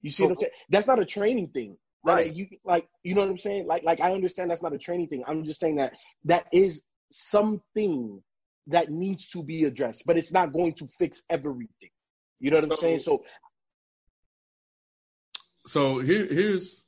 [0.00, 0.52] You see what I'm saying?
[0.70, 1.76] That's not a training thing.
[2.04, 2.34] Like, Right.
[2.34, 3.66] you like you know what I'm saying?
[3.66, 5.24] Like like I understand that's not a training thing.
[5.26, 5.92] I'm just saying that
[6.24, 8.22] that is something
[8.68, 11.90] that needs to be addressed, but it's not going to fix everything.
[12.40, 12.98] You know what I'm saying?
[13.00, 13.24] So
[15.66, 16.84] So here, here's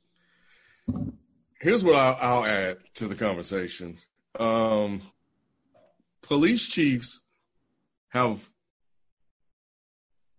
[1.59, 3.97] here's what I'll, I'll add to the conversation.
[4.37, 5.01] Um,
[6.21, 7.21] police chiefs
[8.09, 8.39] have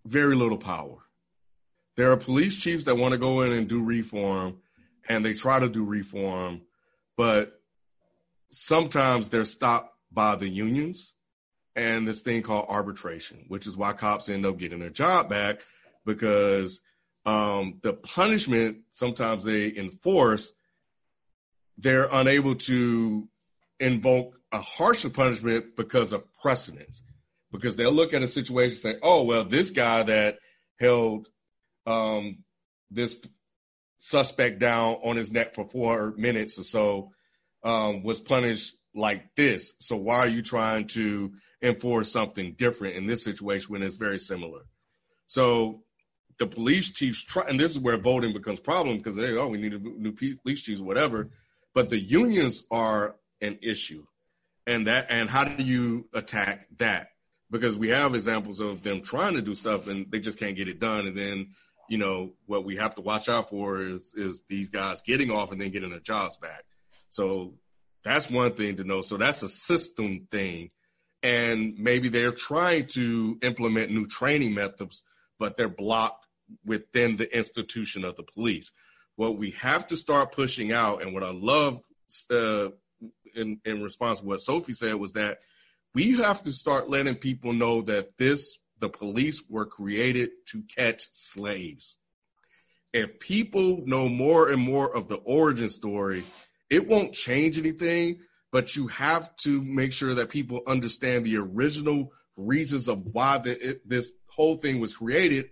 [0.04, 0.98] very little power.
[1.96, 4.58] There are police chiefs that want to go in and do reform,
[5.08, 6.60] and they try to do reform,
[7.16, 7.58] but
[8.50, 11.14] sometimes they're stopped by the unions
[11.77, 15.61] and this thing called arbitration, which is why cops end up getting their job back
[16.07, 16.81] because
[17.27, 20.53] um, the punishment sometimes they enforce,
[21.77, 23.28] they're unable to
[23.78, 27.03] invoke a harsher punishment because of precedence.
[27.53, 30.39] Because they'll look at a situation and say, oh, well, this guy that
[30.81, 31.28] held
[31.86, 32.39] um,
[32.90, 33.16] this
[33.98, 37.12] suspect down on his neck for four minutes or so
[37.62, 39.74] um, was punished like this.
[39.78, 41.32] So why are you trying to
[41.62, 44.62] enforce something different in this situation when it's very similar?
[45.27, 45.83] So
[46.39, 49.59] the police chiefs try, and this is where voting becomes problem because they oh we
[49.59, 51.31] need a new police chiefs whatever,
[51.74, 54.05] but the unions are an issue,
[54.66, 57.11] and that and how do you attack that?
[57.51, 60.69] Because we have examples of them trying to do stuff and they just can't get
[60.69, 61.49] it done, and then
[61.89, 65.53] you know what we have to watch out for is is these guys getting off
[65.53, 66.65] and then getting their jobs back.
[67.09, 67.55] So
[68.05, 69.01] that's one thing to know.
[69.01, 70.70] So that's a system thing,
[71.22, 75.02] and maybe they're trying to implement new training methods,
[75.38, 76.26] but they're blocked
[76.64, 78.70] within the institution of the police.
[79.16, 81.80] What we have to start pushing out, and what I love
[82.30, 82.70] uh,
[83.34, 85.38] in, in response to what Sophie said was that
[85.94, 91.09] we have to start letting people know that this, the police were created to catch
[91.12, 91.97] slaves.
[92.93, 96.24] If people know more and more of the origin story,
[96.68, 98.20] it won't change anything,
[98.52, 103.70] but you have to make sure that people understand the original reasons of why the,
[103.70, 105.51] it, this whole thing was created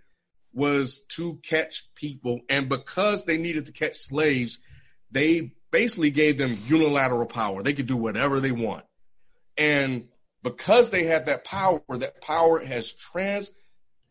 [0.52, 2.40] was to catch people.
[2.48, 4.58] And because they needed to catch slaves,
[5.10, 7.62] they basically gave them unilateral power.
[7.62, 8.84] They could do whatever they want.
[9.56, 10.08] And
[10.42, 13.50] because they had that power, that power has trans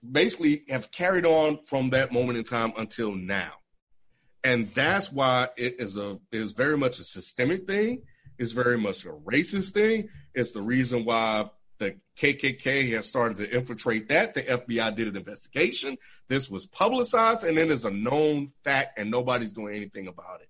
[0.09, 3.53] basically have carried on from that moment in time until now.
[4.43, 8.01] And that's why it is a is very much a systemic thing.
[8.37, 10.09] It's very much a racist thing.
[10.33, 11.49] It's the reason why
[11.79, 14.33] the KKK has started to infiltrate that.
[14.33, 15.97] The FBI did an investigation.
[16.27, 20.41] This was publicized, and then it is a known fact, and nobody's doing anything about
[20.41, 20.49] it.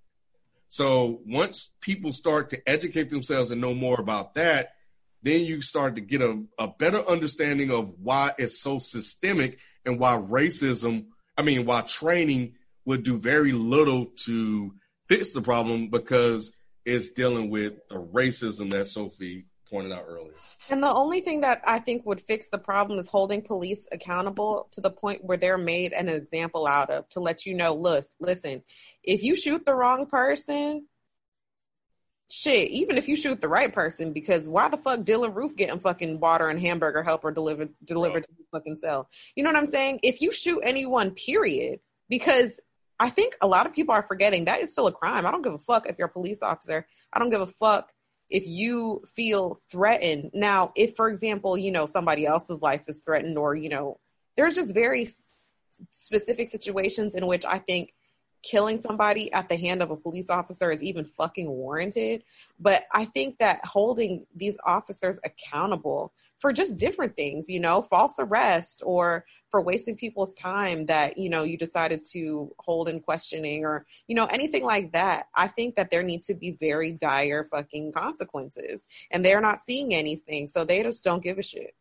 [0.70, 4.74] So once people start to educate themselves and know more about that,
[5.22, 10.00] then you start to get a, a better understanding of why it's so systemic and
[10.00, 11.06] why racism,
[11.38, 12.56] I mean, why training
[12.86, 14.74] would do very little to
[15.08, 16.54] fix the problem because
[16.86, 20.34] it's dealing with the racism that Sophie pointed out earlier.
[20.70, 24.68] And the only thing that I think would fix the problem is holding police accountable
[24.72, 28.06] to the point where they're made an example out of to let you know, look,
[28.20, 28.62] listen,
[29.04, 30.86] if you shoot the wrong person,
[32.30, 35.80] shit, even if you shoot the right person, because why the fuck Dylann Roof getting
[35.80, 39.10] fucking water and hamburger helper delivered delivered to his fucking cell?
[39.36, 40.00] You know what I'm saying?
[40.04, 41.80] If you shoot anyone, period,
[42.10, 42.60] because
[43.00, 45.26] I think a lot of people are forgetting that is still a crime.
[45.26, 46.88] I don't give a fuck if you're a police officer.
[47.12, 47.92] I don't give a fuck
[48.30, 50.32] if you feel threatened.
[50.34, 54.00] Now, if for example, you know, somebody else's life is threatened or, you know,
[54.38, 55.08] there's just very
[55.90, 57.94] specific situations in which I think
[58.44, 62.24] killing somebody at the hand of a police officer is even fucking warranted.
[62.60, 68.16] But I think that holding these officers accountable for just different things, you know, false
[68.20, 73.64] arrest or for wasting people's time that, you know, you decided to hold in questioning
[73.64, 75.28] or, you know, anything like that.
[75.34, 78.86] I think that there need to be very dire fucking consequences.
[79.12, 80.48] And they're not seeing anything.
[80.50, 81.74] So they just don't give a shit.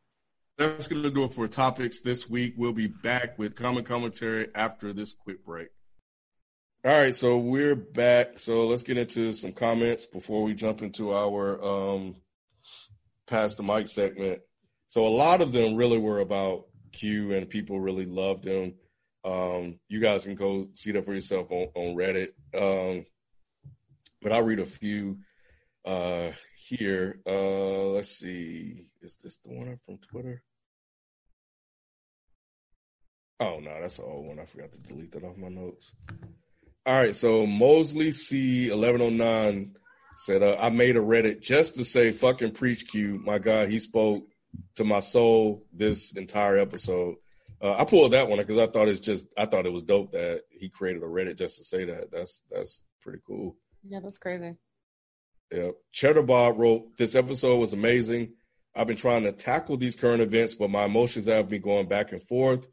[0.59, 2.55] That's going to do it for topics this week.
[2.57, 5.69] We'll be back with common commentary after this quick break.
[6.85, 8.41] All right, so we're back.
[8.41, 12.17] So let's get into some comments before we jump into our um,
[13.29, 14.41] pass the mic segment.
[14.89, 18.75] So a lot of them really were about Q, and people really loved him.
[19.25, 22.31] Um, you guys can go see that for yourself on, on Reddit.
[22.53, 23.07] Um,
[24.21, 25.19] but I'll read a few
[25.85, 27.21] uh, here.
[27.25, 28.89] Uh, let's see.
[29.03, 30.43] Is this the one from Twitter?
[33.39, 34.41] Oh no, that's an old one.
[34.41, 35.93] I forgot to delete that off my notes.
[36.85, 39.77] All right, so Mosley C eleven oh nine
[40.17, 43.21] said uh, I made a Reddit just to say fucking preach Q.
[43.25, 44.25] My God, he spoke
[44.77, 47.17] to my soul this entire episode.
[47.61, 50.13] Uh, I pulled that one because I thought it's just I thought it was dope
[50.13, 52.11] that he created a Reddit just to say that.
[52.11, 53.57] That's that's pretty cool.
[53.89, 54.57] Yeah, that's crazy.
[55.53, 55.75] Yep.
[55.93, 58.33] Cheddar Bob wrote, This episode was amazing.
[58.75, 62.13] I've been trying to tackle these current events, but my emotions have me going back
[62.13, 62.67] and forth.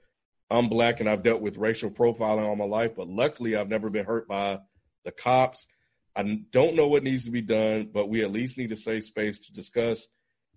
[0.49, 3.89] I'm black and I've dealt with racial profiling all my life, but luckily I've never
[3.89, 4.59] been hurt by
[5.05, 5.67] the cops.
[6.15, 9.03] I don't know what needs to be done, but we at least need a safe
[9.03, 10.07] space to discuss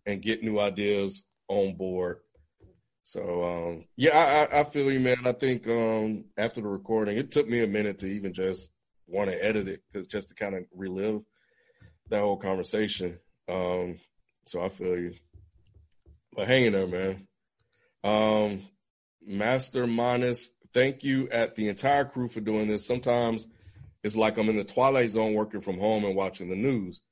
[0.07, 2.19] and get new ideas on board.
[3.05, 5.19] So um, yeah, I, I, feel you, man.
[5.25, 8.71] I think um, after the recording, it took me a minute to even just
[9.07, 11.21] want to edit it because just to kind of relive
[12.09, 13.19] that whole conversation.
[13.49, 13.99] Um,
[14.47, 15.15] so I feel you.
[16.35, 17.27] But hang in there, man.
[19.27, 22.87] Master Minus, thank you at the entire crew for doing this.
[22.87, 23.47] Sometimes
[24.03, 27.03] it's like I'm in the twilight zone working from home and watching the news.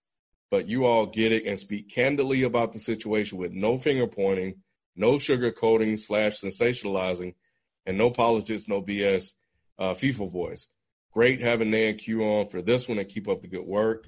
[0.50, 4.56] But you all get it and speak candidly about the situation with no finger pointing,
[4.96, 7.34] no sugarcoating slash sensationalizing,
[7.86, 9.32] and no politics, no BS,
[9.78, 10.66] uh, FIFA voice.
[11.12, 14.06] Great having Nan Q on for this one and keep up the good work.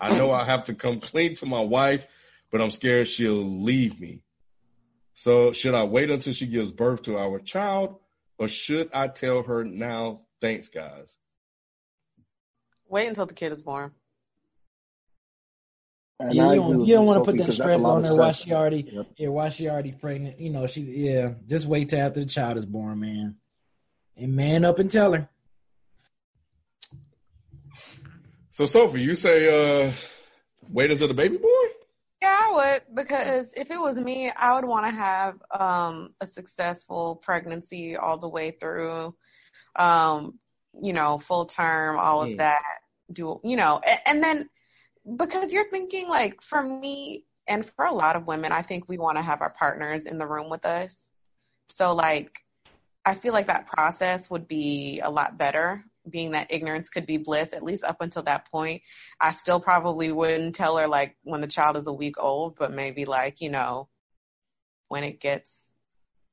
[0.00, 2.06] I know I have to come clean to my wife,
[2.50, 4.22] but I'm scared she'll leave me.
[5.14, 7.98] So, should I wait until she gives birth to our child,
[8.38, 10.22] or should I tell her now?
[10.40, 11.16] Thanks, guys.
[12.88, 13.92] Wait until the kid is born.
[16.20, 18.32] And Yeah, you don't, you don't want to put that stress on of her while
[18.32, 19.06] she already Yep.
[19.16, 20.38] yeah while she already pregnant.
[20.38, 21.32] You know she yeah.
[21.48, 23.36] Just wait till after the child is born, man,
[24.16, 25.28] and man up and tell her.
[28.54, 29.90] So, Sophie, you say uh,
[30.68, 31.48] wait until the baby boy?
[32.22, 36.26] Yeah, I would because if it was me, I would want to have um, a
[36.28, 39.16] successful pregnancy all the way through,
[39.74, 40.38] um,
[40.80, 42.36] you know, full term, all of Yeah.
[42.36, 42.62] that.
[43.12, 44.48] Do you know, a- and then
[45.16, 48.98] because you're thinking like for me and for a lot of women, I think we
[48.98, 51.02] want to have our partners in the room with us.
[51.70, 52.38] So like,
[53.04, 55.84] I feel like that process would be a lot better.
[56.08, 58.82] Being that ignorance could be bliss, at least up until that point.
[59.20, 62.72] I still probably wouldn't tell her like when the child is a week old, but
[62.72, 63.88] maybe like, you know,
[64.88, 65.72] when it gets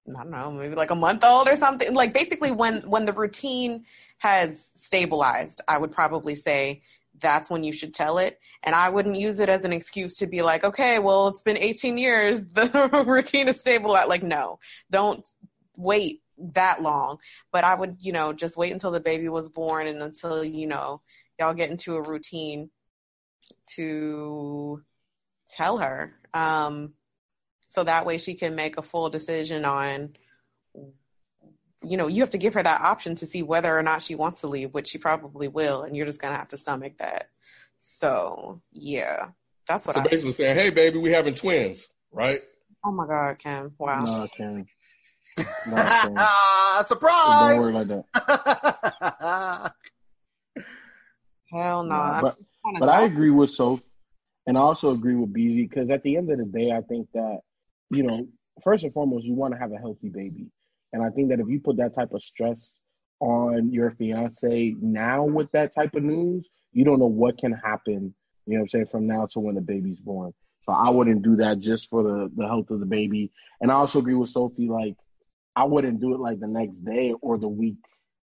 [0.10, 1.94] I don't know, maybe like a month old or something.
[1.94, 3.86] Like basically when when the routine
[4.18, 6.82] has stabilized, I would probably say
[7.20, 8.40] that's when you should tell it.
[8.64, 11.58] And I wouldn't use it as an excuse to be like, okay, well, it's been
[11.58, 12.44] 18 years.
[12.54, 13.92] The routine is stable.
[13.92, 14.60] Like, no,
[14.90, 15.28] don't
[15.78, 16.22] wait
[16.54, 17.20] that long.
[17.52, 20.68] But I would, you know, just wait until the baby was born and until, you
[20.68, 21.02] know,
[21.40, 22.70] y'all get into a routine
[23.76, 24.84] to
[25.50, 26.14] tell her.
[26.34, 26.94] Um,
[27.66, 30.16] so that way she can make a full decision on
[31.84, 34.16] you know, you have to give her that option to see whether or not she
[34.16, 37.30] wants to leave, which she probably will, and you're just gonna have to stomach that.
[37.80, 39.30] So yeah,
[39.68, 42.42] that's what so I basically saying, "Hey, baby, we having twins, right?"
[42.86, 43.74] Oh my god, Kim!
[43.80, 44.06] Wow.
[44.06, 44.68] No, Kim.
[45.38, 45.46] No,
[46.04, 46.86] Kim.
[46.86, 47.50] Surprise!
[47.50, 49.74] Don't worry like that.
[51.52, 51.90] Hell no.
[51.90, 52.38] Nah, I'm but
[52.80, 53.82] but I agree with Soph,
[54.48, 57.08] and I also agree with BZ because at the end of the day, I think
[57.14, 57.40] that
[57.90, 58.28] you know,
[58.64, 60.48] first and foremost, you want to have a healthy baby,
[60.94, 62.72] and I think that if you put that type of stress
[63.20, 68.14] on your fiance now with that type of news, you don't know what can happen.
[68.48, 70.34] You know what I'm saying from now to when the baby's born.
[70.66, 73.32] So I wouldn't do that just for the the health of the baby.
[73.60, 74.70] And I also agree with Sophie.
[74.70, 74.96] Like
[75.56, 77.78] I wouldn't do it like the next day or the week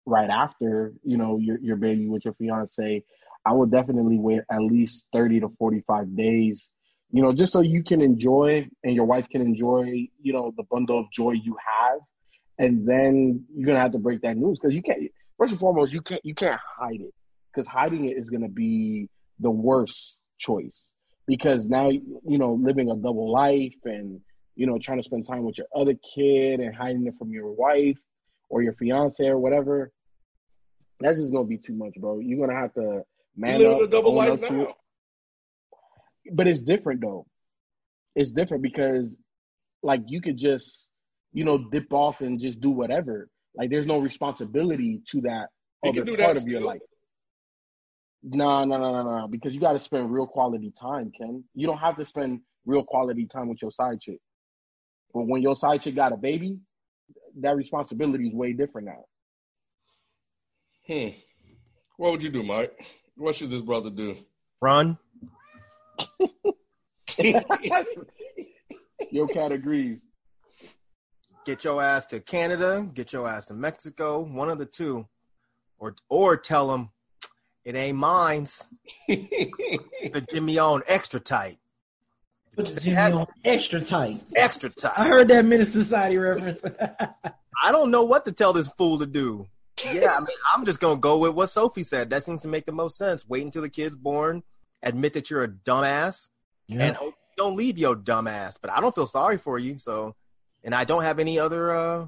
[0.04, 0.92] right after.
[1.02, 3.04] You know your your baby with your fiance.
[3.46, 6.68] I would definitely wait at least 30 to 45 days,
[7.12, 10.64] you know, just so you can enjoy and your wife can enjoy, you know, the
[10.64, 12.00] bundle of joy you have.
[12.58, 15.00] And then you're to have to break that news because you can't,
[15.38, 17.14] first and foremost, you can't, you can't hide it
[17.54, 20.90] because hiding it is to be the worst choice
[21.26, 24.20] because now, you know, living a double life and,
[24.56, 27.52] you know, trying to spend time with your other kid and hiding it from your
[27.52, 27.98] wife
[28.48, 29.92] or your fiance or whatever,
[30.98, 32.18] that's just going to be too much, bro.
[32.18, 33.02] You're going to have to,
[33.36, 34.62] man live up, a double life now.
[34.62, 34.68] it.
[36.32, 37.26] But it's different though.
[38.16, 39.08] It's different because
[39.82, 40.88] like you could just,
[41.32, 43.28] you know, dip off and just do whatever.
[43.54, 45.48] Like there's no responsibility to that
[45.84, 46.80] You other part that of your life.
[48.22, 49.28] No, no, no, no, no.
[49.28, 51.44] Because you got to spend real quality time, Ken.
[51.54, 54.18] You don't have to spend real quality time with your side chick.
[55.16, 56.58] But when your side chick got a baby,
[57.40, 59.06] that responsibility is way different now.
[60.86, 61.16] Hmm.
[61.96, 62.78] What would you do, Mike?
[63.16, 64.18] What should this brother do?
[64.60, 64.98] Run.
[69.10, 70.02] Your cat agrees.
[71.46, 72.86] Get your ass to Canada.
[72.92, 74.20] Get your ass to Mexico.
[74.20, 75.06] One of the two,
[75.78, 76.90] or or tell them
[77.64, 78.64] it ain't mine's.
[79.08, 81.56] the Jimmy on extra tight.
[82.56, 84.22] Put the Jimmy on extra tight.
[84.34, 84.94] Extra tight.
[84.96, 86.58] I heard that Menace Society reference.
[87.62, 89.46] I don't know what to tell this fool to do.
[89.84, 92.08] Yeah, I mean, I'm just gonna go with what Sophie said.
[92.08, 93.28] That seems to make the most sense.
[93.28, 94.42] Wait until the kid's born.
[94.82, 96.28] Admit that you're a dumbass,
[96.70, 98.56] and hope you don't leave your dumbass.
[98.60, 99.78] But I don't feel sorry for you.
[99.78, 100.14] So,
[100.64, 102.06] and I don't have any other uh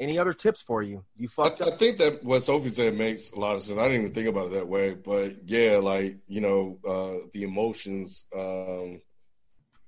[0.00, 1.04] any other tips for you.
[1.16, 1.78] You I, fucked I up.
[1.78, 3.78] think that what Sophie said makes a lot of sense.
[3.78, 7.42] I didn't even think about it that way, but yeah, like you know, uh, the
[7.42, 9.00] emotions, um,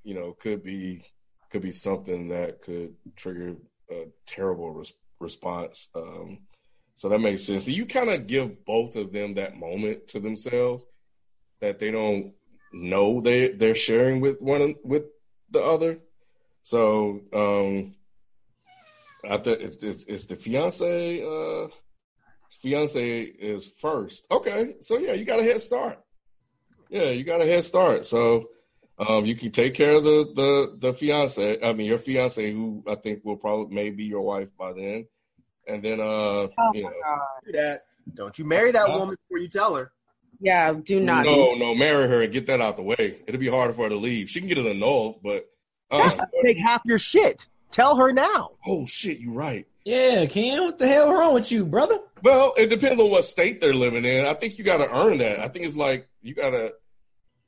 [0.04, 1.04] you know, could be
[1.50, 3.56] could be something that could trigger
[3.90, 5.88] a terrible res- response.
[5.94, 6.38] Um,
[6.94, 7.64] so that makes sense.
[7.64, 10.84] So you kind of give both of them that moment to themselves
[11.60, 12.32] that they don't
[12.72, 15.04] know they they're sharing with one with
[15.50, 15.98] the other.
[16.62, 17.94] So um,
[19.28, 21.22] I think it's, it's, the fiance.
[21.22, 21.68] Uh,
[22.62, 24.26] fiance is first.
[24.30, 25.98] Okay, so yeah, you got a head start.
[26.88, 28.04] Yeah, you got a head start.
[28.04, 28.50] So
[29.08, 31.58] um, you can take care of the the the fiance.
[31.62, 35.06] I mean, your fiance, who I think will probably may be your wife by then,
[35.66, 37.20] and then uh, Oh you my know, god.
[37.46, 37.82] Do that.
[38.14, 39.92] Don't you marry that woman before you tell her.
[40.40, 41.26] Yeah, do not.
[41.26, 43.20] no, no, marry her and get that out the way.
[43.26, 44.30] It'll be harder for her to leave.
[44.30, 45.44] She can get it annulled, but
[45.90, 47.46] uh, Take half your shit.
[47.70, 48.52] Tell her now.
[48.66, 49.66] oh shit, you're right.
[49.84, 51.98] yeah, Kim, what the hell wrong with you, brother?
[52.22, 54.24] Well, it depends on what state they're living in.
[54.26, 55.38] I think you got to earn that.
[55.40, 56.74] I think it's like you got to.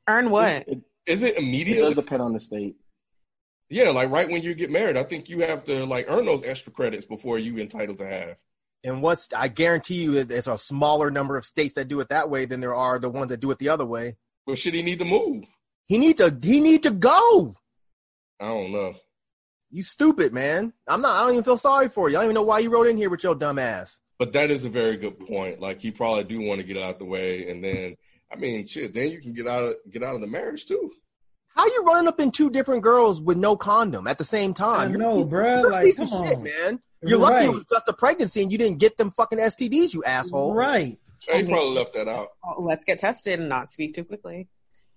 [0.07, 0.67] Earn what?
[0.67, 1.79] It, Is it immediate?
[1.79, 2.75] it does depend on the state.
[3.69, 6.43] Yeah, like right when you get married, I think you have to like earn those
[6.43, 8.37] extra credits before you entitled to have.
[8.83, 12.09] And what's I guarantee you that there's a smaller number of states that do it
[12.09, 14.17] that way than there are the ones that do it the other way.
[14.45, 15.45] Well, should he need to move?
[15.87, 17.55] He need to he need to go.
[18.39, 18.93] I don't know.
[19.71, 20.73] You stupid man.
[20.87, 21.15] I'm not.
[21.15, 22.17] I don't even feel sorry for you.
[22.17, 23.99] I don't even know why you wrote in here with your dumb ass.
[24.19, 25.59] But that is a very good point.
[25.59, 27.95] Like he probably do want to get out the way, and then
[28.33, 30.91] I mean, shit, then you can get out of get out of the marriage too.
[31.55, 34.79] How you running up in two different girls with no condom at the same time?
[34.79, 35.69] I You're- know, you're bruh.
[35.71, 36.43] Like, piece of come shit, on.
[36.43, 36.79] man.
[37.05, 40.03] You're lucky it was just a pregnancy and you didn't get them fucking STDs, you
[40.05, 40.53] asshole.
[40.53, 40.97] Right.
[41.31, 42.29] He probably left that out.
[42.43, 44.47] Oh, let's get tested and not speak too quickly.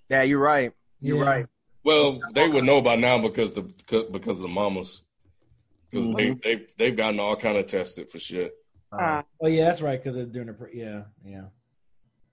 [0.08, 0.72] Yeah, you're right.
[1.00, 1.24] You're Yeah.
[1.30, 1.46] right.
[1.84, 5.02] Well, they would know by now because the because of the mamas,
[5.90, 8.54] because they they they've gotten all kind of tested for shit.
[8.90, 10.02] Uh, Oh yeah, that's right.
[10.02, 11.42] Because they're doing a pre- yeah, yeah,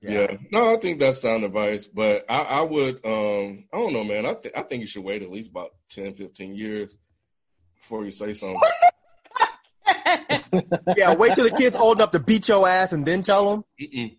[0.04, 0.12] yeah.
[0.12, 0.38] Yeah.
[0.52, 4.26] No, I think that's sound advice, but I, I would, um, I don't know, man.
[4.26, 6.96] I, th- I think you should wait at least about 10, 15 years
[7.80, 8.60] before you say something.
[10.98, 13.66] yeah, wait till the kid's old enough to beat your ass and then tell them.
[13.82, 14.18] Mm-mm.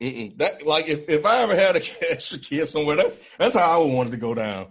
[0.00, 0.38] Mm-mm.
[0.38, 3.76] That like if, if I ever had a extra kid somewhere, that's that's how I
[3.78, 4.68] would want it to go down.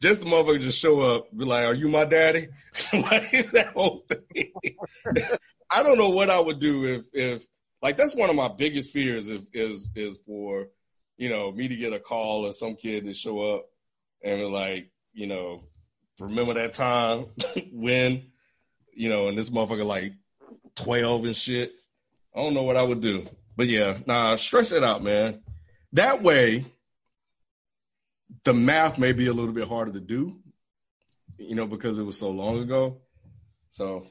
[0.00, 2.48] Just the motherfucker just show up, be like, "Are you my daddy?"
[2.92, 4.52] like that whole thing.
[5.70, 7.46] I don't know what I would do if if
[7.82, 10.68] like that's one of my biggest fears if, is is for
[11.16, 13.66] you know me to get a call or some kid to show up
[14.22, 15.64] and be like you know
[16.18, 17.26] remember that time
[17.72, 18.24] when
[18.92, 20.12] you know and this motherfucker like
[20.74, 21.72] twelve and shit.
[22.34, 23.26] I don't know what I would do.
[23.56, 25.40] But yeah, nah, stretch it out, man.
[25.92, 26.66] That way,
[28.44, 30.36] the math may be a little bit harder to do,
[31.38, 32.98] you know, because it was so long ago.
[33.70, 34.06] So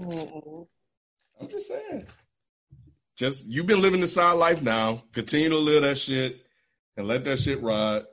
[0.00, 0.62] mm-hmm.
[1.40, 2.06] I'm just saying.
[3.20, 5.02] Just you've been living the side life now.
[5.12, 6.40] Continue to live that shit
[6.96, 8.04] and let that shit ride.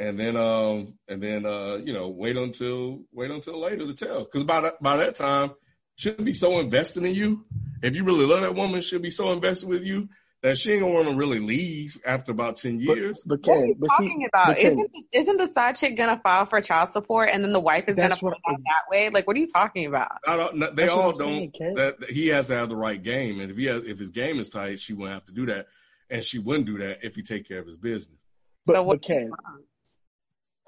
[0.00, 4.24] And then um and then uh, you know, wait until wait until later to tell.
[4.24, 5.52] Because by that by that time,
[5.94, 7.46] she'll be so invested in you.
[7.84, 10.08] If you really love that woman, she'll be so invested with you
[10.42, 13.22] that she ain't gonna want to really leave after about ten years.
[13.26, 14.46] But, but What are you but see, talking about?
[14.48, 17.60] but Isn't the, isn't the side chick gonna file for child support and then the
[17.60, 19.10] wife is gonna That's find what- out that way?
[19.10, 20.12] Like, what are you talking about?
[20.26, 21.52] I don't, no, they That's all don't.
[21.58, 23.98] saying, that that he has to have the right game, and if he has, if
[23.98, 25.66] his game is tight, she won't have to do that,
[26.10, 28.18] and she wouldn't do that if he take care of his business.
[28.64, 29.30] but, So what- but Ken,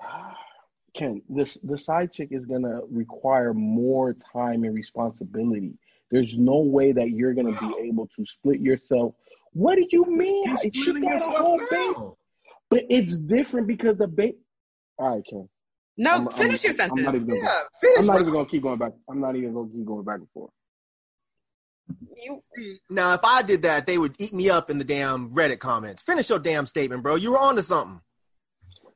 [0.96, 5.74] Ken, this the side chick is gonna require more time and responsibility.
[6.10, 9.14] There's no way that you're gonna be able to split yourself.
[9.52, 10.44] What do you mean?
[10.46, 11.94] You're She got a yourself whole baby,
[12.70, 14.38] but it's different because the baby.
[14.98, 15.48] All right, Ken.
[15.96, 16.92] No, I'm- finish I'm- your sentence.
[17.00, 17.40] I'm not even gonna.
[17.40, 17.98] Yeah, finish.
[17.98, 18.20] I'm not bro.
[18.20, 18.92] even gonna keep going back.
[19.08, 20.50] I'm not even gonna keep going back and forth.
[22.16, 25.30] You, see, Now, if I did that, they would eat me up in the damn
[25.30, 26.02] Reddit comments.
[26.02, 27.16] Finish your damn statement, bro.
[27.16, 28.00] You were on to something.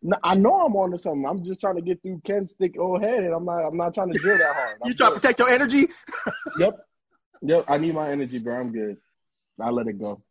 [0.02, 1.26] No, I know I'm on to something.
[1.26, 3.66] I'm just trying to get through Ken's thick old head, and I'm not.
[3.66, 4.76] I'm not trying to drill that hard.
[4.84, 5.88] You try to protect your energy?
[6.58, 6.78] Yep.
[7.42, 7.64] Yep.
[7.68, 8.60] I need my energy, bro.
[8.60, 8.96] I'm good.
[9.60, 10.22] I let it go.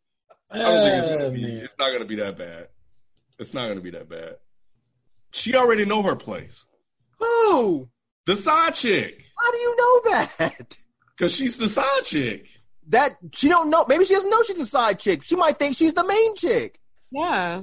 [0.54, 1.44] I don't think it's Oh, gonna be.
[1.60, 2.68] It's not gonna be that bad.
[3.38, 4.36] It's not gonna be that bad.
[5.32, 6.64] She already know her place.
[7.18, 7.88] Who?
[8.26, 10.76] The side chick, How do you know that?
[11.16, 12.46] because she's the side chick.
[12.88, 13.84] That she don't know.
[13.88, 15.22] Maybe she doesn't know she's a side chick.
[15.22, 16.78] She might think she's the main chick.
[17.10, 17.62] yeah.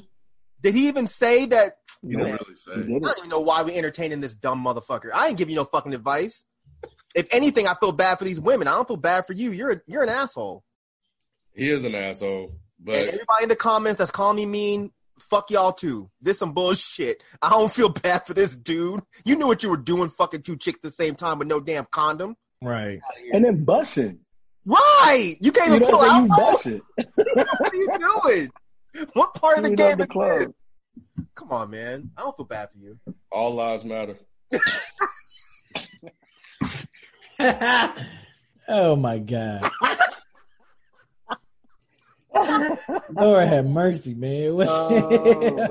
[0.61, 1.78] Did he even say that?
[2.03, 2.72] You No, didn't really say.
[2.74, 5.10] I don't even know why we entertaining this dumb motherfucker.
[5.11, 6.45] I ain't giving you no fucking advice.
[7.16, 8.68] If anything, I feel bad for these women.
[8.68, 9.52] I don't feel bad for you.
[9.52, 10.64] You're a, you're an asshole.
[11.56, 15.50] He is an asshole, and but everybody in the comments that's calling me mean, fuck
[15.51, 16.10] y'all too.
[16.22, 17.24] This some bullshit.
[17.42, 19.01] I don't feel bad for this dude.
[19.26, 21.60] You knew what you were doing, fucking two chicks at the same time with no
[21.60, 22.35] damn condom.
[22.61, 23.00] Right.
[23.34, 24.19] And then bussing.
[24.66, 25.35] Right?
[25.40, 26.30] You can't You even pull out.
[26.32, 26.82] I'm saying?
[26.98, 27.35] You bussing.
[27.60, 27.90] What are you
[28.24, 28.51] doing?
[29.14, 30.40] What part of the game the is club.
[30.40, 30.48] this?
[31.35, 32.11] Come on, man.
[32.18, 33.00] I don't feel bad for you.
[33.32, 34.18] all lives matter.
[38.68, 39.69] oh my God.
[42.34, 44.56] Lord have mercy, man.
[44.56, 45.69] What the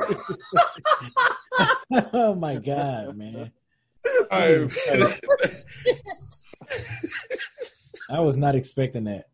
[1.92, 2.06] oh.
[2.12, 3.52] oh my God, man.
[4.30, 4.68] I,
[8.10, 9.26] I was not expecting that.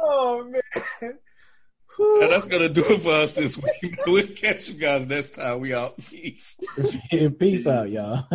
[0.00, 0.62] Oh man.
[1.02, 3.98] and that's gonna do it for us this week.
[4.06, 5.60] We'll catch you guys next time.
[5.60, 5.96] We out.
[5.98, 6.56] Peace.
[7.38, 8.26] Peace out, y'all.